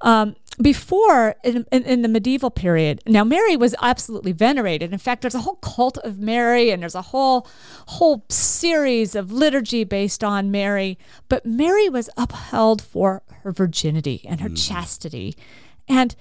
Um, 0.01 0.37
before, 0.61 1.37
in, 1.43 1.65
in, 1.73 1.85
in 1.85 2.03
the 2.03 2.09
medieval 2.09 2.51
period, 2.51 3.03
now 3.07 3.25
Mary 3.25 3.57
was 3.57 3.75
absolutely 3.81 4.33
venerated. 4.33 4.93
In 4.93 4.99
fact, 4.99 5.23
there's 5.23 5.35
a 5.35 5.41
whole 5.41 5.57
cult 5.57 5.97
of 5.99 6.19
Mary, 6.19 6.71
and 6.71 6.83
there's 6.83 6.95
a 6.95 7.03
whole 7.03 7.49
whole 7.87 8.25
series 8.29 9.15
of 9.15 9.33
liturgy 9.33 9.85
based 9.85 10.23
on 10.23 10.51
Mary. 10.51 10.99
But 11.29 11.47
Mary 11.47 11.89
was 11.89 12.11
upheld 12.17 12.83
for 12.83 13.23
her 13.43 13.53
virginity 13.53 14.23
and 14.29 14.41
her 14.41 14.49
chastity, 14.51 15.37
and 15.89 16.15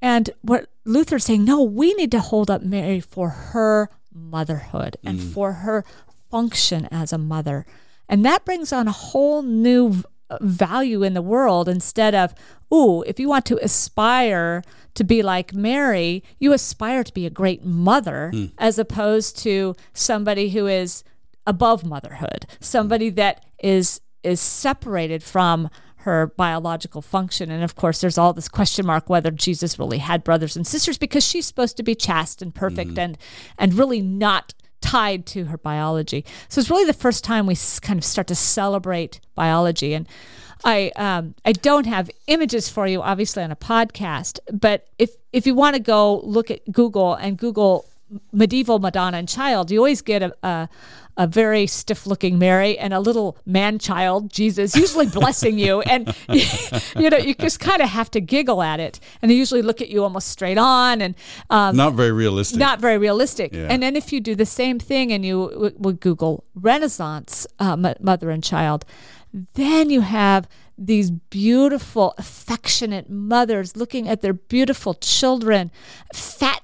and 0.00 0.30
what 0.42 0.68
Luther's 0.84 1.24
saying, 1.24 1.44
no, 1.44 1.62
we 1.62 1.94
need 1.94 2.10
to 2.12 2.20
hold 2.20 2.50
up 2.50 2.62
Mary 2.62 3.00
for 3.00 3.28
her 3.28 3.90
motherhood 4.12 4.96
and 5.02 5.20
for 5.20 5.52
her 5.52 5.84
function 6.30 6.86
as 6.90 7.12
a 7.12 7.18
mother. 7.18 7.66
And 8.08 8.24
that 8.24 8.44
brings 8.44 8.72
on 8.72 8.88
a 8.88 8.92
whole 8.92 9.42
new 9.42 10.02
uh, 10.30 10.38
value 10.40 11.02
in 11.02 11.14
the 11.14 11.22
world 11.22 11.68
instead 11.68 12.14
of, 12.14 12.34
ooh, 12.72 13.02
if 13.02 13.20
you 13.20 13.28
want 13.28 13.44
to 13.46 13.62
aspire 13.62 14.62
to 14.94 15.04
be 15.04 15.22
like 15.22 15.54
Mary, 15.54 16.22
you 16.38 16.52
aspire 16.52 17.04
to 17.04 17.12
be 17.12 17.26
a 17.26 17.30
great 17.30 17.64
mother 17.64 18.30
hmm. 18.32 18.46
as 18.58 18.78
opposed 18.78 19.36
to 19.38 19.74
somebody 19.92 20.50
who 20.50 20.66
is 20.66 21.04
above 21.46 21.84
motherhood, 21.84 22.46
somebody 22.60 23.10
hmm. 23.10 23.16
that 23.16 23.44
is 23.62 24.00
is 24.22 24.40
separated 24.40 25.22
from 25.22 25.68
her 25.96 26.32
biological 26.38 27.02
function. 27.02 27.50
And 27.50 27.62
of 27.62 27.76
course, 27.76 28.00
there's 28.00 28.16
all 28.16 28.32
this 28.32 28.48
question 28.48 28.86
mark 28.86 29.10
whether 29.10 29.30
Jesus 29.30 29.78
really 29.78 29.98
had 29.98 30.24
brothers 30.24 30.56
and 30.56 30.66
sisters 30.66 30.96
because 30.96 31.24
she's 31.24 31.46
supposed 31.46 31.76
to 31.76 31.82
be 31.82 31.94
chaste 31.94 32.40
and 32.40 32.54
perfect 32.54 32.92
hmm. 32.92 32.98
and 32.98 33.18
and 33.58 33.74
really 33.74 34.00
not 34.00 34.54
tied 34.84 35.24
to 35.24 35.46
her 35.46 35.56
biology. 35.56 36.26
So 36.48 36.60
it's 36.60 36.70
really 36.70 36.84
the 36.84 36.92
first 36.92 37.24
time 37.24 37.46
we 37.46 37.56
kind 37.80 37.98
of 37.98 38.04
start 38.04 38.26
to 38.26 38.34
celebrate 38.34 39.18
biology. 39.34 39.94
And 39.94 40.06
I 40.62 40.92
um, 40.96 41.34
I 41.44 41.52
don't 41.52 41.86
have 41.86 42.10
images 42.26 42.68
for 42.68 42.86
you, 42.86 43.00
obviously, 43.02 43.42
on 43.42 43.50
a 43.50 43.56
podcast. 43.56 44.38
But 44.52 44.86
if 44.98 45.10
if 45.32 45.46
you 45.46 45.54
want 45.54 45.76
to 45.76 45.82
go 45.82 46.20
look 46.20 46.50
at 46.50 46.60
Google 46.70 47.14
and 47.14 47.38
Google 47.38 47.86
medieval 48.32 48.78
Madonna 48.78 49.18
and 49.18 49.28
Child, 49.28 49.70
you 49.70 49.78
always 49.78 50.02
get 50.02 50.22
a, 50.22 50.34
a, 50.42 50.68
a 51.16 51.26
very 51.26 51.66
stiff 51.66 52.06
looking 52.06 52.38
Mary 52.38 52.78
and 52.78 52.92
a 52.92 53.00
little 53.00 53.36
man 53.46 53.78
child, 53.78 54.30
Jesus, 54.32 54.74
usually 54.74 55.06
blessing 55.06 55.58
you. 55.58 55.80
And, 55.82 56.14
you 56.28 57.10
know, 57.10 57.18
you 57.18 57.34
just 57.34 57.60
kind 57.60 57.80
of 57.80 57.88
have 57.88 58.10
to 58.12 58.20
giggle 58.20 58.62
at 58.62 58.80
it. 58.80 59.00
And 59.22 59.30
they 59.30 59.34
usually 59.34 59.62
look 59.62 59.80
at 59.80 59.88
you 59.88 60.02
almost 60.02 60.28
straight 60.28 60.58
on 60.58 61.00
and 61.00 61.14
um, 61.50 61.76
not 61.76 61.94
very 61.94 62.12
realistic. 62.12 62.58
Not 62.58 62.80
very 62.80 62.98
realistic. 62.98 63.54
Yeah. 63.54 63.68
And 63.70 63.82
then 63.82 63.96
if 63.96 64.12
you 64.12 64.20
do 64.20 64.34
the 64.34 64.46
same 64.46 64.78
thing 64.78 65.12
and 65.12 65.24
you 65.24 65.50
w- 65.50 65.74
would 65.78 66.00
Google 66.00 66.44
Renaissance 66.54 67.46
uh, 67.58 67.76
mother 67.76 68.30
and 68.30 68.42
child, 68.42 68.84
then 69.54 69.90
you 69.90 70.00
have 70.00 70.48
these 70.76 71.10
beautiful, 71.10 72.14
affectionate 72.18 73.08
mothers 73.08 73.76
looking 73.76 74.08
at 74.08 74.22
their 74.22 74.32
beautiful 74.32 74.94
children, 74.94 75.70
fat 76.12 76.63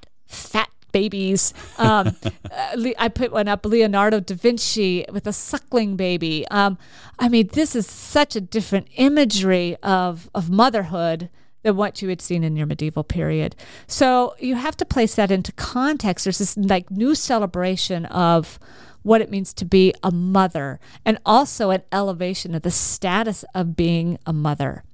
babies. 0.93 1.55
Um, 1.79 2.17
uh, 2.51 2.91
I 2.99 3.09
put 3.09 3.33
one 3.33 3.49
up, 3.49 3.65
Leonardo 3.65 4.21
da 4.21 4.35
Vinci 4.35 5.05
with 5.13 5.27
a 5.27 5.33
suckling 5.33 5.97
baby. 5.97 6.47
Um, 6.51 6.79
I 7.19 7.29
mean, 7.29 7.49
this 7.53 7.75
is 7.75 7.87
such 7.87 8.37
a 8.37 8.41
different 8.41 8.89
imagery 8.97 9.77
of, 9.83 10.31
of 10.35 10.51
motherhood 10.51 11.31
than 11.63 11.77
what 11.77 12.01
you 12.01 12.09
had 12.09 12.23
seen 12.23 12.43
in 12.43 12.57
your 12.57 12.67
medieval 12.67 13.05
period. 13.05 13.55
So 13.87 14.35
you 14.39 14.55
have 14.55 14.77
to 14.79 14.85
place 14.85 15.15
that 15.17 15.31
into 15.31 15.53
context. 15.53 16.25
There's 16.25 16.39
this 16.39 16.57
like 16.57 16.91
new 16.91 17.15
celebration 17.15 18.07
of 18.07 18.59
what 19.03 19.21
it 19.21 19.31
means 19.31 19.53
to 19.55 19.65
be 19.65 19.95
a 20.03 20.11
mother 20.11 20.79
and 21.05 21.19
also 21.25 21.71
an 21.71 21.83
elevation 21.93 22.55
of 22.55 22.63
the 22.63 22.71
status 22.71 23.45
of 23.55 23.77
being 23.77 24.19
a 24.27 24.33
mother. 24.33 24.85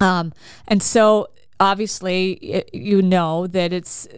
Um, 0.00 0.32
and 0.66 0.82
so 0.82 1.28
obviously 1.58 2.32
it, 2.32 2.70
you 2.72 3.02
know 3.02 3.46
that 3.46 3.72
it's 3.72 4.08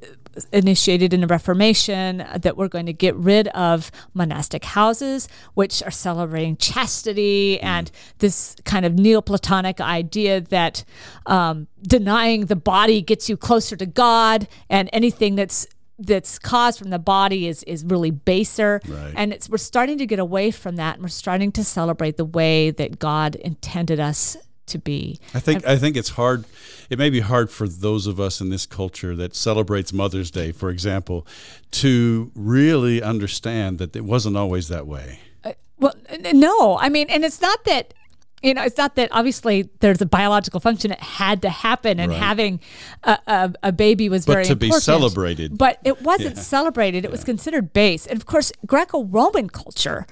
initiated 0.53 1.13
in 1.13 1.21
the 1.21 1.27
Reformation 1.27 2.25
that 2.37 2.57
we're 2.57 2.69
going 2.69 2.87
to 2.87 2.93
get 2.93 3.15
rid 3.17 3.49
of 3.49 3.91
monastic 4.15 4.65
houses, 4.65 5.29
which 5.55 5.83
are 5.83 5.91
celebrating 5.91 6.57
chastity 6.57 7.59
mm. 7.61 7.65
and 7.65 7.91
this 8.19 8.57
kind 8.65 8.85
of 8.85 8.95
Neoplatonic 8.99 9.81
idea 9.81 10.41
that 10.41 10.85
um, 11.27 11.67
denying 11.83 12.47
the 12.47 12.57
body 12.57 13.03
gets 13.03 13.29
you 13.29 13.37
closer 13.37 13.77
to 13.77 13.87
God, 13.87 14.49
and 14.69 14.89
anything 14.93 15.35
that's 15.35 15.67
that's 15.99 16.39
caused 16.39 16.79
from 16.79 16.91
the 16.91 16.99
body 16.99 17.47
is 17.47 17.63
is 17.65 17.85
really 17.85 18.11
baser 18.11 18.81
right. 18.89 19.13
and 19.15 19.33
it's 19.33 19.49
we're 19.49 19.59
starting 19.59 19.99
to 19.99 20.07
get 20.07 20.19
away 20.19 20.51
from 20.51 20.77
that 20.77 20.95
and 20.95 21.03
we're 21.03 21.09
starting 21.09 21.53
to 21.53 21.63
celebrate 21.63 22.17
the 22.17 22.25
way 22.25 22.71
that 22.71 22.99
God 22.99 23.37
intended 23.37 24.01
us 24.01 24.37
to 24.67 24.79
be. 24.79 25.21
I 25.35 25.41
think 25.41 25.67
I 25.67 25.77
think 25.77 25.97
it's 25.97 26.11
hard. 26.11 26.45
It 26.93 26.99
may 26.99 27.09
be 27.09 27.21
hard 27.21 27.51
for 27.51 27.67
those 27.67 28.07
of 28.07 28.21
us 28.21 28.43
in 28.43 28.51
this 28.51 28.67
culture 28.67 29.17
that 29.17 29.35
celebrates 29.35 29.95
Mother's 29.95 30.31
Day, 30.31 30.53
for 30.53 30.69
example, 30.69 31.27
to 31.71 32.31
really 32.35 33.03
understand 33.03 33.79
that 33.79 33.97
it 33.97 34.05
wasn't 34.05 34.37
always 34.37 34.69
that 34.69 34.87
way. 34.87 35.21
Uh, 35.43 35.55
well, 35.79 35.95
no, 36.35 36.77
I 36.77 36.91
mean, 36.91 37.09
and 37.09 37.25
it's 37.25 37.41
not 37.41 37.65
that 37.65 37.95
you 38.43 38.53
know, 38.53 38.63
it's 38.63 38.77
not 38.77 38.97
that 38.97 39.09
obviously 39.11 39.71
there's 39.81 40.03
a 40.03 40.07
biological 40.07 40.61
function 40.61 40.91
that 40.91 41.01
had 41.01 41.41
to 41.43 41.49
happen, 41.49 41.99
and 41.99 42.13
right. 42.13 42.21
having 42.21 42.61
a, 43.05 43.19
a, 43.27 43.55
a, 43.63 43.73
baby 43.73 44.11
was 44.11 44.27
but 44.27 44.35
very 44.35 44.45
to 44.45 44.53
important. 44.53 44.75
be 44.75 44.81
celebrated. 44.81 45.57
But 45.57 45.79
it 45.85 46.03
wasn't 46.03 46.37
yeah. 46.37 46.43
celebrated; 46.43 47.07
it 47.07 47.09
yeah. 47.09 47.13
was 47.13 47.25
considered 47.25 47.73
base. 47.73 48.07
And 48.07 48.21
of 48.21 48.27
course, 48.27 48.53
Greco-Roman 48.67 49.49
culture. 49.49 50.07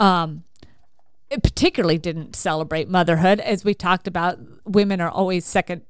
Um, 0.00 0.42
it 1.30 1.42
particularly 1.42 1.98
didn't 1.98 2.34
celebrate 2.34 2.88
motherhood. 2.88 3.38
As 3.38 3.64
we 3.64 3.74
talked 3.74 4.08
about, 4.08 4.38
women 4.64 5.00
are 5.00 5.10
always 5.10 5.44
second, 5.44 5.82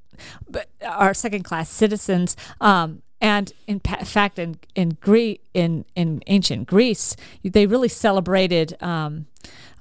but 0.48 0.68
are 0.86 1.14
second 1.14 1.44
class 1.44 1.68
citizens. 1.68 2.36
Um, 2.60 3.02
and 3.20 3.52
in 3.66 3.80
fact, 3.80 4.38
in 4.38 4.58
in 4.74 4.98
Greece, 5.00 5.38
in 5.54 5.84
in 5.94 6.22
ancient 6.26 6.66
Greece, 6.66 7.16
they 7.42 7.66
really 7.66 7.88
celebrated. 7.88 8.76
Um, 8.82 9.26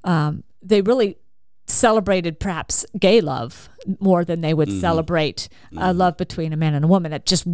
um, 0.03 0.43
they 0.61 0.81
really 0.81 1.17
celebrated 1.65 2.39
perhaps 2.39 2.85
gay 2.99 3.21
love 3.21 3.69
more 3.99 4.23
than 4.25 4.41
they 4.41 4.53
would 4.53 4.69
mm-hmm. 4.69 4.79
celebrate 4.79 5.49
mm-hmm. 5.73 5.97
love 5.97 6.17
between 6.17 6.53
a 6.53 6.57
man 6.57 6.73
and 6.73 6.85
a 6.85 6.87
woman. 6.87 7.13
It 7.13 7.25
just 7.25 7.45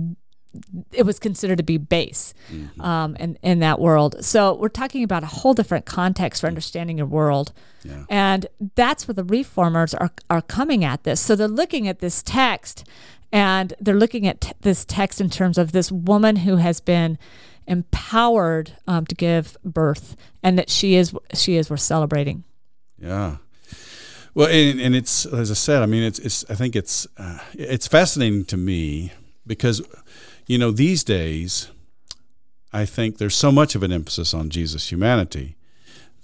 it 0.91 1.05
was 1.05 1.19
considered 1.19 1.57
to 1.57 1.63
be 1.63 1.77
base 1.77 2.33
mm-hmm. 2.51 2.81
um, 2.81 3.15
in, 3.17 3.37
in 3.43 3.59
that 3.59 3.79
world. 3.79 4.23
So 4.23 4.55
we're 4.55 4.69
talking 4.69 5.03
about 5.03 5.23
a 5.23 5.27
whole 5.27 5.53
different 5.53 5.85
context 5.85 6.41
for 6.41 6.47
understanding 6.47 6.97
your 6.97 7.07
world. 7.07 7.53
Yeah. 7.83 8.05
And 8.09 8.47
that's 8.75 9.07
where 9.07 9.15
the 9.15 9.23
reformers 9.23 9.93
are, 9.93 10.11
are 10.29 10.41
coming 10.41 10.83
at 10.83 11.03
this. 11.03 11.21
So 11.21 11.35
they're 11.35 11.47
looking 11.47 11.87
at 11.87 11.99
this 11.99 12.23
text 12.23 12.85
and 13.31 13.73
they're 13.79 13.95
looking 13.95 14.27
at 14.27 14.41
t- 14.41 14.53
this 14.61 14.85
text 14.85 15.21
in 15.21 15.29
terms 15.29 15.57
of 15.57 15.71
this 15.71 15.91
woman 15.91 16.37
who 16.37 16.55
has 16.55 16.79
been 16.79 17.17
empowered 17.67 18.73
um, 18.87 19.05
to 19.05 19.15
give 19.15 19.55
birth 19.63 20.15
and 20.41 20.57
that 20.57 20.69
she 20.69 20.95
is 20.95 21.13
she 21.33 21.55
is 21.55 21.69
worth 21.69 21.81
celebrating. 21.81 22.43
Yeah. 22.97 23.37
Well, 24.33 24.47
and, 24.47 24.79
and 24.79 24.95
it's 24.95 25.25
as 25.27 25.51
I 25.51 25.53
said, 25.53 25.83
I 25.83 25.85
mean, 25.85 26.03
it's, 26.03 26.19
it's 26.19 26.45
I 26.49 26.55
think 26.55 26.75
it's 26.75 27.07
uh, 27.17 27.39
it's 27.53 27.87
fascinating 27.87 28.45
to 28.45 28.57
me 28.57 29.13
because 29.45 29.81
you 30.49 30.57
know, 30.57 30.71
these 30.71 31.03
days, 31.03 31.69
I 32.73 32.83
think 32.83 33.19
there's 33.19 33.35
so 33.35 33.51
much 33.51 33.75
of 33.75 33.83
an 33.83 33.91
emphasis 33.91 34.33
on 34.33 34.49
Jesus' 34.49 34.91
humanity 34.91 35.55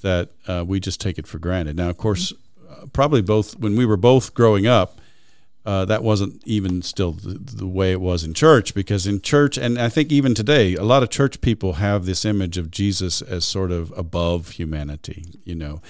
that 0.01 0.31
uh, 0.47 0.65
we 0.67 0.79
just 0.79 0.99
take 0.99 1.19
it 1.19 1.27
for 1.27 1.37
granted. 1.37 1.77
Now, 1.77 1.89
of 1.89 1.97
course, 1.97 2.33
uh, 2.67 2.87
probably 2.91 3.21
both 3.21 3.57
when 3.59 3.75
we 3.75 3.85
were 3.85 3.97
both 3.97 4.33
growing 4.33 4.65
up, 4.65 4.99
uh, 5.63 5.85
that 5.85 6.03
wasn't 6.03 6.41
even 6.45 6.81
still 6.81 7.11
the, 7.11 7.37
the, 7.37 7.67
way 7.67 7.91
it 7.91 8.01
was 8.01 8.23
in 8.23 8.33
church 8.33 8.73
because 8.73 9.05
in 9.05 9.21
church, 9.21 9.59
and 9.59 9.79
I 9.79 9.89
think 9.89 10.11
even 10.11 10.33
today, 10.33 10.75
a 10.75 10.83
lot 10.83 11.03
of 11.03 11.09
church 11.09 11.39
people 11.41 11.73
have 11.73 12.05
this 12.05 12.25
image 12.25 12.57
of 12.57 12.71
Jesus 12.71 13.21
as 13.21 13.45
sort 13.45 13.71
of 13.71 13.91
above 13.95 14.49
humanity, 14.51 15.25
you 15.43 15.55
know. 15.55 15.81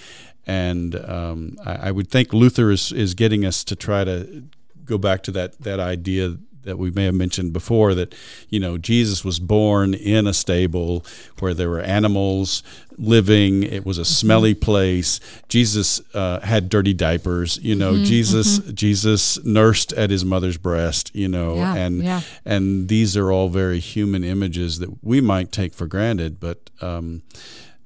And 0.45 0.95
um, 0.95 1.57
I, 1.65 1.87
I 1.87 1.91
would 1.91 2.09
think 2.09 2.33
Luther 2.33 2.69
is, 2.69 2.91
is 2.91 3.13
getting 3.13 3.45
us 3.45 3.63
to 3.65 3.77
try 3.77 4.03
to 4.03 4.43
go 4.83 4.97
back 4.97 5.23
to 5.23 5.31
that, 5.31 5.59
that 5.59 5.79
idea 5.79 6.37
that 6.65 6.77
we 6.77 6.91
may 6.91 7.05
have 7.05 7.15
mentioned 7.15 7.53
before 7.53 7.93
that 7.93 8.13
you 8.49 8.59
know 8.59 8.77
Jesus 8.77 9.23
was 9.23 9.39
born 9.39 9.93
in 9.93 10.27
a 10.27 10.33
stable 10.33 11.05
where 11.39 11.53
there 11.53 11.69
were 11.69 11.81
animals 11.81 12.63
living 12.97 13.63
it 13.63 13.85
was 13.85 13.97
a 13.97 14.05
smelly 14.05 14.53
mm-hmm. 14.53 14.63
place 14.63 15.19
Jesus 15.49 16.01
uh, 16.13 16.39
had 16.41 16.69
dirty 16.69 16.93
diapers 16.93 17.57
you 17.57 17.75
know 17.75 17.93
mm-hmm, 17.93 18.03
Jesus 18.03 18.59
mm-hmm. 18.59 18.73
Jesus 18.73 19.43
nursed 19.43 19.93
at 19.93 20.09
his 20.09 20.25
mother's 20.25 20.57
breast 20.57 21.13
you 21.15 21.27
know 21.27 21.55
yeah, 21.55 21.75
and 21.75 22.03
yeah. 22.03 22.21
and 22.45 22.87
these 22.87 23.15
are 23.17 23.31
all 23.31 23.49
very 23.49 23.79
human 23.79 24.23
images 24.23 24.79
that 24.79 25.03
we 25.03 25.21
might 25.21 25.51
take 25.51 25.73
for 25.73 25.87
granted 25.87 26.39
but 26.39 26.69
um, 26.81 27.21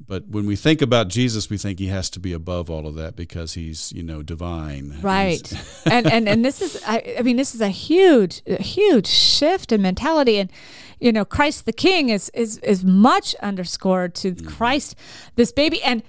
but 0.10 0.28
when 0.28 0.48
we 0.48 0.56
think 0.56 0.82
about 0.82 1.08
Jesus, 1.08 1.52
we 1.52 1.60
think 1.60 1.78
he 1.78 1.86
has 1.86 2.10
to 2.10 2.20
be 2.20 2.34
above 2.34 2.68
all 2.68 2.88
of 2.88 2.96
that 2.96 3.16
because 3.16 3.54
he's, 3.54 3.92
you 3.92 4.02
know, 4.02 4.24
divine. 4.24 4.98
Right. 5.02 5.54
and, 5.86 6.12
and 6.12 6.28
and 6.28 6.44
this 6.44 6.64
is 6.64 6.82
I, 6.88 7.18
I 7.20 7.22
mean 7.22 7.38
this 7.38 7.54
is 7.54 7.62
a 7.62 7.70
huge 7.70 8.42
a 8.48 8.60
huge 8.60 9.06
shift 9.06 9.72
in 9.72 9.84
mentality 9.84 10.40
and 10.40 10.52
you 11.00 11.12
know, 11.12 11.26
Christ 11.26 11.68
the 11.68 11.74
King 11.74 12.10
is 12.10 12.30
is 12.34 12.58
is 12.58 12.84
much 12.84 13.36
underscored 13.36 14.16
to 14.16 14.32
mm-hmm. 14.32 14.48
Christ 14.48 14.96
this 15.36 15.52
baby 15.52 15.80
and 15.84 16.02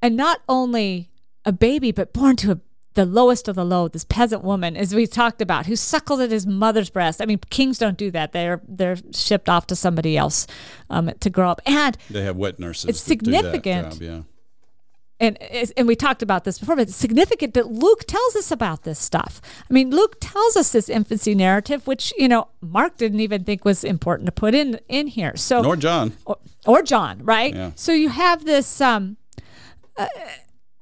and 0.00 0.16
not 0.16 0.40
only 0.48 1.10
a 1.44 1.50
baby 1.50 1.90
but 1.90 2.12
born 2.12 2.36
to 2.36 2.52
a 2.52 2.60
the 2.98 3.06
lowest 3.06 3.46
of 3.46 3.54
the 3.54 3.64
low, 3.64 3.86
this 3.86 4.02
peasant 4.02 4.42
woman, 4.42 4.76
as 4.76 4.92
we 4.92 5.06
talked 5.06 5.40
about, 5.40 5.66
who 5.66 5.76
suckled 5.76 6.20
at 6.20 6.32
his 6.32 6.48
mother's 6.48 6.90
breast. 6.90 7.22
I 7.22 7.26
mean, 7.26 7.38
kings 7.48 7.78
don't 7.78 7.96
do 7.96 8.10
that; 8.10 8.32
they're 8.32 8.60
they're 8.66 8.96
shipped 9.12 9.48
off 9.48 9.68
to 9.68 9.76
somebody 9.76 10.16
else 10.16 10.48
um, 10.90 11.12
to 11.20 11.30
grow 11.30 11.48
up, 11.48 11.60
and 11.64 11.96
they 12.10 12.22
have 12.22 12.36
wet 12.36 12.58
nurses. 12.58 12.90
It's 12.90 13.00
significant, 13.00 13.92
job, 13.92 14.02
yeah. 14.02 14.20
And 15.20 15.38
and 15.76 15.86
we 15.86 15.94
talked 15.94 16.22
about 16.24 16.42
this 16.42 16.58
before, 16.58 16.74
but 16.74 16.88
it's 16.88 16.96
significant 16.96 17.54
that 17.54 17.68
Luke 17.68 18.02
tells 18.08 18.34
us 18.34 18.50
about 18.50 18.82
this 18.82 18.98
stuff. 18.98 19.40
I 19.70 19.72
mean, 19.72 19.90
Luke 19.90 20.16
tells 20.20 20.56
us 20.56 20.72
this 20.72 20.88
infancy 20.88 21.36
narrative, 21.36 21.86
which 21.86 22.12
you 22.18 22.26
know 22.26 22.48
Mark 22.60 22.96
didn't 22.96 23.20
even 23.20 23.44
think 23.44 23.64
was 23.64 23.84
important 23.84 24.26
to 24.26 24.32
put 24.32 24.56
in 24.56 24.80
in 24.88 25.06
here. 25.06 25.36
So 25.36 25.62
nor 25.62 25.76
John 25.76 26.14
or, 26.24 26.36
or 26.66 26.82
John, 26.82 27.22
right? 27.22 27.54
Yeah. 27.54 27.70
So 27.76 27.92
you 27.92 28.08
have 28.08 28.44
this. 28.44 28.80
Um, 28.80 29.18
uh, 29.96 30.06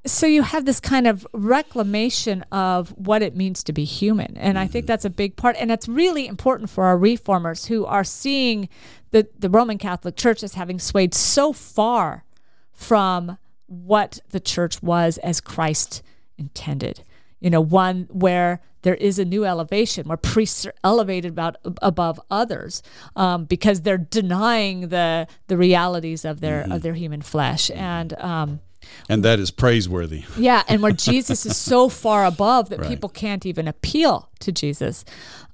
so 0.07 0.27
you 0.27 0.43
have 0.43 0.65
this 0.65 0.81
kind 0.81 1.07
of 1.07 1.27
reclamation 1.33 2.43
of 2.53 2.91
what 2.91 3.23
it 3.23 3.37
means 3.37 3.63
to 3.65 3.73
be 3.73 3.85
human. 3.85 4.37
And 4.37 4.59
i 4.59 4.67
think 4.67 4.85
mm-hmm. 4.85 4.93
that's 4.93 5.05
a 5.05 5.11
big 5.11 5.37
part. 5.37 5.57
And 5.59 5.71
it's 5.71 5.89
really 5.89 6.27
important 6.27 6.71
for 6.71 6.85
our 6.85 6.97
reformers 6.97 7.67
who 7.67 7.85
are 7.85 8.05
seeing 8.05 8.69
the, 9.11 9.29
the 9.39 9.51
roman 9.51 9.79
catholic 9.79 10.17
church 10.17 10.43
as 10.43 10.55
having 10.55 10.79
swayed 10.79 11.15
so 11.15 11.53
far 11.53 12.25
from 12.73 13.39
what 13.67 14.21
the 14.31 14.41
church 14.41 14.83
was 14.83 15.19
as 15.19 15.41
christ 15.41 16.03
intended. 16.39 17.03
You 17.41 17.51
know 17.51 17.61
one 17.61 18.09
where 18.11 18.61
there 18.83 18.95
is 18.95 19.19
a 19.19 19.25
new 19.25 19.45
elevation 19.45 20.07
where 20.07 20.17
priests 20.17 20.65
are 20.65 20.75
elevated 20.85 21.33
about 21.33 21.57
above 21.83 22.21
others 22.31 22.85
um, 23.17 23.45
because 23.45 23.83
they're 23.83 23.99
denying 23.99 24.89
the 24.89 25.27
the 25.49 25.57
realities 25.57 26.25
of 26.25 26.41
their 26.41 26.63
mm-hmm. 26.63 26.73
of 26.73 26.83
their 26.83 26.95
human 26.95 27.21
flesh. 27.21 27.71
And 27.75 28.13
um, 28.21 28.61
and 29.09 29.25
that 29.25 29.39
is 29.39 29.51
praiseworthy. 29.51 30.25
Yeah, 30.37 30.63
and 30.69 30.83
where 30.83 30.93
Jesus 30.93 31.47
is 31.47 31.57
so 31.57 31.89
far 32.03 32.25
above 32.25 32.69
that 32.69 32.81
right. 32.81 32.89
people 32.89 33.09
can't 33.09 33.47
even 33.47 33.67
appeal 33.69 34.29
to 34.41 34.53
Jesus. 34.53 35.05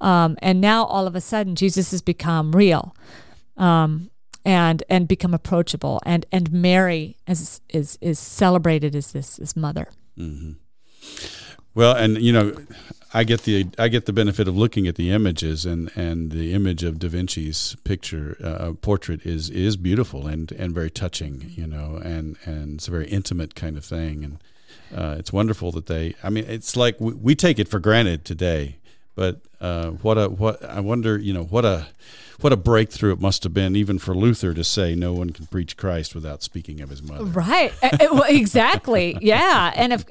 Um, 0.00 0.36
and 0.42 0.60
now 0.60 0.84
all 0.84 1.06
of 1.06 1.14
a 1.14 1.20
sudden, 1.20 1.54
Jesus 1.54 1.92
has 1.92 2.02
become 2.02 2.52
real. 2.52 2.94
Um, 3.56 4.10
and 4.44 4.82
and 4.88 5.06
become 5.06 5.34
approachable. 5.34 6.00
And 6.04 6.26
and 6.32 6.52
Mary 6.52 7.16
is 7.28 7.60
is 7.68 7.98
is 8.00 8.18
celebrated 8.18 8.96
as 8.96 9.12
this 9.12 9.36
this 9.36 9.54
mother. 9.54 9.88
Mm-hmm. 10.18 10.52
Well, 11.74 11.96
and 11.96 12.18
you 12.18 12.32
know, 12.32 12.54
I 13.14 13.24
get 13.24 13.42
the 13.42 13.66
I 13.78 13.88
get 13.88 14.06
the 14.06 14.12
benefit 14.12 14.48
of 14.48 14.56
looking 14.56 14.86
at 14.86 14.96
the 14.96 15.10
images, 15.10 15.66
and, 15.66 15.90
and 15.94 16.30
the 16.30 16.54
image 16.54 16.82
of 16.82 16.98
Da 16.98 17.08
Vinci's 17.08 17.76
picture 17.84 18.36
uh, 18.42 18.72
portrait 18.80 19.26
is 19.26 19.50
is 19.50 19.76
beautiful 19.76 20.26
and, 20.26 20.50
and 20.52 20.74
very 20.74 20.90
touching, 20.90 21.52
you 21.54 21.66
know, 21.66 22.00
and, 22.02 22.36
and 22.44 22.74
it's 22.74 22.88
a 22.88 22.90
very 22.90 23.08
intimate 23.08 23.54
kind 23.54 23.76
of 23.76 23.84
thing, 23.84 24.24
and 24.24 24.38
uh, 24.96 25.16
it's 25.18 25.32
wonderful 25.32 25.72
that 25.72 25.86
they. 25.86 26.14
I 26.22 26.30
mean, 26.30 26.44
it's 26.48 26.74
like 26.74 26.98
we, 27.00 27.12
we 27.12 27.34
take 27.34 27.58
it 27.58 27.68
for 27.68 27.78
granted 27.78 28.24
today, 28.24 28.76
but 29.14 29.40
uh, 29.60 29.90
what 29.90 30.16
a 30.16 30.28
what 30.28 30.64
I 30.64 30.80
wonder, 30.80 31.18
you 31.18 31.34
know, 31.34 31.44
what 31.44 31.66
a 31.66 31.88
what 32.42 32.52
a 32.52 32.56
breakthrough 32.56 33.12
it 33.12 33.20
must 33.20 33.42
have 33.44 33.54
been 33.54 33.76
even 33.76 33.98
for 33.98 34.14
Luther 34.14 34.54
to 34.54 34.64
say 34.64 34.94
no 34.94 35.12
one 35.12 35.30
can 35.30 35.46
preach 35.46 35.76
Christ 35.76 36.14
without 36.14 36.42
speaking 36.42 36.80
of 36.80 36.90
his 36.90 37.02
mother. 37.02 37.24
Right. 37.24 37.72
Well, 38.00 38.24
exactly. 38.28 39.16
Yeah. 39.20 39.72
And 39.74 39.92
if 39.92 40.04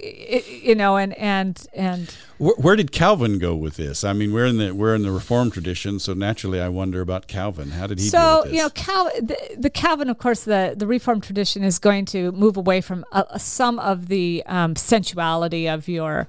you 0.63 0.75
know, 0.75 0.97
and 0.97 1.13
and 1.17 1.65
and 1.73 2.15
where, 2.37 2.55
where, 2.55 2.75
did 2.75 2.91
Calvin 2.91 3.37
go 3.37 3.55
with 3.55 3.75
this? 3.75 4.03
I 4.03 4.13
mean, 4.13 4.33
we're 4.33 4.45
in 4.45 4.57
the 4.57 4.73
we're 4.73 4.95
in 4.95 5.03
the 5.03 5.11
Reformed 5.11 5.53
tradition, 5.53 5.99
so 5.99 6.13
naturally, 6.13 6.59
I 6.59 6.69
wonder 6.69 7.01
about 7.01 7.27
Calvin. 7.27 7.71
How 7.71 7.85
did 7.85 7.99
he? 7.99 8.05
So 8.05 8.45
you 8.45 8.57
know, 8.57 8.69
Cal, 8.69 9.05
the, 9.19 9.37
the, 9.57 9.69
Calvin, 9.69 10.09
of 10.09 10.17
course, 10.17 10.43
the 10.43 10.73
the 10.75 10.87
Reformed 10.87 11.23
tradition 11.23 11.63
is 11.63 11.77
going 11.79 12.05
to 12.05 12.31
move 12.31 12.57
away 12.57 12.81
from 12.81 13.05
uh, 13.11 13.37
some 13.37 13.77
of 13.79 14.07
the 14.07 14.43
um, 14.47 14.75
sensuality 14.75 15.67
of 15.67 15.87
your 15.87 16.27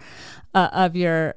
uh, 0.55 0.68
of 0.72 0.96
your 0.96 1.34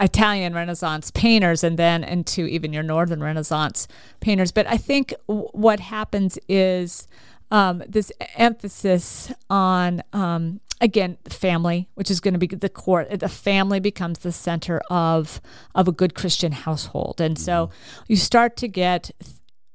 Italian 0.00 0.54
Renaissance 0.54 1.10
painters 1.10 1.64
and 1.64 1.78
then 1.78 2.04
into 2.04 2.46
even 2.46 2.72
your 2.72 2.82
Northern 2.82 3.22
Renaissance 3.22 3.88
painters. 4.20 4.52
But 4.52 4.66
I 4.66 4.76
think 4.76 5.12
w- 5.26 5.48
what 5.52 5.80
happens 5.80 6.38
is 6.48 7.06
um, 7.50 7.82
this 7.88 8.12
emphasis 8.36 9.32
on, 9.48 10.02
um, 10.12 10.60
again, 10.80 11.18
the 11.24 11.30
family, 11.30 11.88
which 11.94 12.10
is 12.10 12.20
going 12.20 12.34
to 12.34 12.38
be 12.38 12.46
the 12.46 12.68
core. 12.68 13.06
The 13.10 13.28
family 13.28 13.80
becomes 13.80 14.20
the 14.20 14.32
center 14.32 14.80
of 14.90 15.40
of 15.74 15.88
a 15.88 15.92
good 15.92 16.14
Christian 16.14 16.52
household, 16.52 17.20
and 17.20 17.38
so 17.38 17.66
mm-hmm. 17.66 18.04
you 18.08 18.16
start 18.16 18.56
to 18.58 18.68
get 18.68 19.10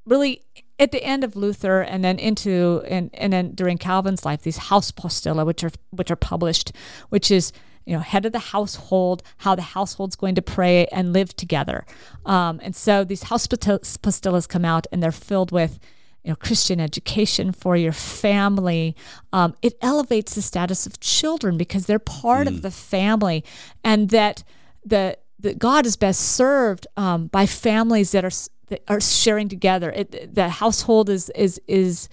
really 0.06 0.44
at 0.80 0.92
the 0.92 1.04
end 1.04 1.24
of 1.24 1.36
Luther 1.36 1.82
and 1.82 2.04
then 2.04 2.20
into 2.20 2.84
and, 2.88 3.10
and 3.14 3.34
then 3.34 3.54
during 3.54 3.78
Calvin's 3.78 4.26
life, 4.26 4.42
these 4.42 4.58
house 4.58 4.92
postilla, 4.92 5.46
which 5.46 5.64
are 5.64 5.72
which 5.92 6.12
are 6.12 6.16
published, 6.16 6.74
which 7.10 7.32
is 7.32 7.52
you 7.86 7.94
know, 7.96 8.00
head 8.02 8.26
of 8.26 8.32
the 8.32 8.40
household, 8.40 9.24
how 9.38 9.56
the 9.56 9.62
household's 9.62 10.16
going 10.16 10.36
to 10.36 10.42
pray 10.42 10.86
and 10.88 11.14
live 11.14 11.36
together. 11.36 11.86
Um, 12.26 12.60
and 12.64 12.76
so 12.76 13.04
these 13.04 13.26
Hausapostille 13.26 14.48
come 14.48 14.66
out 14.66 14.88
and 14.92 15.02
they're 15.02 15.12
filled 15.12 15.52
with, 15.52 15.80
you 16.24 16.32
know, 16.32 16.36
Christian 16.36 16.80
education 16.80 17.52
for 17.52 17.76
your 17.76 17.92
family. 17.92 18.96
Um, 19.34 19.56
it 19.62 19.74
elevates 19.82 20.36
the 20.36 20.42
status 20.42 20.86
of 20.86 21.00
children 21.00 21.58
because 21.58 21.86
they're 21.86 22.00
part 22.00 22.48
mm. 22.48 22.52
of 22.52 22.62
the 22.62 22.72
family, 22.72 23.44
and 23.84 24.10
that 24.10 24.44
the 24.86 25.18
that 25.40 25.60
God 25.60 25.86
is 25.86 25.98
best 25.98 26.22
served 26.22 26.88
um, 26.96 27.28
by 27.28 27.46
families 27.46 28.12
that 28.14 28.24
are 28.24 28.32
that 28.68 28.84
are 28.88 29.02
sharing 29.02 29.50
together. 29.50 29.92
It, 29.92 30.34
the 30.34 30.48
household 30.48 31.10
is 31.10 31.30
is 31.32 31.60
is 31.68 32.08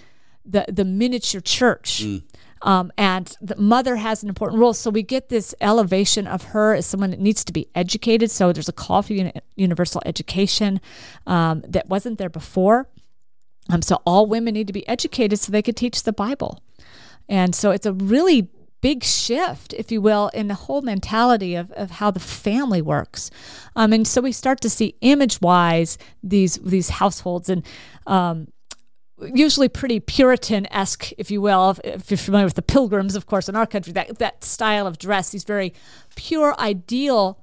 the 0.44 0.64
the 0.68 0.84
miniature 0.84 1.40
church. 1.40 2.02
Mm. 2.02 2.22
Um, 2.62 2.92
and 2.98 3.34
the 3.40 3.56
mother 3.56 3.96
has 3.96 4.22
an 4.22 4.28
important 4.28 4.60
role. 4.60 4.74
So 4.74 4.90
we 4.90 5.02
get 5.02 5.28
this 5.28 5.54
elevation 5.60 6.26
of 6.26 6.44
her 6.44 6.74
as 6.74 6.86
someone 6.86 7.10
that 7.10 7.20
needs 7.20 7.44
to 7.44 7.52
be 7.52 7.68
educated. 7.74 8.30
So 8.30 8.52
there's 8.52 8.68
a 8.68 8.72
call 8.72 9.02
for 9.02 9.14
uni- 9.14 9.32
universal 9.56 10.02
education 10.04 10.80
um, 11.26 11.62
that 11.66 11.88
wasn't 11.88 12.18
there 12.18 12.28
before. 12.28 12.88
Um, 13.70 13.82
so 13.82 14.02
all 14.04 14.26
women 14.26 14.54
need 14.54 14.66
to 14.66 14.72
be 14.72 14.86
educated 14.88 15.38
so 15.38 15.52
they 15.52 15.62
could 15.62 15.76
teach 15.76 16.02
the 16.02 16.12
Bible. 16.12 16.62
And 17.28 17.54
so 17.54 17.70
it's 17.70 17.86
a 17.86 17.92
really 17.92 18.48
big 18.80 19.04
shift, 19.04 19.72
if 19.74 19.92
you 19.92 20.00
will, 20.00 20.28
in 20.28 20.48
the 20.48 20.54
whole 20.54 20.82
mentality 20.82 21.54
of, 21.54 21.70
of 21.72 21.92
how 21.92 22.10
the 22.10 22.20
family 22.20 22.82
works. 22.82 23.30
Um, 23.76 23.92
and 23.92 24.06
so 24.06 24.20
we 24.20 24.32
start 24.32 24.60
to 24.62 24.70
see 24.70 24.96
image 25.00 25.40
wise 25.40 25.98
these 26.22 26.56
these 26.56 26.88
households 26.88 27.48
and 27.48 27.64
um, 28.06 28.48
usually 29.34 29.68
pretty 29.68 30.00
Puritan 30.00 30.66
esque, 30.72 31.12
if 31.18 31.30
you 31.30 31.40
will, 31.40 31.70
if, 31.70 31.80
if, 31.84 32.10
you're 32.10 32.18
familiar 32.18 32.46
with 32.46 32.54
the 32.54 32.62
Pilgrims, 32.62 33.16
of 33.16 33.26
course, 33.26 33.48
in 33.48 33.56
our 33.56 33.66
country, 33.66 33.92
that, 33.92 34.18
that 34.18 34.44
style 34.44 34.86
of 34.86 34.98
dress, 34.98 35.30
these 35.30 35.44
very 35.44 35.74
pure, 36.16 36.54
ideal 36.58 37.38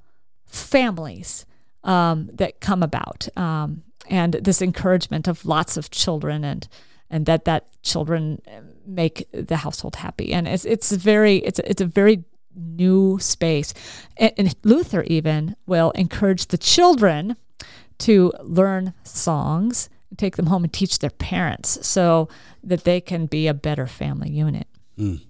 families 0.46 1.46
um, 1.84 2.30
that 2.34 2.60
come 2.60 2.84
about, 2.84 3.28
um, 3.38 3.84
and 4.10 4.34
this 4.34 4.62
encouragement 4.62 5.28
of 5.28 5.46
lots 5.46 5.78
of 5.78 5.92
children, 5.92 6.44
and 6.44 6.68
and 7.10 7.26
that 7.26 7.46
that 7.46 7.68
children 7.84 8.42
make 8.86 9.28
the 9.32 9.58
household 9.58 9.98
happy, 9.98 10.34
and 10.34 10.48
it's 10.48 10.66
it's 10.66 10.92
very 10.92 11.38
it's 11.38 11.60
it's 11.60 11.82
a 11.82 11.86
very 11.86 12.24
new 12.56 13.20
space, 13.20 13.74
and, 14.18 14.34
and 14.38 14.56
Luther 14.64 15.04
even 15.04 15.56
will 15.66 15.92
encourage 15.92 16.48
the 16.48 16.58
children 16.58 17.36
to 18.00 18.32
learn 18.42 18.94
songs 19.04 19.90
take 20.16 20.38
them 20.38 20.48
home 20.48 20.64
and 20.64 20.72
teach 20.72 21.00
their 21.00 21.10
parents 21.10 21.86
so 21.86 22.30
that 22.64 22.84
they 22.84 23.02
can 23.02 23.26
be 23.26 23.48
a 23.48 23.54
better 23.54 23.88
family 23.88 24.30
unit. 24.30 24.68
Mm. 24.98 25.22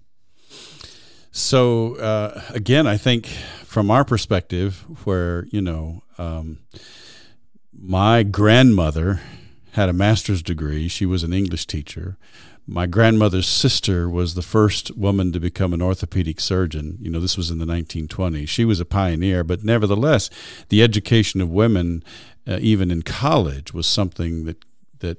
So 1.32 1.96
uh, 1.98 2.42
again, 2.50 2.88
I 2.88 2.98
think 2.98 3.28
from 3.28 3.92
our 3.92 4.04
perspective, 4.04 4.86
where 5.06 5.46
you 5.52 5.62
know, 5.62 6.04
um, 6.18 6.60
my 7.74 8.24
grandmother 8.24 9.22
had 9.74 9.90
a 9.90 9.94
master's 9.94 10.42
degree. 10.42 10.88
She 10.88 11.06
was 11.06 11.22
an 11.22 11.34
English 11.34 11.68
teacher. 11.68 12.18
My 12.66 12.88
grandmother's 12.88 13.48
sister 13.48 14.10
was 14.10 14.34
the 14.34 14.42
first 14.42 14.98
woman 14.98 15.32
to 15.32 15.40
become 15.40 15.74
an 15.74 15.82
orthopedic 15.82 16.40
surgeon. 16.40 16.98
You 17.00 17.12
know, 17.12 17.20
this 17.20 17.38
was 17.38 17.52
in 17.52 17.60
the 17.60 17.66
1920s. 17.66 18.50
She 18.50 18.66
was 18.66 18.80
a 18.80 18.86
pioneer, 18.86 19.44
but 19.44 19.64
nevertheless, 19.64 20.30
the 20.70 20.82
education 20.82 21.40
of 21.40 21.50
women, 21.50 22.04
uh, 22.48 22.58
even 22.60 22.90
in 22.90 23.04
college, 23.04 23.74
was 23.74 23.86
something 23.86 24.46
that 24.46 24.66
that 25.00 25.18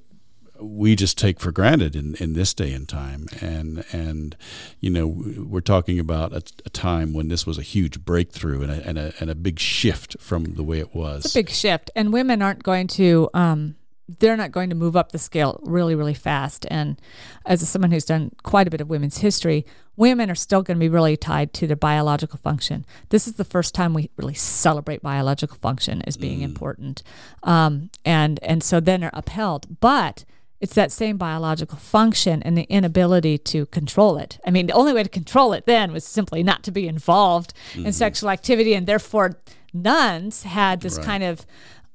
we 0.61 0.97
just 0.97 1.17
take 1.17 1.39
for 1.39 1.53
granted 1.53 1.95
in, 1.95 2.17
in 2.17 2.33
this 2.33 2.53
day 2.53 2.73
and 2.73 2.89
time. 2.89 3.29
And, 3.41 3.85
and, 3.93 4.37
you 4.81 4.91
know, 4.91 5.07
we're 5.07 5.61
talking 5.61 5.99
about 5.99 6.33
a, 6.33 6.43
a 6.67 6.71
time 6.71 7.13
when 7.13 7.29
this 7.29 7.47
was 7.47 7.59
a 7.59 7.63
huge 7.63 8.05
breakthrough 8.05 8.63
and 8.63 8.73
a, 8.73 8.89
and 8.89 8.99
a, 8.99 9.13
and 9.21 9.31
a 9.31 9.35
big 9.35 9.61
shift 9.61 10.17
from 10.19 10.55
the 10.55 10.65
way 10.65 10.81
it 10.81 10.95
was. 10.95 11.25
It's 11.25 11.35
a 11.35 11.39
big 11.39 11.51
shift. 11.51 11.91
And 11.95 12.13
women 12.13 12.43
aren't 12.43 12.63
going 12.63 12.89
to, 12.89 13.31
um, 13.35 13.77
they're 14.19 14.37
not 14.37 14.53
going 14.53 14.71
to 14.71 14.75
move 14.75 14.97
up 14.97 15.13
the 15.13 15.19
scale 15.19 15.61
really, 15.63 15.95
really 15.95 16.15
fast. 16.15 16.67
And 16.71 17.01
as 17.47 17.67
someone 17.69 17.91
who's 17.91 18.07
done 18.07 18.33
quite 18.43 18.67
a 18.67 18.71
bit 18.71 18.81
of 18.81 18.89
women's 18.89 19.19
history, 19.19 19.65
women 19.99 20.31
are 20.31 20.35
still 20.35 20.63
going 20.63 20.77
to 20.77 20.81
be 20.81 20.89
really 20.89 21.17
tied 21.17 21.53
to 21.53 21.67
their 21.67 21.77
biological 21.77 22.39
function. 22.39 22.87
This 23.11 23.27
is 23.27 23.35
the 23.35 23.45
first 23.45 23.75
time 23.75 23.93
we 23.93 24.11
really 24.17 24.35
celebrate 24.35 25.03
biological 25.03 25.59
function 25.59 26.03
as 26.03 26.17
being 26.17 26.41
mm. 26.41 26.45
important, 26.45 27.03
um, 27.43 27.91
and 28.05 28.39
and 28.43 28.63
so 28.63 28.81
then 28.81 29.05
are 29.05 29.11
upheld. 29.13 29.81
But 29.81 30.25
it's 30.61 30.75
that 30.75 30.91
same 30.91 31.17
biological 31.17 31.79
function 31.79 32.43
and 32.43 32.57
the 32.57 32.65
inability 32.65 33.39
to 33.39 33.67
control 33.67 34.19
it. 34.19 34.39
I 34.45 34.51
mean, 34.51 34.67
the 34.67 34.73
only 34.73 34.93
way 34.93 35.03
to 35.03 35.09
control 35.09 35.53
it 35.53 35.67
then 35.67 35.93
was 35.93 36.05
simply 36.05 36.43
not 36.43 36.63
to 36.65 36.73
be 36.73 36.89
involved 36.89 37.55
mm-hmm. 37.73 37.87
in 37.87 37.93
sexual 37.93 38.31
activity, 38.31 38.75
and 38.75 38.87
therefore 38.87 39.39
nuns 39.73 40.45
had 40.45 40.81
this 40.81 40.97
right. 40.97 41.07
kind 41.07 41.23
of 41.25 41.47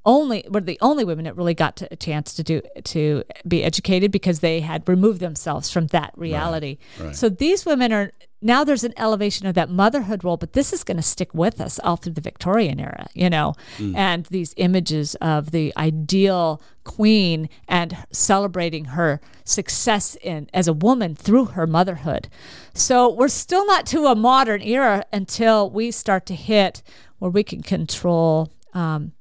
only 0.05 0.45
were 0.49 0.61
the 0.61 0.77
only 0.81 1.03
women 1.03 1.25
that 1.25 1.37
really 1.37 1.53
got 1.53 1.75
to, 1.77 1.87
a 1.91 1.95
chance 1.95 2.33
to 2.33 2.43
do 2.43 2.61
to 2.83 3.23
be 3.47 3.63
educated 3.63 4.11
because 4.11 4.39
they 4.39 4.59
had 4.59 4.87
removed 4.87 5.19
themselves 5.19 5.69
from 5.69 5.87
that 5.87 6.11
reality. 6.15 6.77
Right, 6.99 7.05
right. 7.07 7.15
So 7.15 7.29
these 7.29 7.65
women 7.65 7.93
are 7.93 8.11
now 8.43 8.63
there's 8.63 8.83
an 8.83 8.93
elevation 8.97 9.47
of 9.47 9.55
that 9.55 9.69
motherhood 9.69 10.23
role, 10.23 10.37
but 10.37 10.53
this 10.53 10.73
is 10.73 10.83
going 10.83 10.97
to 10.97 11.03
stick 11.03 11.33
with 11.33 11.61
us 11.61 11.79
all 11.79 11.95
through 11.95 12.13
the 12.13 12.21
Victorian 12.21 12.79
era, 12.79 13.07
you 13.13 13.29
know, 13.29 13.53
mm. 13.77 13.95
and 13.95 14.25
these 14.25 14.53
images 14.57 15.15
of 15.15 15.51
the 15.51 15.73
ideal 15.77 16.61
queen 16.83 17.49
and 17.69 17.97
celebrating 18.11 18.85
her 18.85 19.21
success 19.45 20.17
in 20.21 20.49
as 20.53 20.67
a 20.67 20.73
woman 20.73 21.15
through 21.15 21.45
her 21.45 21.65
motherhood. 21.65 22.27
So 22.73 23.09
we're 23.09 23.29
still 23.29 23.65
not 23.65 23.85
to 23.87 24.07
a 24.07 24.15
modern 24.15 24.61
era 24.61 25.05
until 25.13 25.69
we 25.69 25.91
start 25.91 26.25
to 26.27 26.35
hit 26.35 26.83
where 27.19 27.31
we 27.31 27.43
can 27.43 27.63
control. 27.63 28.51
Um, 28.73 29.13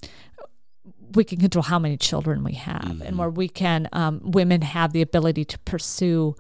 we 1.15 1.25
can 1.25 1.39
control 1.39 1.63
how 1.63 1.79
many 1.79 1.97
children 1.97 2.45
we 2.45 2.55
have 2.55 2.83
mm-hmm. 2.83 3.03
and 3.03 3.19
where 3.19 3.31
we 3.31 3.49
can 3.49 3.89
um, 3.93 4.21
women 4.23 4.63
have 4.63 4.93
the 4.93 5.03
ability 5.03 5.45
to 5.45 5.59
pursue 5.61 6.35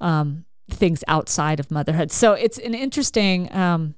um, 0.00 0.44
things 0.70 1.02
outside 1.08 1.60
of 1.60 1.70
motherhood 1.70 2.10
so 2.10 2.32
it's 2.32 2.58
an 2.58 2.74
interesting 2.74 3.52
um, 3.54 3.94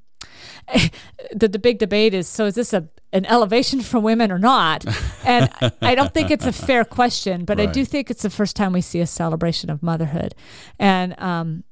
the, 1.34 1.48
the 1.48 1.58
big 1.58 1.78
debate 1.78 2.14
is 2.14 2.28
so 2.28 2.46
is 2.46 2.54
this 2.54 2.72
a 2.72 2.88
an 3.12 3.26
elevation 3.26 3.80
for 3.80 3.98
women 3.98 4.30
or 4.30 4.38
not 4.38 4.84
and 5.24 5.50
i 5.82 5.94
don't 5.94 6.14
think 6.14 6.30
it's 6.30 6.46
a 6.46 6.52
fair 6.52 6.84
question 6.84 7.44
but 7.44 7.58
right. 7.58 7.68
i 7.68 7.72
do 7.72 7.84
think 7.84 8.10
it's 8.10 8.22
the 8.22 8.30
first 8.30 8.54
time 8.54 8.72
we 8.72 8.80
see 8.80 9.00
a 9.00 9.06
celebration 9.06 9.68
of 9.68 9.82
motherhood 9.82 10.34
and 10.78 11.20
um 11.20 11.64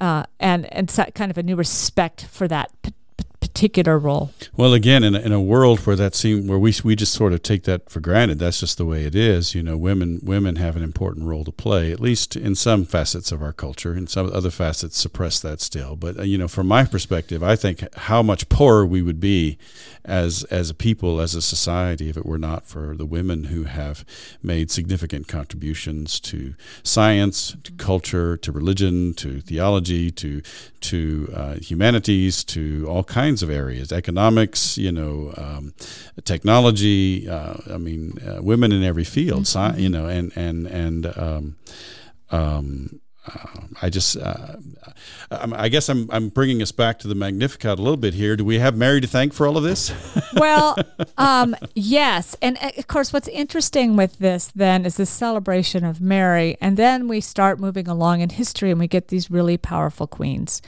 uh 0.00 0.24
and 0.40 0.72
and 0.72 0.88
kind 1.14 1.30
of 1.30 1.36
a 1.36 1.42
new 1.42 1.56
respect 1.56 2.24
for 2.24 2.48
that 2.48 2.70
particular 3.52 3.98
role. 3.98 4.30
Well, 4.56 4.72
again, 4.72 5.04
in 5.04 5.14
a, 5.14 5.20
in 5.20 5.32
a 5.32 5.40
world 5.40 5.80
where 5.80 5.96
that 5.96 6.14
seem 6.14 6.46
where 6.46 6.58
we 6.58 6.74
we 6.82 6.96
just 6.96 7.12
sort 7.12 7.32
of 7.32 7.42
take 7.42 7.64
that 7.64 7.90
for 7.90 8.00
granted, 8.00 8.38
that's 8.38 8.60
just 8.60 8.78
the 8.78 8.86
way 8.86 9.04
it 9.04 9.14
is. 9.14 9.54
You 9.54 9.62
know, 9.62 9.76
women 9.76 10.20
women 10.22 10.56
have 10.56 10.74
an 10.74 10.82
important 10.82 11.26
role 11.26 11.44
to 11.44 11.52
play, 11.52 11.92
at 11.92 12.00
least 12.00 12.34
in 12.34 12.54
some 12.54 12.84
facets 12.84 13.30
of 13.30 13.42
our 13.42 13.52
culture. 13.52 13.94
In 13.94 14.06
some 14.06 14.30
other 14.32 14.50
facets, 14.50 14.98
suppress 14.98 15.40
that 15.40 15.60
still. 15.60 15.96
But 15.96 16.18
uh, 16.18 16.22
you 16.22 16.38
know, 16.38 16.48
from 16.48 16.66
my 16.66 16.84
perspective, 16.84 17.42
I 17.42 17.56
think 17.56 17.94
how 17.94 18.22
much 18.22 18.48
poorer 18.48 18.86
we 18.86 19.02
would 19.02 19.20
be 19.20 19.58
as 20.04 20.44
as 20.44 20.70
a 20.70 20.74
people, 20.74 21.20
as 21.20 21.34
a 21.34 21.42
society, 21.42 22.08
if 22.08 22.16
it 22.16 22.26
were 22.26 22.38
not 22.38 22.66
for 22.66 22.96
the 22.96 23.06
women 23.06 23.44
who 23.44 23.64
have 23.64 24.04
made 24.42 24.70
significant 24.70 25.28
contributions 25.28 26.18
to 26.20 26.54
science, 26.82 27.56
to 27.64 27.72
culture, 27.72 28.36
to 28.38 28.50
religion, 28.50 29.12
to 29.14 29.40
theology, 29.40 30.10
to 30.10 30.40
to 30.80 31.32
uh, 31.34 31.54
humanities, 31.56 32.44
to 32.44 32.86
all 32.88 33.04
kinds 33.04 33.41
of 33.42 33.50
areas, 33.50 33.92
economics, 33.92 34.78
you 34.78 34.92
know, 34.92 35.32
um, 35.36 35.74
technology. 36.24 37.28
Uh, 37.28 37.54
I 37.70 37.78
mean, 37.78 38.18
uh, 38.26 38.42
women 38.42 38.72
in 38.72 38.82
every 38.82 39.04
field, 39.04 39.44
mm-hmm. 39.44 39.74
sci- 39.74 39.80
you 39.80 39.88
know, 39.88 40.06
and 40.06 40.32
and 40.36 40.66
and 40.66 41.06
um, 41.18 41.56
um, 42.30 43.00
uh, 43.26 43.60
I 43.80 43.88
just, 43.88 44.16
uh, 44.16 44.56
I 45.30 45.68
guess 45.68 45.88
I'm, 45.88 46.08
I'm 46.10 46.28
bringing 46.28 46.60
us 46.60 46.72
back 46.72 46.98
to 47.00 47.08
the 47.08 47.14
Magnificat 47.14 47.78
a 47.78 47.82
little 47.82 47.96
bit 47.96 48.14
here. 48.14 48.36
Do 48.36 48.44
we 48.44 48.58
have 48.58 48.76
Mary 48.76 49.00
to 49.00 49.06
thank 49.06 49.32
for 49.32 49.46
all 49.46 49.56
of 49.56 49.62
this? 49.62 49.92
well, 50.34 50.76
um, 51.18 51.54
yes. 51.74 52.34
And 52.42 52.58
uh, 52.60 52.72
of 52.76 52.88
course, 52.88 53.12
what's 53.12 53.28
interesting 53.28 53.96
with 53.96 54.18
this 54.18 54.50
then 54.56 54.84
is 54.84 54.96
the 54.96 55.06
celebration 55.06 55.84
of 55.84 56.00
Mary. 56.00 56.56
And 56.60 56.76
then 56.76 57.06
we 57.06 57.20
start 57.20 57.60
moving 57.60 57.86
along 57.86 58.22
in 58.22 58.30
history 58.30 58.72
and 58.72 58.80
we 58.80 58.88
get 58.88 59.08
these 59.08 59.30
really 59.30 59.56
powerful 59.56 60.08
queens. 60.08 60.60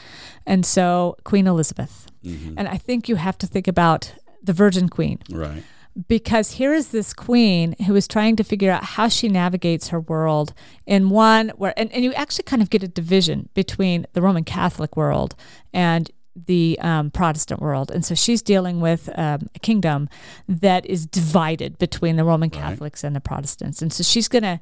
And 0.47 0.65
so, 0.65 1.17
Queen 1.25 1.49
Elizabeth. 1.49 2.07
Mm-hmm. 2.25 2.55
And 2.59 2.69
I 2.69 2.77
think 2.77 3.09
you 3.09 3.17
have 3.17 3.39
to 3.39 3.47
think 3.47 3.69
about 3.69 4.15
the 4.43 4.53
Virgin 4.53 4.89
Queen. 4.89 5.19
Right 5.31 5.63
because 6.09 6.53
here 6.53 6.75
is 6.75 6.89
this 6.89 7.13
queen 7.13 7.77
who 7.87 7.95
is 7.95 8.09
trying 8.09 8.37
to 8.37 8.45
figure 8.45 8.71
out 8.71 8.85
how 8.85 9.09
she 9.09 9.29
navigates 9.29 9.89
her 9.89 10.01
world 10.01 10.53
in 10.87 11.09
one 11.09 11.51
where 11.51 11.73
and, 11.79 11.93
and 11.93 12.03
you 12.03 12.13
actually 12.15 12.43
kind 12.43 12.63
of 12.63 12.71
get 12.71 12.83
a 12.83 12.89
division 12.89 13.49
between 13.55 14.07
the 14.13 14.21
roman 14.21 14.45
catholic 14.45 14.97
world 14.97 15.35
and 15.73 16.11
the 16.35 16.77
um, 16.83 17.13
protestant 17.13 17.61
world 17.61 17.93
and 17.93 18.05
so 18.05 18.15
she's 18.15 18.43
dealing 18.43 18.81
with 18.81 19.09
um, 19.17 19.47
a 19.55 19.59
kingdom 19.61 20.09
that 20.49 20.85
is 20.85 21.07
divided 21.07 21.79
between 21.79 22.17
the 22.17 22.25
roman 22.25 22.51
catholics 22.51 23.05
right. 23.05 23.09
and 23.09 23.17
the 23.17 23.21
protestants 23.21 23.81
and 23.81 23.93
so 23.93 24.03
she's 24.03 24.27
gonna 24.27 24.59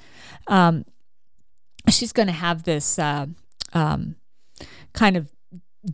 um, 0.49 0.85
she's 1.89 2.13
gonna 2.13 2.31
have 2.31 2.65
this 2.65 2.99
uh, 2.99 3.25
um, 3.73 4.17
kind 4.93 5.17
of 5.17 5.31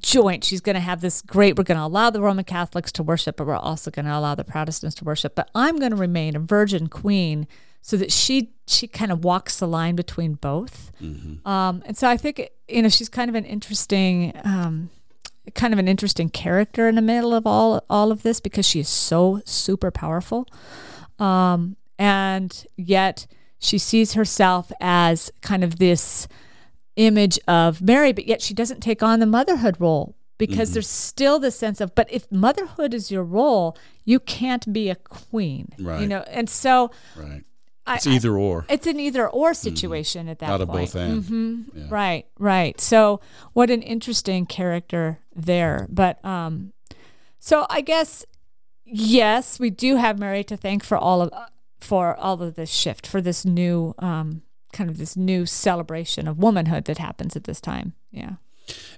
joint. 0.00 0.44
She's 0.44 0.60
going 0.60 0.74
to 0.74 0.80
have 0.80 1.00
this 1.00 1.22
great, 1.22 1.56
we're 1.56 1.64
going 1.64 1.78
to 1.78 1.84
allow 1.84 2.10
the 2.10 2.20
Roman 2.20 2.44
Catholics 2.44 2.92
to 2.92 3.02
worship, 3.02 3.36
but 3.36 3.46
we're 3.46 3.56
also 3.56 3.90
going 3.90 4.06
to 4.06 4.16
allow 4.16 4.34
the 4.34 4.44
Protestants 4.44 4.94
to 4.96 5.04
worship. 5.04 5.34
But 5.34 5.50
I'm 5.54 5.78
going 5.78 5.90
to 5.90 5.96
remain 5.96 6.36
a 6.36 6.40
virgin 6.40 6.88
queen 6.88 7.46
so 7.80 7.96
that 7.96 8.12
she 8.12 8.50
she 8.66 8.86
kind 8.86 9.10
of 9.10 9.24
walks 9.24 9.58
the 9.58 9.68
line 9.68 9.96
between 9.96 10.34
both. 10.34 10.92
Mm-hmm. 11.00 11.48
Um, 11.48 11.82
and 11.86 11.96
so 11.96 12.08
I 12.08 12.16
think 12.16 12.50
you 12.68 12.82
know 12.82 12.88
she's 12.88 13.08
kind 13.08 13.28
of 13.28 13.34
an 13.34 13.44
interesting. 13.44 14.32
Um, 14.44 14.90
kind 15.54 15.72
of 15.72 15.78
an 15.78 15.88
interesting 15.88 16.28
character 16.28 16.88
in 16.88 16.94
the 16.94 17.00
middle 17.00 17.32
of 17.32 17.46
all 17.46 17.82
all 17.88 18.12
of 18.12 18.22
this 18.22 18.38
because 18.38 18.66
she 18.66 18.80
is 18.80 18.88
so 18.88 19.40
super 19.46 19.90
powerful 19.90 20.46
um, 21.18 21.74
and 21.98 22.66
yet 22.76 23.26
she 23.58 23.78
sees 23.78 24.12
herself 24.12 24.70
as 24.78 25.32
kind 25.40 25.64
of 25.64 25.78
this 25.78 26.28
image 26.98 27.38
of 27.48 27.80
Mary, 27.80 28.12
but 28.12 28.26
yet 28.26 28.42
she 28.42 28.52
doesn't 28.52 28.80
take 28.80 29.02
on 29.02 29.20
the 29.20 29.26
motherhood 29.26 29.76
role 29.78 30.16
because 30.36 30.68
mm-hmm. 30.68 30.74
there's 30.74 30.88
still 30.88 31.38
the 31.38 31.50
sense 31.50 31.80
of, 31.80 31.94
but 31.94 32.12
if 32.12 32.30
motherhood 32.30 32.92
is 32.92 33.10
your 33.10 33.24
role, 33.24 33.76
you 34.04 34.20
can't 34.20 34.72
be 34.72 34.90
a 34.90 34.94
queen, 34.94 35.68
right? 35.78 36.00
You 36.00 36.06
know, 36.06 36.24
and 36.28 36.50
so 36.50 36.90
right. 37.16 37.44
It's 37.90 38.06
I, 38.06 38.10
either 38.10 38.36
or. 38.36 38.66
It's 38.68 38.86
an 38.86 39.00
either 39.00 39.26
or 39.26 39.52
mm-hmm. 39.52 39.54
situation 39.54 40.22
mm-hmm. 40.22 40.30
at 40.32 40.38
that 40.40 40.48
Not 40.48 40.58
point. 40.58 40.68
Not 40.68 40.74
a 40.74 40.80
both 40.80 40.94
and. 40.96 41.24
Mm-hmm. 41.24 41.78
Yeah. 41.78 41.86
Right, 41.88 42.26
right. 42.38 42.80
So 42.80 43.20
what 43.54 43.70
an 43.70 43.80
interesting 43.80 44.44
character 44.44 45.20
there. 45.34 45.86
But 45.88 46.22
um, 46.24 46.74
so 47.38 47.66
I 47.70 47.80
guess 47.80 48.26
yes, 48.84 49.58
we 49.58 49.70
do 49.70 49.96
have 49.96 50.18
Mary 50.18 50.44
to 50.44 50.56
thank 50.56 50.84
for 50.84 50.98
all 50.98 51.22
of 51.22 51.32
for 51.80 52.16
all 52.16 52.42
of 52.42 52.56
this 52.56 52.70
shift 52.70 53.06
for 53.06 53.20
this 53.20 53.44
new 53.44 53.94
um 53.98 54.42
kind 54.72 54.90
of 54.90 54.98
this 54.98 55.16
new 55.16 55.46
celebration 55.46 56.28
of 56.28 56.38
womanhood 56.38 56.84
that 56.86 56.98
happens 56.98 57.36
at 57.36 57.44
this 57.44 57.60
time. 57.60 57.94
Yeah. 58.10 58.34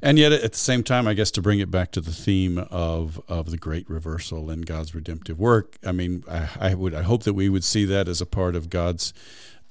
And 0.02 0.18
yet, 0.18 0.32
at 0.32 0.52
the 0.52 0.58
same 0.58 0.82
time, 0.82 1.06
I 1.06 1.14
guess 1.14 1.30
to 1.32 1.42
bring 1.42 1.60
it 1.60 1.70
back 1.70 1.92
to 1.92 2.00
the 2.00 2.12
theme 2.12 2.58
of 2.70 3.20
of 3.28 3.50
the 3.50 3.56
great 3.56 3.88
reversal 3.88 4.50
and 4.50 4.66
God's 4.66 4.94
redemptive 4.94 5.38
work, 5.38 5.76
I 5.86 5.92
mean, 5.92 6.24
I, 6.28 6.48
I 6.58 6.74
would 6.74 6.94
I 6.94 7.02
hope 7.02 7.22
that 7.24 7.34
we 7.34 7.48
would 7.48 7.64
see 7.64 7.84
that 7.84 8.08
as 8.08 8.20
a 8.20 8.26
part 8.26 8.56
of 8.56 8.68
God's 8.68 9.12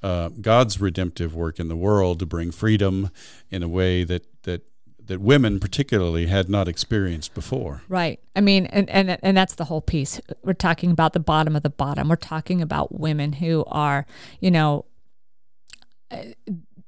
uh, 0.02 0.30
God's 0.42 0.80
redemptive 0.80 1.36
work 1.36 1.60
in 1.60 1.68
the 1.68 1.76
world 1.76 2.20
to 2.20 2.26
bring 2.26 2.52
freedom 2.52 3.10
in 3.50 3.64
a 3.64 3.68
way 3.68 4.04
that 4.06 4.26
that 4.44 4.64
that 5.10 5.20
women 5.20 5.60
particularly 5.60 6.28
had 6.28 6.50
not 6.50 6.68
experienced 6.68 7.34
before. 7.34 7.82
Right. 7.90 8.20
I 8.36 8.42
mean, 8.42 8.68
and, 8.68 8.90
and 8.90 9.18
and 9.22 9.36
that's 9.36 9.56
the 9.56 9.66
whole 9.66 9.82
piece. 9.82 10.22
We're 10.44 10.54
talking 10.54 10.92
about 10.92 11.14
the 11.14 11.20
bottom 11.20 11.56
of 11.56 11.64
the 11.64 11.70
bottom. 11.70 12.08
We're 12.10 12.16
talking 12.16 12.62
about 12.62 13.00
women 13.00 13.34
who 13.34 13.66
are, 13.68 14.06
you 14.40 14.52
know, 14.52 14.86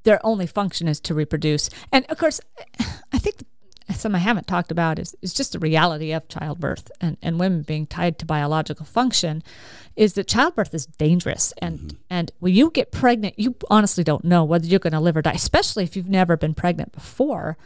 their 0.04 0.26
only 0.26 0.48
function 0.48 0.88
is 0.88 1.00
to 1.02 1.14
reproduce. 1.14 1.70
And 1.92 2.06
of 2.10 2.18
course, 2.18 2.42
I 3.12 3.20
think 3.20 3.44
something 3.96 4.16
I 4.16 4.24
haven't 4.24 4.48
talked 4.48 4.72
about 4.72 5.00
is, 5.00 5.16
is 5.22 5.34
just 5.34 5.54
the 5.54 5.60
reality 5.60 6.12
of 6.12 6.28
childbirth 6.28 6.92
and, 7.00 7.18
and 7.22 7.40
women 7.40 7.62
being 7.62 7.86
tied 7.86 8.18
to 8.20 8.26
biological 8.26 8.86
function 8.86 9.44
is 9.96 10.14
that 10.14 10.28
childbirth 10.28 10.74
is 10.74 10.86
dangerous. 10.86 11.54
And, 11.62 11.80
mm-hmm. 11.80 11.98
and 12.10 12.32
when 12.40 12.54
you 12.54 12.72
get 12.72 12.92
pregnant, 12.92 13.38
you 13.38 13.56
honestly 13.70 14.04
don't 14.04 14.24
know 14.24 14.44
whether 14.44 14.66
you're 14.66 14.80
going 14.80 14.94
to 14.94 15.00
live 15.00 15.18
or 15.18 15.22
die, 15.22 15.34
especially 15.34 15.84
if 15.84 15.96
you've 15.96 16.10
never 16.10 16.38
been 16.38 16.54
pregnant 16.54 16.92
before. 16.94 17.58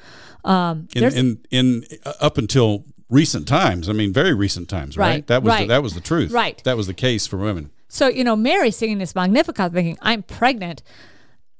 Um, 0.43 0.87
in, 0.95 1.03
in, 1.03 1.45
in 1.51 1.85
uh, 2.05 2.13
up 2.19 2.37
until 2.37 2.85
recent 3.09 3.47
times, 3.47 3.89
I 3.89 3.93
mean, 3.93 4.11
very 4.11 4.33
recent 4.33 4.69
times, 4.69 4.97
right? 4.97 5.07
right 5.07 5.27
that 5.27 5.43
was 5.43 5.49
right. 5.49 5.61
The, 5.61 5.67
that 5.67 5.83
was 5.83 5.93
the 5.93 6.01
truth. 6.01 6.31
Right. 6.31 6.63
That 6.63 6.77
was 6.77 6.87
the 6.87 6.93
case 6.93 7.27
for 7.27 7.37
women. 7.37 7.71
So, 7.87 8.07
you 8.07 8.23
know, 8.23 8.35
Mary 8.35 8.71
singing 8.71 8.97
this 8.97 9.15
Magnificat 9.15 9.71
thinking, 9.71 9.97
I'm 10.01 10.23
pregnant 10.23 10.81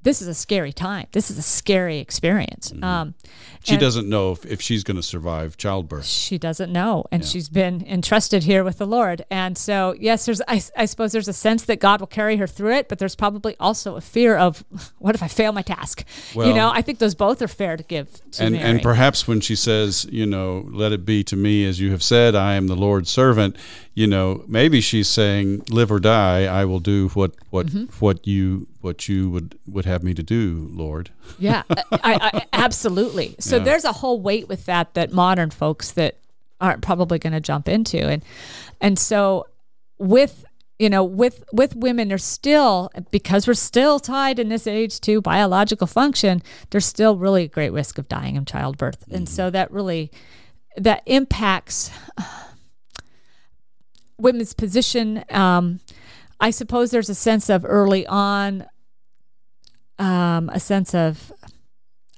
this 0.05 0.21
is 0.21 0.27
a 0.27 0.35
scary 0.35 0.71
time. 0.71 1.07
This 1.13 1.31
is 1.31 1.37
a 1.39 1.41
scary 1.41 1.97
experience. 1.97 2.71
Mm-hmm. 2.71 2.83
Um, 2.83 3.15
she 3.63 3.75
doesn't 3.75 4.07
know 4.07 4.33
if, 4.33 4.45
if 4.45 4.61
she's 4.61 4.83
going 4.83 4.97
to 4.97 5.03
survive 5.03 5.57
childbirth. 5.57 6.05
She 6.05 6.37
doesn't 6.37 6.71
know, 6.71 7.05
and 7.11 7.23
yeah. 7.23 7.27
she's 7.27 7.49
been 7.49 7.83
entrusted 7.87 8.43
here 8.43 8.63
with 8.63 8.77
the 8.77 8.85
Lord. 8.85 9.25
And 9.31 9.57
so, 9.57 9.95
yes, 9.99 10.27
there's 10.27 10.41
I, 10.47 10.61
I, 10.77 10.85
suppose 10.85 11.11
there's 11.11 11.27
a 11.27 11.33
sense 11.33 11.65
that 11.65 11.79
God 11.79 12.01
will 12.01 12.07
carry 12.07 12.37
her 12.37 12.45
through 12.45 12.75
it, 12.75 12.87
but 12.87 12.99
there's 12.99 13.15
probably 13.15 13.55
also 13.59 13.95
a 13.95 14.01
fear 14.01 14.37
of 14.37 14.63
what 14.99 15.15
if 15.15 15.23
I 15.23 15.27
fail 15.27 15.51
my 15.51 15.63
task? 15.63 16.05
Well, 16.35 16.47
you 16.47 16.53
know, 16.53 16.69
I 16.71 16.83
think 16.83 16.99
those 16.99 17.15
both 17.15 17.41
are 17.41 17.47
fair 17.47 17.75
to 17.75 17.83
give. 17.83 18.13
To 18.33 18.43
and 18.43 18.53
Mary. 18.53 18.69
and 18.69 18.81
perhaps 18.83 19.27
when 19.27 19.41
she 19.41 19.55
says, 19.55 20.05
you 20.11 20.27
know, 20.27 20.67
let 20.69 20.91
it 20.91 21.03
be 21.03 21.23
to 21.23 21.35
me 21.35 21.65
as 21.65 21.79
you 21.79 21.89
have 21.89 22.03
said, 22.03 22.35
I 22.35 22.53
am 22.53 22.67
the 22.67 22.75
Lord's 22.75 23.09
servant 23.09 23.57
you 23.95 24.07
know, 24.07 24.43
maybe 24.45 24.81
she's 24.81 25.07
saying, 25.07 25.63
"Live 25.69 25.89
or 25.89 26.01
die, 26.01 26.43
I 26.43 26.65
will 26.65 26.81
do 26.81 27.07
what 27.09 27.31
what 27.49 27.67
mm-hmm. 27.67 27.85
what 27.99 28.27
you 28.27 28.67
what 28.81 29.07
you 29.07 29.29
would 29.29 29.57
would 29.65 29.85
have 29.85 30.03
me 30.03 30.13
to 30.13 30.21
do, 30.21 30.69
Lord." 30.73 31.11
Yeah, 31.39 31.63
I, 31.69 31.79
I, 31.91 32.45
absolutely. 32.53 33.35
So 33.45 33.57
yeah. 33.57 33.63
there's 33.63 33.85
a 33.85 33.91
whole 33.93 34.19
weight 34.19 34.49
with 34.49 34.65
that 34.65 34.93
that 34.95 35.13
modern 35.13 35.49
folks 35.49 35.91
that 35.93 36.17
aren't 36.59 36.81
probably 36.81 37.19
going 37.19 37.33
to 37.33 37.39
jump 37.39 37.69
into, 37.69 38.05
and 38.05 38.21
and 38.81 38.99
so 38.99 39.47
with 39.97 40.43
you 40.77 40.89
know 40.89 41.03
with 41.03 41.45
with 41.53 41.73
women 41.77 42.09
there's 42.09 42.23
still 42.23 42.91
because 43.11 43.47
we're 43.47 43.53
still 43.53 43.97
tied 43.97 44.39
in 44.39 44.49
this 44.49 44.67
age 44.67 44.99
to 44.99 45.21
biological 45.21 45.87
function 45.87 46.43
there's 46.71 46.85
still 46.85 47.15
really 47.15 47.43
a 47.43 47.47
great 47.47 47.71
risk 47.71 47.97
of 47.97 48.09
dying 48.09 48.35
in 48.35 48.43
childbirth 48.43 48.99
mm-hmm. 49.05 49.15
and 49.15 49.29
so 49.29 49.49
that 49.49 49.71
really 49.71 50.11
that 50.75 51.01
impacts 51.05 51.91
women's 54.17 54.53
position. 54.53 55.23
Um, 55.29 55.79
I 56.39 56.51
suppose 56.51 56.91
there's 56.91 57.09
a 57.09 57.15
sense 57.15 57.49
of 57.49 57.65
early 57.65 58.05
on, 58.07 58.65
um, 59.97 60.49
a 60.49 60.59
sense 60.59 60.93
of 60.93 61.31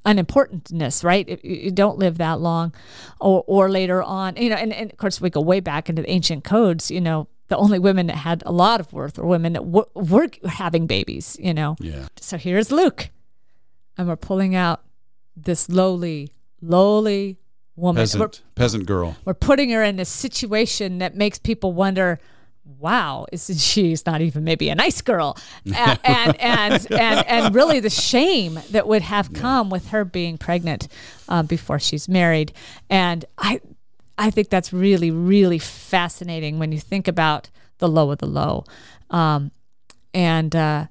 unimportantness, 0.06 1.04
right? 1.04 1.44
You 1.44 1.70
don't 1.72 1.98
live 2.00 2.18
that 2.18 2.40
long, 2.40 2.74
or 3.20 3.44
or 3.46 3.70
later 3.70 4.02
on, 4.02 4.36
you 4.38 4.50
know, 4.50 4.56
and, 4.56 4.74
and 4.74 4.92
of 4.92 4.98
course 4.98 5.20
we 5.22 5.30
go 5.30 5.42
way 5.42 5.60
back 5.60 5.90
into 5.90 6.02
the 6.02 6.10
ancient 6.10 6.44
codes. 6.44 6.90
You 6.90 7.02
know, 7.02 7.28
the 7.50 7.58
only 7.58 7.78
women 7.78 8.08
that 8.08 8.16
had 8.16 8.42
a 8.46 8.52
lot 8.52 8.80
of 8.80 8.92
worth 8.94 9.18
were 9.18 9.28
women 9.28 9.54
that 9.54 9.64
w- 9.64 9.86
were 9.94 10.30
having 10.46 10.88
babies. 10.88 11.38
You 11.40 11.54
know, 11.54 11.76
yeah. 11.80 12.08
So 12.20 12.38
here's 12.38 12.72
Luke, 12.72 13.10
and 13.98 14.08
we're 14.08 14.16
pulling 14.16 14.56
out 14.56 14.82
this 15.36 15.70
lowly, 15.70 16.32
lowly 16.62 17.38
woman. 17.78 18.02
Peasant, 18.02 18.20
we're, 18.22 18.54
peasant 18.56 18.86
girl. 18.86 19.16
We're 19.24 19.34
putting 19.34 19.70
her 19.70 19.84
in 19.84 20.00
a 20.00 20.06
situation 20.06 20.98
that 20.98 21.16
makes 21.16 21.38
people 21.38 21.72
wonder, 21.72 22.20
wow, 22.80 23.26
is 23.32 23.50
she's 23.64 24.06
not 24.06 24.22
even 24.22 24.44
maybe 24.44 24.70
a 24.70 24.76
nice 24.76 25.02
girl, 25.02 25.38
and 25.66 26.00
and, 26.04 26.40
and 26.42 26.92
and 26.92 27.28
and 27.28 27.56
really 27.56 27.80
the 27.80 27.90
shame 27.90 28.60
that 28.72 28.88
would 28.88 29.04
have 29.04 29.32
come 29.32 29.68
yeah. 29.68 29.72
with 29.72 29.90
her 29.90 30.04
being 30.04 30.38
pregnant 30.38 30.90
uh, 31.30 31.44
before 31.44 31.80
she's 31.80 32.10
married, 32.10 32.52
and 32.90 33.24
I. 33.38 33.62
I 34.20 34.32
think 34.32 34.50
that's 34.50 34.74
really, 34.74 35.12
really 35.12 35.60
fascinating 35.60 36.58
when 36.58 36.72
you 36.72 36.80
think 36.80 37.08
about 37.08 37.52
the 37.78 37.88
low 37.88 38.10
of 38.10 38.18
the 38.18 38.26
low. 38.26 38.64
Um, 39.12 39.52
and 40.12 40.56
uh, 40.56 40.88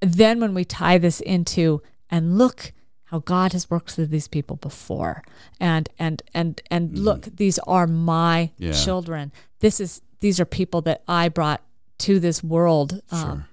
then 0.00 0.40
when 0.40 0.54
we 0.54 0.64
tie 0.64 0.96
this 0.96 1.20
into 1.20 1.82
and 2.08 2.38
look 2.38 2.72
how 3.14 3.20
God 3.20 3.52
has 3.52 3.70
worked 3.70 3.92
through 3.92 4.06
these 4.06 4.26
people 4.26 4.56
before, 4.56 5.22
and 5.60 5.88
and 6.00 6.20
and 6.34 6.60
and 6.68 6.98
look, 6.98 7.22
these 7.36 7.60
are 7.60 7.86
my 7.86 8.50
Yeah. 8.58 8.72
children. 8.72 9.30
This 9.60 9.78
is 9.78 10.02
these 10.18 10.40
are 10.40 10.44
people 10.44 10.80
that 10.82 11.02
I 11.06 11.28
brought 11.28 11.60
to 11.98 12.18
this 12.18 12.42
world, 12.42 13.00
um, 13.12 13.44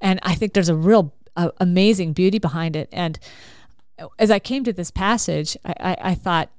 and 0.00 0.18
I 0.24 0.34
think 0.34 0.52
there's 0.52 0.68
a 0.68 0.74
real 0.74 1.12
uh, 1.36 1.50
amazing 1.60 2.12
beauty 2.12 2.40
behind 2.40 2.74
it. 2.74 2.88
And 2.90 3.20
as 4.18 4.32
I 4.32 4.40
came 4.40 4.64
to 4.64 4.72
this 4.72 4.90
passage, 4.90 5.56
I, 5.64 5.74
I, 5.78 5.96
I 6.10 6.14
thought, 6.16 6.50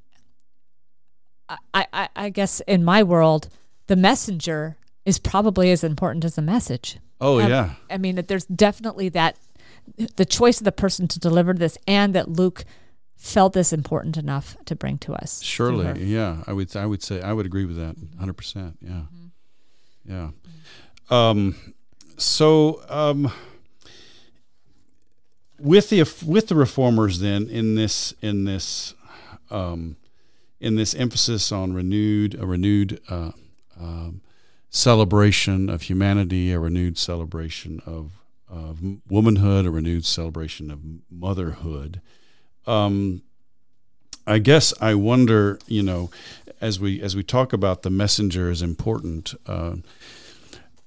I, 1.49 1.85
I, 1.91 2.09
I 2.15 2.29
guess 2.29 2.61
in 2.61 2.85
my 2.85 3.03
world, 3.03 3.49
the 3.87 3.97
messenger 3.97 4.77
is 5.03 5.19
probably 5.19 5.71
as 5.71 5.83
important 5.83 6.23
as 6.23 6.35
the 6.35 6.41
message. 6.41 6.99
Oh 7.19 7.41
Um, 7.41 7.49
yeah. 7.49 7.73
I 7.89 7.97
mean, 7.97 8.15
that 8.15 8.29
there's 8.29 8.45
definitely 8.45 9.09
that 9.09 9.35
the 10.15 10.25
choice 10.25 10.59
of 10.59 10.65
the 10.65 10.71
person 10.71 11.07
to 11.09 11.19
deliver 11.19 11.53
this, 11.53 11.77
and 11.87 12.13
that 12.15 12.29
Luke 12.29 12.65
felt 13.15 13.53
this 13.53 13.73
important 13.73 14.17
enough 14.17 14.57
to 14.65 14.75
bring 14.75 14.97
to 14.99 15.13
us. 15.13 15.41
Surely, 15.41 15.85
her. 15.85 15.97
yeah. 15.97 16.43
I 16.47 16.53
would 16.53 16.75
I 16.75 16.85
would 16.85 17.01
say 17.01 17.21
I 17.21 17.33
would 17.33 17.45
agree 17.45 17.65
with 17.65 17.77
that 17.77 17.95
100%. 17.97 18.73
Yeah. 18.81 18.89
Mm-hmm. 18.91 20.11
Yeah. 20.11 20.29
Um 21.09 21.55
so 22.17 22.81
um 22.89 23.31
with 25.59 25.89
the 25.89 26.01
with 26.25 26.47
the 26.47 26.55
reformers 26.55 27.19
then 27.19 27.47
in 27.47 27.75
this 27.75 28.13
in 28.21 28.43
this 28.43 28.93
um 29.49 29.95
in 30.59 30.75
this 30.75 30.93
emphasis 30.95 31.51
on 31.51 31.73
renewed 31.73 32.35
a 32.35 32.45
renewed 32.45 32.99
uh, 33.09 33.31
um, 33.79 34.21
celebration 34.69 35.69
of 35.69 35.83
humanity, 35.83 36.51
a 36.51 36.59
renewed 36.59 36.97
celebration 36.97 37.81
of 37.85 38.11
of 38.47 38.79
womanhood, 39.09 39.65
a 39.65 39.71
renewed 39.71 40.05
celebration 40.05 40.71
of 40.71 40.79
motherhood. 41.09 42.01
Um, 42.65 43.21
I 44.27 44.39
guess 44.39 44.73
I 44.81 44.95
wonder, 44.95 45.59
you 45.67 45.83
know, 45.83 46.09
as 46.61 46.79
we 46.79 47.01
as 47.01 47.15
we 47.15 47.23
talk 47.23 47.53
about 47.53 47.83
the 47.83 47.89
messenger 47.89 48.49
is 48.49 48.61
important. 48.61 49.33
Uh, 49.45 49.77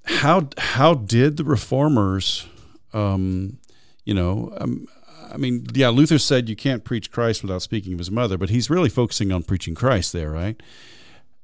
how 0.04 0.48
how 0.56 0.94
did 0.94 1.36
the 1.36 1.44
reformers, 1.44 2.46
um, 2.92 3.58
you 4.04 4.14
know, 4.14 4.52
um, 4.58 4.86
I 5.32 5.36
mean, 5.36 5.66
yeah, 5.74 5.88
Luther 5.90 6.18
said 6.18 6.48
you 6.48 6.56
can't 6.56 6.84
preach 6.84 7.10
Christ 7.10 7.42
without 7.42 7.62
speaking 7.62 7.92
of 7.92 7.98
his 7.98 8.10
mother, 8.10 8.38
but 8.38 8.50
he's 8.50 8.70
really 8.70 8.88
focusing 8.88 9.30
on 9.30 9.42
preaching 9.42 9.74
Christ 9.74 10.12
there, 10.12 10.30
right? 10.30 10.60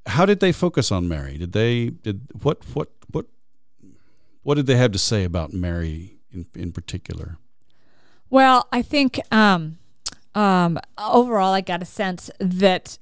How 0.07 0.27
did 0.27 0.41
they 0.41 0.53
focus 0.53 0.91
on 0.91 1.09
Mary? 1.09 1.39
Did 1.39 1.53
they 1.53 1.91
did 1.91 2.23
what 2.43 2.63
what 2.75 2.91
what 3.11 3.27
what 4.45 4.55
did 4.55 4.67
they 4.67 4.77
have 4.77 4.93
to 4.93 4.99
say 4.99 5.25
about 5.25 5.53
Mary 5.53 6.17
in 6.33 6.47
in 6.55 6.73
particular? 6.73 7.39
Well, 8.31 8.67
I 8.73 8.83
think 8.83 9.21
um, 9.33 9.79
um, 10.35 10.79
overall, 10.99 11.53
I 11.53 11.61
got 11.61 11.83
a 11.83 11.87
sense 11.87 12.31
that 12.39 12.99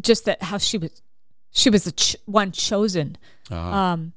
just 0.00 0.24
that 0.24 0.42
how 0.42 0.58
she 0.58 0.78
was, 0.78 1.02
she 1.50 1.70
was 1.70 1.84
the 1.84 1.92
ch- 1.92 2.16
one 2.26 2.52
chosen, 2.52 3.16
Ah. 3.50 3.92
um, 3.92 4.12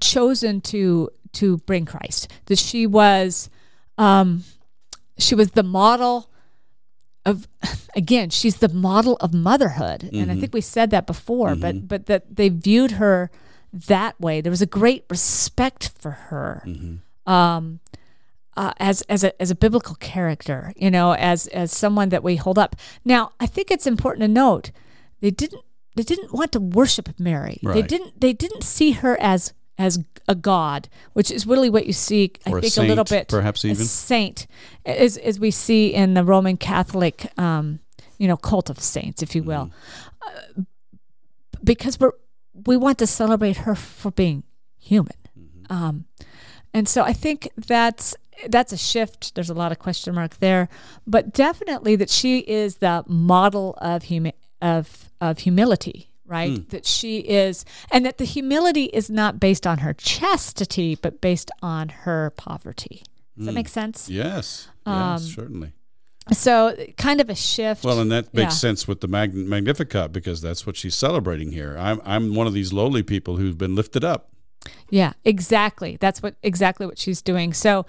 chosen 0.00 0.60
to 0.62 1.10
to 1.32 1.56
bring 1.58 1.84
Christ. 1.86 2.28
That 2.46 2.58
she 2.58 2.86
was, 2.86 3.48
um, 3.98 4.44
she 5.18 5.34
was 5.34 5.52
the 5.52 5.62
model 5.62 6.30
of. 7.24 7.46
Again, 7.94 8.30
she's 8.30 8.56
the 8.56 8.70
model 8.70 9.18
of 9.20 9.34
motherhood, 9.34 10.08
and 10.14 10.32
I 10.32 10.36
think 10.40 10.54
we 10.54 10.62
said 10.62 10.90
that 10.92 11.06
before. 11.06 11.54
But 11.54 11.86
but 11.86 12.06
that 12.06 12.36
they 12.36 12.48
viewed 12.48 12.92
her 12.92 13.30
that 13.72 14.20
way. 14.20 14.40
There 14.40 14.50
was 14.50 14.62
a 14.62 14.66
great 14.66 15.04
respect 15.10 15.90
for 15.98 16.10
her 16.10 16.62
um, 17.26 17.80
uh, 18.56 18.72
as 18.78 19.02
as 19.02 19.24
a 19.24 19.40
as 19.40 19.50
a 19.50 19.54
biblical 19.54 19.94
character, 19.96 20.72
you 20.76 20.90
know, 20.90 21.12
as 21.14 21.46
as 21.48 21.72
someone 21.72 22.10
that 22.10 22.22
we 22.22 22.36
hold 22.36 22.58
up. 22.58 22.76
Now, 23.04 23.32
I 23.40 23.46
think 23.46 23.70
it's 23.70 23.86
important 23.86 24.22
to 24.22 24.28
note 24.28 24.70
they 25.20 25.30
didn't 25.30 25.62
they 25.96 26.02
didn't 26.02 26.32
want 26.32 26.52
to 26.52 26.60
worship 26.60 27.08
Mary. 27.18 27.58
They 27.62 27.82
didn't 27.82 28.20
they 28.20 28.32
didn't 28.32 28.62
see 28.64 28.92
her 28.92 29.16
as 29.20 29.52
as 29.78 29.98
a 30.28 30.34
god, 30.34 30.88
which 31.14 31.30
is 31.30 31.46
really 31.46 31.70
what 31.70 31.86
you 31.86 31.92
see. 31.92 32.32
I 32.46 32.50
Or 32.50 32.58
a 32.58 32.60
think 32.60 32.76
a 32.76 32.82
little 32.82 33.04
bit 33.04 33.28
perhaps 33.28 33.64
a 33.64 33.68
even. 33.68 33.84
saint, 33.86 34.46
as 34.84 35.16
as 35.16 35.40
we 35.40 35.50
see 35.50 35.94
in 35.94 36.14
the 36.14 36.22
Roman 36.24 36.56
Catholic, 36.58 37.26
um, 37.38 37.80
you 38.18 38.28
know, 38.28 38.36
cult 38.36 38.68
of 38.70 38.78
saints, 38.80 39.22
if 39.22 39.34
you 39.34 39.42
will, 39.42 39.70
Mm-hmm. 39.70 40.60
uh, 40.60 40.64
because 41.64 41.98
we're 41.98 42.12
we 42.54 42.76
want 42.76 42.98
to 42.98 43.06
celebrate 43.06 43.58
her 43.58 43.74
for 43.74 44.10
being 44.10 44.44
human. 44.78 45.16
Mm-hmm. 45.38 45.72
Um, 45.72 46.04
and 46.74 46.88
so 46.88 47.02
I 47.02 47.12
think 47.12 47.48
that's 47.56 48.14
that's 48.48 48.72
a 48.72 48.76
shift. 48.76 49.34
There's 49.34 49.50
a 49.50 49.54
lot 49.54 49.72
of 49.72 49.78
question 49.78 50.14
mark 50.14 50.38
there, 50.38 50.68
but 51.06 51.32
definitely 51.32 51.96
that 51.96 52.10
she 52.10 52.38
is 52.40 52.76
the 52.76 53.04
model 53.06 53.74
of 53.80 54.04
humi- 54.04 54.34
of 54.60 55.10
of 55.20 55.40
humility, 55.40 56.10
right? 56.26 56.56
Hmm. 56.58 56.62
That 56.70 56.86
she 56.86 57.18
is, 57.18 57.64
and 57.90 58.04
that 58.06 58.18
the 58.18 58.24
humility 58.24 58.84
is 58.86 59.10
not 59.10 59.38
based 59.38 59.66
on 59.66 59.78
her 59.78 59.92
chastity, 59.92 60.94
but 60.96 61.20
based 61.20 61.50
on 61.62 61.88
her 61.90 62.30
poverty. 62.36 63.02
Does 63.36 63.46
that 63.46 63.52
make 63.52 63.68
sense? 63.68 64.08
Yes, 64.08 64.68
Um, 64.84 65.12
yes, 65.12 65.22
certainly. 65.34 65.72
So, 66.30 66.76
kind 66.96 67.20
of 67.20 67.28
a 67.28 67.34
shift. 67.34 67.84
Well, 67.84 67.98
and 67.98 68.10
that 68.12 68.32
makes 68.32 68.54
Yeah. 68.54 68.58
sense 68.70 68.86
with 68.86 69.00
the 69.00 69.08
Mag- 69.08 69.34
Magnificat 69.34 70.12
because 70.12 70.40
that's 70.40 70.64
what 70.64 70.76
she's 70.76 70.94
celebrating 70.94 71.50
here. 71.52 71.76
I'm 71.76 72.00
I'm 72.04 72.34
one 72.36 72.46
of 72.46 72.52
these 72.52 72.72
lowly 72.72 73.02
people 73.02 73.38
who've 73.38 73.58
been 73.58 73.74
lifted 73.74 74.04
up. 74.04 74.28
Yeah, 74.88 75.14
exactly. 75.24 75.96
That's 76.00 76.22
what 76.22 76.36
exactly 76.44 76.86
what 76.86 76.96
she's 76.96 77.20
doing. 77.22 77.52
So, 77.52 77.84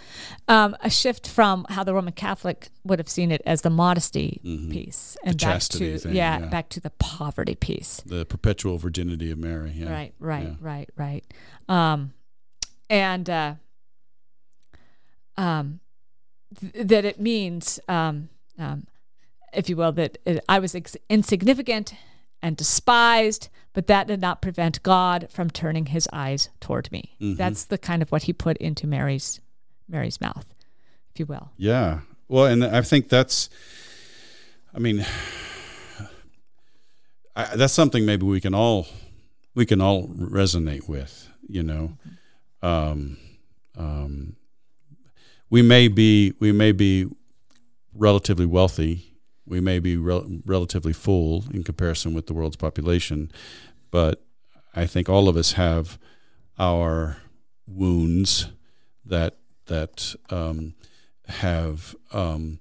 um, 0.48 0.76
a 0.82 0.90
shift 0.90 1.28
from 1.28 1.68
how 1.70 1.84
the 1.84 1.94
Roman 1.94 2.14
Catholic 2.14 2.70
would 2.84 2.98
have 2.98 3.08
seen 3.08 3.32
it 3.32 3.44
as 3.46 3.62
the 3.62 3.70
modesty 3.70 4.40
piece, 4.72 5.16
and 5.24 5.38
back 5.38 5.40
Mm-hmm. 5.40 5.52
chastity 5.54 5.92
to 5.92 6.00
thing, 6.00 6.16
yeah, 6.16 6.40
yeah. 6.40 6.46
back 6.48 6.70
to 6.70 6.80
the 6.80 6.90
poverty 6.90 7.54
piece. 7.54 8.02
The 8.04 8.26
perpetual 8.26 8.80
virginity 8.80 9.30
of 9.30 9.38
Mary. 9.38 9.74
Yeah. 9.76 9.92
Right, 9.92 10.14
right, 10.18 10.44
Yeah. 10.48 10.56
right, 10.60 10.90
right. 10.98 11.24
Um, 11.70 12.14
and 12.90 13.30
uh, 13.30 13.54
um, 15.38 15.80
th- 16.60 16.88
that 16.88 17.06
it 17.06 17.20
means, 17.20 17.80
um, 17.88 18.30
um, 18.58 18.88
if 19.54 19.70
you 19.70 19.76
will, 19.76 19.92
that 19.94 20.18
it, 20.26 20.44
I 20.48 20.60
was 20.60 20.76
ex- 20.76 20.98
insignificant 21.10 21.94
and 22.42 22.58
despised, 22.58 23.50
but 23.74 23.88
that 23.88 24.08
did 24.08 24.22
not 24.22 24.42
prevent 24.42 24.84
God 24.84 25.28
from 25.30 25.50
turning 25.50 25.88
His 25.88 26.08
eyes 26.12 26.50
toward 26.60 26.92
me. 26.92 27.16
Mm-hmm. 27.22 27.36
That's 27.36 27.66
the 27.66 27.78
kind 27.78 28.02
of 28.02 28.12
what 28.12 28.24
He 28.24 28.34
put 28.34 28.58
into 28.58 28.88
Mary's 28.88 29.40
Mary's 29.88 30.20
mouth, 30.22 30.54
if 31.14 31.20
you 31.20 31.26
will. 31.26 31.52
Yeah. 31.58 32.02
Well, 32.28 32.46
and 32.46 32.64
I 32.64 32.82
think 32.82 33.10
that's, 33.10 33.50
I 34.74 34.80
mean, 34.80 35.06
I, 37.36 37.56
that's 37.56 37.74
something 37.74 38.06
maybe 38.06 38.26
we 38.26 38.42
can 38.42 38.54
all, 38.54 38.88
we 39.56 39.66
can 39.66 39.82
all 39.82 40.08
resonate 40.08 40.88
with. 40.88 41.30
You 41.48 41.64
know, 41.64 41.98
um, 42.62 43.18
um, 43.78 44.38
we 45.54 45.62
may 45.62 45.88
be, 45.88 46.34
we 46.40 46.52
may 46.52 46.72
be 46.72 47.08
relatively 47.94 48.48
wealthy. 48.48 49.20
We 49.46 49.62
may 49.62 49.78
be 49.78 49.98
rel- 49.98 50.26
relatively 50.48 50.94
full 50.94 51.44
in 51.54 51.64
comparison 51.64 52.16
with 52.16 52.26
the 52.26 52.34
world's 52.34 52.56
population, 52.56 53.32
but 53.92 54.26
I 54.74 54.88
think 54.88 55.10
all 55.10 55.30
of 55.30 55.38
us 55.38 55.52
have 55.52 56.00
our 56.58 57.18
wounds 57.68 58.48
that 59.06 59.38
that 59.68 60.16
um, 60.32 60.74
have 61.28 61.96
um, 62.12 62.58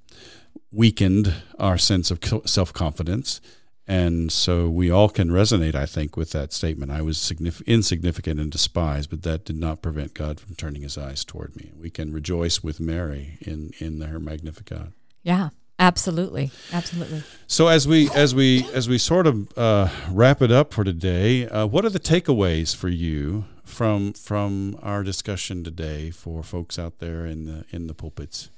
weakened 0.70 1.34
our 1.58 1.78
sense 1.78 2.10
of 2.10 2.18
self 2.44 2.74
confidence. 2.74 3.40
And 3.86 4.30
so 4.30 4.70
we 4.70 4.90
all 4.90 5.08
can 5.08 5.30
resonate, 5.30 5.74
I 5.74 5.86
think, 5.86 6.16
with 6.16 6.30
that 6.30 6.52
statement. 6.52 6.92
I 6.92 7.02
was 7.02 7.18
signif- 7.18 7.66
insignificant 7.66 8.38
and 8.38 8.50
despised, 8.50 9.10
but 9.10 9.22
that 9.22 9.44
did 9.44 9.56
not 9.56 9.82
prevent 9.82 10.14
God 10.14 10.38
from 10.38 10.54
turning 10.54 10.82
his 10.82 10.96
eyes 10.96 11.24
toward 11.24 11.56
me. 11.56 11.72
We 11.76 11.90
can 11.90 12.12
rejoice 12.12 12.62
with 12.62 12.78
Mary 12.78 13.38
in, 13.40 13.72
in 13.78 14.00
her 14.00 14.20
Magnificat. 14.20 14.92
Yeah, 15.24 15.50
absolutely, 15.80 16.52
absolutely. 16.72 17.24
So 17.48 17.66
as 17.66 17.88
we 17.88 18.08
as 18.10 18.34
we 18.34 18.68
as 18.72 18.88
we 18.88 18.98
sort 18.98 19.26
of 19.26 19.58
uh, 19.58 19.88
wrap 20.10 20.42
it 20.42 20.52
up 20.52 20.72
for 20.72 20.84
today, 20.84 21.48
uh, 21.48 21.66
what 21.66 21.84
are 21.84 21.90
the 21.90 22.00
takeaways 22.00 22.74
for 22.74 22.88
you 22.88 23.46
from 23.64 24.12
from 24.12 24.78
our 24.82 25.02
discussion 25.02 25.64
today 25.64 26.10
for 26.10 26.42
folks 26.42 26.78
out 26.78 26.98
there 26.98 27.26
in 27.26 27.46
the 27.46 27.64
in 27.70 27.88
the 27.88 27.94
pulpits? 27.94 28.50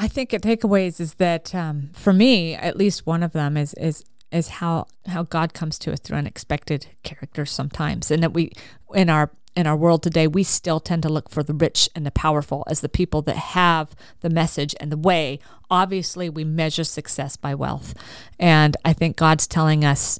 I 0.00 0.08
think 0.08 0.32
a 0.32 0.38
takeaways 0.38 0.98
is 0.98 1.14
that 1.14 1.54
um, 1.54 1.90
for 1.92 2.14
me, 2.14 2.54
at 2.54 2.74
least 2.74 3.06
one 3.06 3.22
of 3.22 3.32
them 3.32 3.58
is 3.58 3.74
is 3.74 4.02
is 4.32 4.48
how 4.48 4.86
how 5.06 5.24
God 5.24 5.52
comes 5.52 5.78
to 5.80 5.92
us 5.92 6.00
through 6.00 6.16
unexpected 6.16 6.86
characters 7.02 7.50
sometimes, 7.50 8.10
and 8.10 8.22
that 8.22 8.32
we 8.32 8.50
in 8.94 9.10
our 9.10 9.30
in 9.54 9.66
our 9.66 9.76
world 9.76 10.02
today 10.02 10.26
we 10.26 10.42
still 10.42 10.80
tend 10.80 11.02
to 11.02 11.10
look 11.10 11.28
for 11.28 11.42
the 11.42 11.52
rich 11.52 11.86
and 11.94 12.06
the 12.06 12.10
powerful 12.10 12.64
as 12.66 12.80
the 12.80 12.88
people 12.88 13.20
that 13.22 13.36
have 13.36 13.94
the 14.20 14.30
message 14.30 14.74
and 14.80 14.90
the 14.90 14.96
way. 14.96 15.38
Obviously, 15.70 16.30
we 16.30 16.44
measure 16.44 16.84
success 16.84 17.36
by 17.36 17.54
wealth, 17.54 17.92
and 18.38 18.78
I 18.86 18.94
think 18.94 19.18
God's 19.18 19.46
telling 19.46 19.84
us 19.84 20.18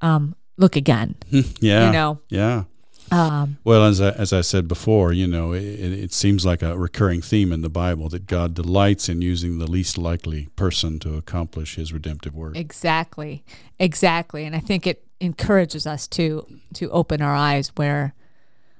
um, 0.00 0.36
look 0.56 0.74
again. 0.74 1.16
yeah. 1.28 1.86
You 1.86 1.92
know, 1.92 2.20
Yeah. 2.30 2.64
Um, 3.10 3.58
Well, 3.64 3.84
as 3.84 4.00
I, 4.00 4.10
as 4.10 4.32
I 4.32 4.40
said 4.42 4.68
before, 4.68 5.12
you 5.12 5.26
know, 5.26 5.52
it, 5.52 5.62
it 5.62 6.12
seems 6.12 6.44
like 6.44 6.62
a 6.62 6.76
recurring 6.76 7.22
theme 7.22 7.52
in 7.52 7.62
the 7.62 7.68
Bible 7.70 8.08
that 8.10 8.26
God 8.26 8.54
delights 8.54 9.08
in 9.08 9.22
using 9.22 9.58
the 9.58 9.66
least 9.70 9.98
likely 9.98 10.48
person 10.56 10.98
to 11.00 11.14
accomplish 11.16 11.76
His 11.76 11.92
redemptive 11.92 12.34
work. 12.34 12.56
exactly, 12.56 13.44
exactly. 13.78 14.44
And 14.44 14.54
I 14.56 14.60
think 14.60 14.86
it 14.86 15.04
encourages 15.20 15.86
us 15.86 16.06
to 16.08 16.46
to 16.74 16.88
open 16.90 17.20
our 17.22 17.34
eyes 17.34 17.72
where 17.76 18.14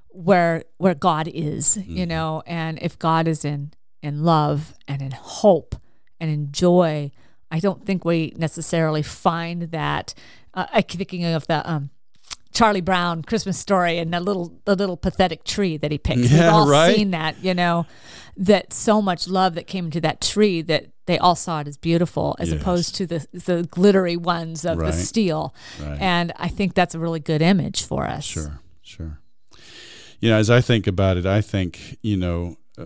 where 0.08 0.64
where 0.78 0.94
God 0.94 1.28
is, 1.28 1.76
you 1.76 1.82
Mm-hmm. 1.82 2.08
know, 2.08 2.42
and 2.46 2.78
if 2.80 2.98
God 2.98 3.26
is 3.28 3.44
in 3.44 3.72
in 4.02 4.22
love 4.24 4.74
and 4.86 5.02
in 5.02 5.10
hope 5.12 5.74
and 6.20 6.30
in 6.30 6.52
joy, 6.52 7.10
I 7.50 7.58
don't 7.60 7.84
think 7.84 8.04
we 8.04 8.32
necessarily 8.36 9.02
find 9.02 9.62
that. 9.72 10.14
Uh, 10.54 10.66
I'm 10.72 10.82
thinking 10.82 11.24
of 11.24 11.46
the 11.46 11.68
um, 11.70 11.90
Charlie 12.52 12.80
Brown 12.80 13.22
Christmas 13.22 13.58
story 13.58 13.98
and 13.98 14.12
the 14.12 14.20
little 14.20 14.52
the 14.64 14.74
little 14.74 14.96
pathetic 14.96 15.44
tree 15.44 15.76
that 15.76 15.90
he 15.92 15.98
picked. 15.98 16.18
We've 16.20 16.32
Yeah, 16.32 16.50
all 16.50 16.68
right. 16.70 16.94
seen 16.96 17.10
that, 17.12 17.42
you 17.44 17.54
know, 17.54 17.86
that 18.36 18.72
so 18.72 19.02
much 19.02 19.28
love 19.28 19.54
that 19.54 19.66
came 19.66 19.86
into 19.86 20.00
that 20.00 20.20
tree 20.20 20.62
that 20.62 20.86
they 21.06 21.18
all 21.18 21.34
saw 21.34 21.60
it 21.60 21.68
as 21.68 21.76
beautiful, 21.76 22.36
as 22.38 22.50
Yes. 22.50 22.60
opposed 22.60 22.94
to 22.96 23.06
the 23.06 23.26
the 23.32 23.66
glittery 23.70 24.16
ones 24.16 24.64
of 24.64 24.78
Right. 24.78 24.90
the 24.90 24.96
steel. 24.96 25.54
Right. 25.80 25.98
And 26.00 26.32
I 26.36 26.48
think 26.48 26.74
that's 26.74 26.94
a 26.94 26.98
really 26.98 27.20
good 27.20 27.42
image 27.42 27.82
for 27.82 28.06
us. 28.06 28.24
Sure, 28.24 28.60
sure. 28.82 29.20
You 30.20 30.30
know, 30.30 30.36
as 30.38 30.50
I 30.50 30.60
think 30.60 30.86
about 30.86 31.16
it, 31.16 31.26
I 31.26 31.40
think 31.40 31.98
you 32.02 32.16
know 32.16 32.56
uh, 32.78 32.84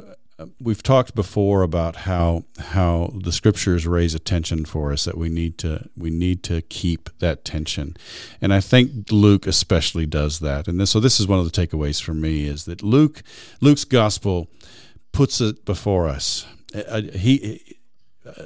we've 0.61 0.83
talked 0.83 1.15
before 1.15 1.63
about 1.63 1.97
how 1.97 2.45
how 2.59 3.13
the 3.15 3.33
scriptures 3.33 3.87
raise 3.87 4.15
a 4.15 4.19
tension 4.19 4.65
for 4.65 4.93
us 4.93 5.05
that 5.05 5.17
we 5.17 5.29
need 5.29 5.59
to 5.59 5.89
we 5.97 6.11
need 6.11 6.43
to 6.45 6.63
keep 6.63 7.11
that 7.19 7.45
tension, 7.45 7.97
and 8.41 8.53
I 8.53 8.61
think 8.61 9.11
Luke 9.11 9.47
especially 9.47 10.07
does 10.07 10.41
that. 10.41 10.69
And 10.69 10.81
this, 10.81 10.91
so 10.91 11.01
this 11.01 11.21
is 11.21 11.27
one 11.27 11.39
of 11.39 11.51
the 11.51 11.67
takeaways 11.67 12.03
for 12.03 12.15
me 12.15 12.47
is 12.47 12.65
that 12.65 12.83
Luke 12.83 13.23
Luke's 13.61 13.85
gospel 13.85 14.49
puts 15.13 15.41
it 15.41 15.65
before 15.65 16.09
us. 16.09 16.47
Uh, 16.75 17.03
he 17.03 17.77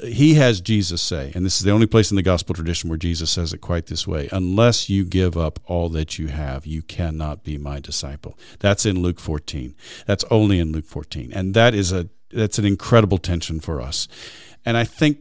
he 0.05 0.35
has 0.35 0.61
Jesus 0.61 1.03
say, 1.03 1.33
and 1.35 1.45
this 1.45 1.59
is 1.59 1.65
the 1.65 1.71
only 1.71 1.87
place 1.87 2.11
in 2.11 2.17
the 2.17 2.23
gospel 2.23 2.55
tradition 2.55 2.89
where 2.89 2.99
Jesus 2.99 3.31
says 3.31 3.53
it 3.53 3.59
quite 3.59 3.87
this 3.87 4.07
way 4.07 4.29
unless 4.33 4.89
you 4.89 5.05
give 5.05 5.37
up 5.37 5.61
all 5.67 5.89
that 5.91 6.19
you 6.19 6.29
have, 6.29 6.67
you 6.67 6.83
cannot 6.83 7.45
be 7.45 7.59
my 7.59 7.81
disciple. 7.81 8.39
That's 8.59 8.87
in 8.87 9.03
Luke 9.03 9.21
14. 9.21 9.75
That's 10.07 10.25
only 10.31 10.59
in 10.59 10.73
Luke 10.73 10.87
14. 10.87 11.33
And 11.33 11.55
that 11.55 11.75
is 11.75 11.93
a 11.93 12.09
that's 12.31 12.59
an 12.59 12.65
incredible 12.65 13.19
tension 13.19 13.61
for 13.61 13.81
us. 13.81 14.09
And 14.65 14.77
I 14.77 14.85
think 14.85 15.19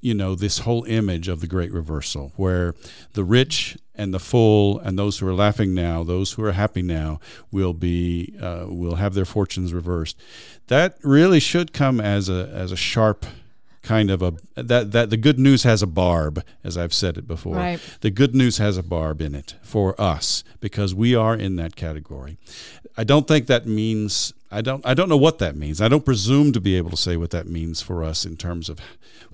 you 0.00 0.12
know 0.12 0.34
this 0.34 0.58
whole 0.58 0.84
image 0.84 1.28
of 1.28 1.40
the 1.40 1.46
great 1.46 1.72
reversal 1.72 2.32
where 2.36 2.74
the 3.14 3.24
rich 3.24 3.78
and 3.94 4.12
the 4.12 4.18
full 4.18 4.78
and 4.80 4.98
those 4.98 5.18
who 5.18 5.26
are 5.26 5.32
laughing 5.32 5.72
now 5.72 6.04
those 6.04 6.32
who 6.32 6.44
are 6.44 6.52
happy 6.52 6.82
now 6.82 7.18
will 7.50 7.72
be 7.72 8.36
uh, 8.38 8.66
will 8.68 8.96
have 8.96 9.14
their 9.14 9.24
fortunes 9.24 9.72
reversed 9.72 10.20
that 10.66 10.98
really 11.02 11.40
should 11.40 11.72
come 11.72 12.02
as 12.02 12.28
a 12.28 12.50
as 12.52 12.70
a 12.70 12.76
sharp 12.76 13.24
kind 13.84 14.10
of 14.10 14.22
a 14.22 14.34
that 14.56 14.90
that 14.92 15.10
the 15.10 15.16
good 15.16 15.38
news 15.38 15.62
has 15.62 15.82
a 15.82 15.86
barb 15.86 16.42
as 16.64 16.76
I've 16.76 16.94
said 16.94 17.16
it 17.16 17.28
before. 17.28 17.54
Right. 17.54 17.80
the 18.00 18.10
good 18.10 18.34
news 18.34 18.58
has 18.58 18.76
a 18.76 18.82
barb 18.82 19.20
in 19.20 19.34
it 19.34 19.54
for 19.62 19.98
us 20.00 20.42
because 20.60 20.94
we 20.94 21.14
are 21.14 21.36
in 21.36 21.56
that 21.56 21.76
category. 21.76 22.38
I 22.96 23.04
don't 23.04 23.28
think 23.28 23.46
that 23.46 23.66
means 23.66 24.32
I 24.50 24.62
don't 24.62 24.84
I 24.86 24.94
don't 24.94 25.08
know 25.08 25.16
what 25.16 25.38
that 25.38 25.54
means. 25.54 25.80
I 25.80 25.88
don't 25.88 26.04
presume 26.04 26.52
to 26.52 26.60
be 26.60 26.76
able 26.76 26.90
to 26.90 26.96
say 26.96 27.16
what 27.16 27.30
that 27.30 27.46
means 27.46 27.82
for 27.82 28.02
us 28.02 28.24
in 28.24 28.36
terms 28.36 28.68
of 28.68 28.80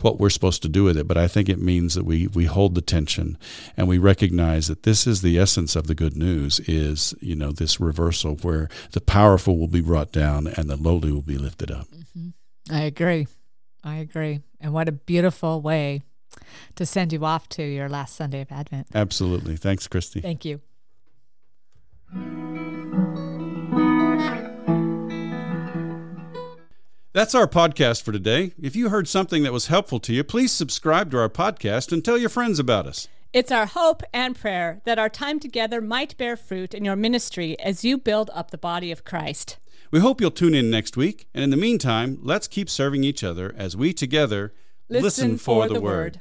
what 0.00 0.18
we're 0.18 0.30
supposed 0.30 0.62
to 0.62 0.68
do 0.68 0.84
with 0.84 0.96
it 0.96 1.06
but 1.06 1.18
I 1.18 1.28
think 1.28 1.48
it 1.48 1.60
means 1.60 1.94
that 1.94 2.04
we 2.04 2.26
we 2.26 2.46
hold 2.46 2.74
the 2.74 2.80
tension 2.80 3.38
and 3.76 3.86
we 3.86 3.98
recognize 3.98 4.66
that 4.66 4.82
this 4.82 5.06
is 5.06 5.20
the 5.20 5.38
essence 5.38 5.76
of 5.76 5.86
the 5.86 5.94
good 5.94 6.16
news 6.16 6.58
is 6.60 7.14
you 7.20 7.36
know 7.36 7.52
this 7.52 7.78
reversal 7.78 8.36
where 8.36 8.68
the 8.92 9.00
powerful 9.00 9.58
will 9.58 9.68
be 9.68 9.82
brought 9.82 10.10
down 10.10 10.46
and 10.46 10.68
the 10.68 10.76
lowly 10.76 11.12
will 11.12 11.22
be 11.22 11.38
lifted 11.38 11.70
up. 11.70 11.86
Mm-hmm. 11.88 12.74
I 12.74 12.82
agree. 12.82 13.26
I 13.82 13.96
agree. 13.96 14.40
And 14.60 14.72
what 14.72 14.88
a 14.88 14.92
beautiful 14.92 15.60
way 15.60 16.02
to 16.76 16.86
send 16.86 17.12
you 17.12 17.24
off 17.24 17.48
to 17.50 17.62
your 17.62 17.88
last 17.88 18.14
Sunday 18.16 18.40
of 18.40 18.52
Advent. 18.52 18.86
absolutely 18.94 19.56
thanks 19.56 19.88
Christy 19.88 20.20
Thank 20.20 20.44
you. 20.44 20.60
That's 27.12 27.34
our 27.34 27.48
podcast 27.48 28.02
for 28.02 28.12
today. 28.12 28.52
If 28.56 28.76
you 28.76 28.88
heard 28.88 29.08
something 29.08 29.42
that 29.42 29.52
was 29.52 29.66
helpful 29.66 29.98
to 30.00 30.12
you, 30.12 30.22
please 30.22 30.52
subscribe 30.52 31.10
to 31.10 31.18
our 31.18 31.28
podcast 31.28 31.90
and 31.90 32.04
tell 32.04 32.16
your 32.16 32.28
friends 32.28 32.60
about 32.60 32.86
us. 32.86 33.08
It's 33.32 33.52
our 33.52 33.66
hope 33.66 34.02
and 34.12 34.34
prayer 34.34 34.80
that 34.84 34.98
our 34.98 35.08
time 35.08 35.38
together 35.38 35.80
might 35.80 36.16
bear 36.16 36.36
fruit 36.36 36.72
in 36.72 36.84
your 36.84 36.96
ministry 36.96 37.58
as 37.60 37.84
you 37.84 37.98
build 37.98 38.30
up 38.32 38.50
the 38.50 38.58
body 38.58 38.92
of 38.92 39.04
Christ. 39.04 39.58
We 39.92 39.98
hope 39.98 40.20
you'll 40.20 40.30
tune 40.30 40.54
in 40.54 40.70
next 40.70 40.96
week, 40.96 41.26
and 41.34 41.42
in 41.42 41.50
the 41.50 41.56
meantime, 41.56 42.18
let's 42.22 42.46
keep 42.46 42.70
serving 42.70 43.02
each 43.02 43.24
other 43.24 43.52
as 43.56 43.76
we 43.76 43.92
together 43.92 44.54
listen, 44.88 45.36
for, 45.36 45.66
the, 45.66 45.80
word. 45.80 46.20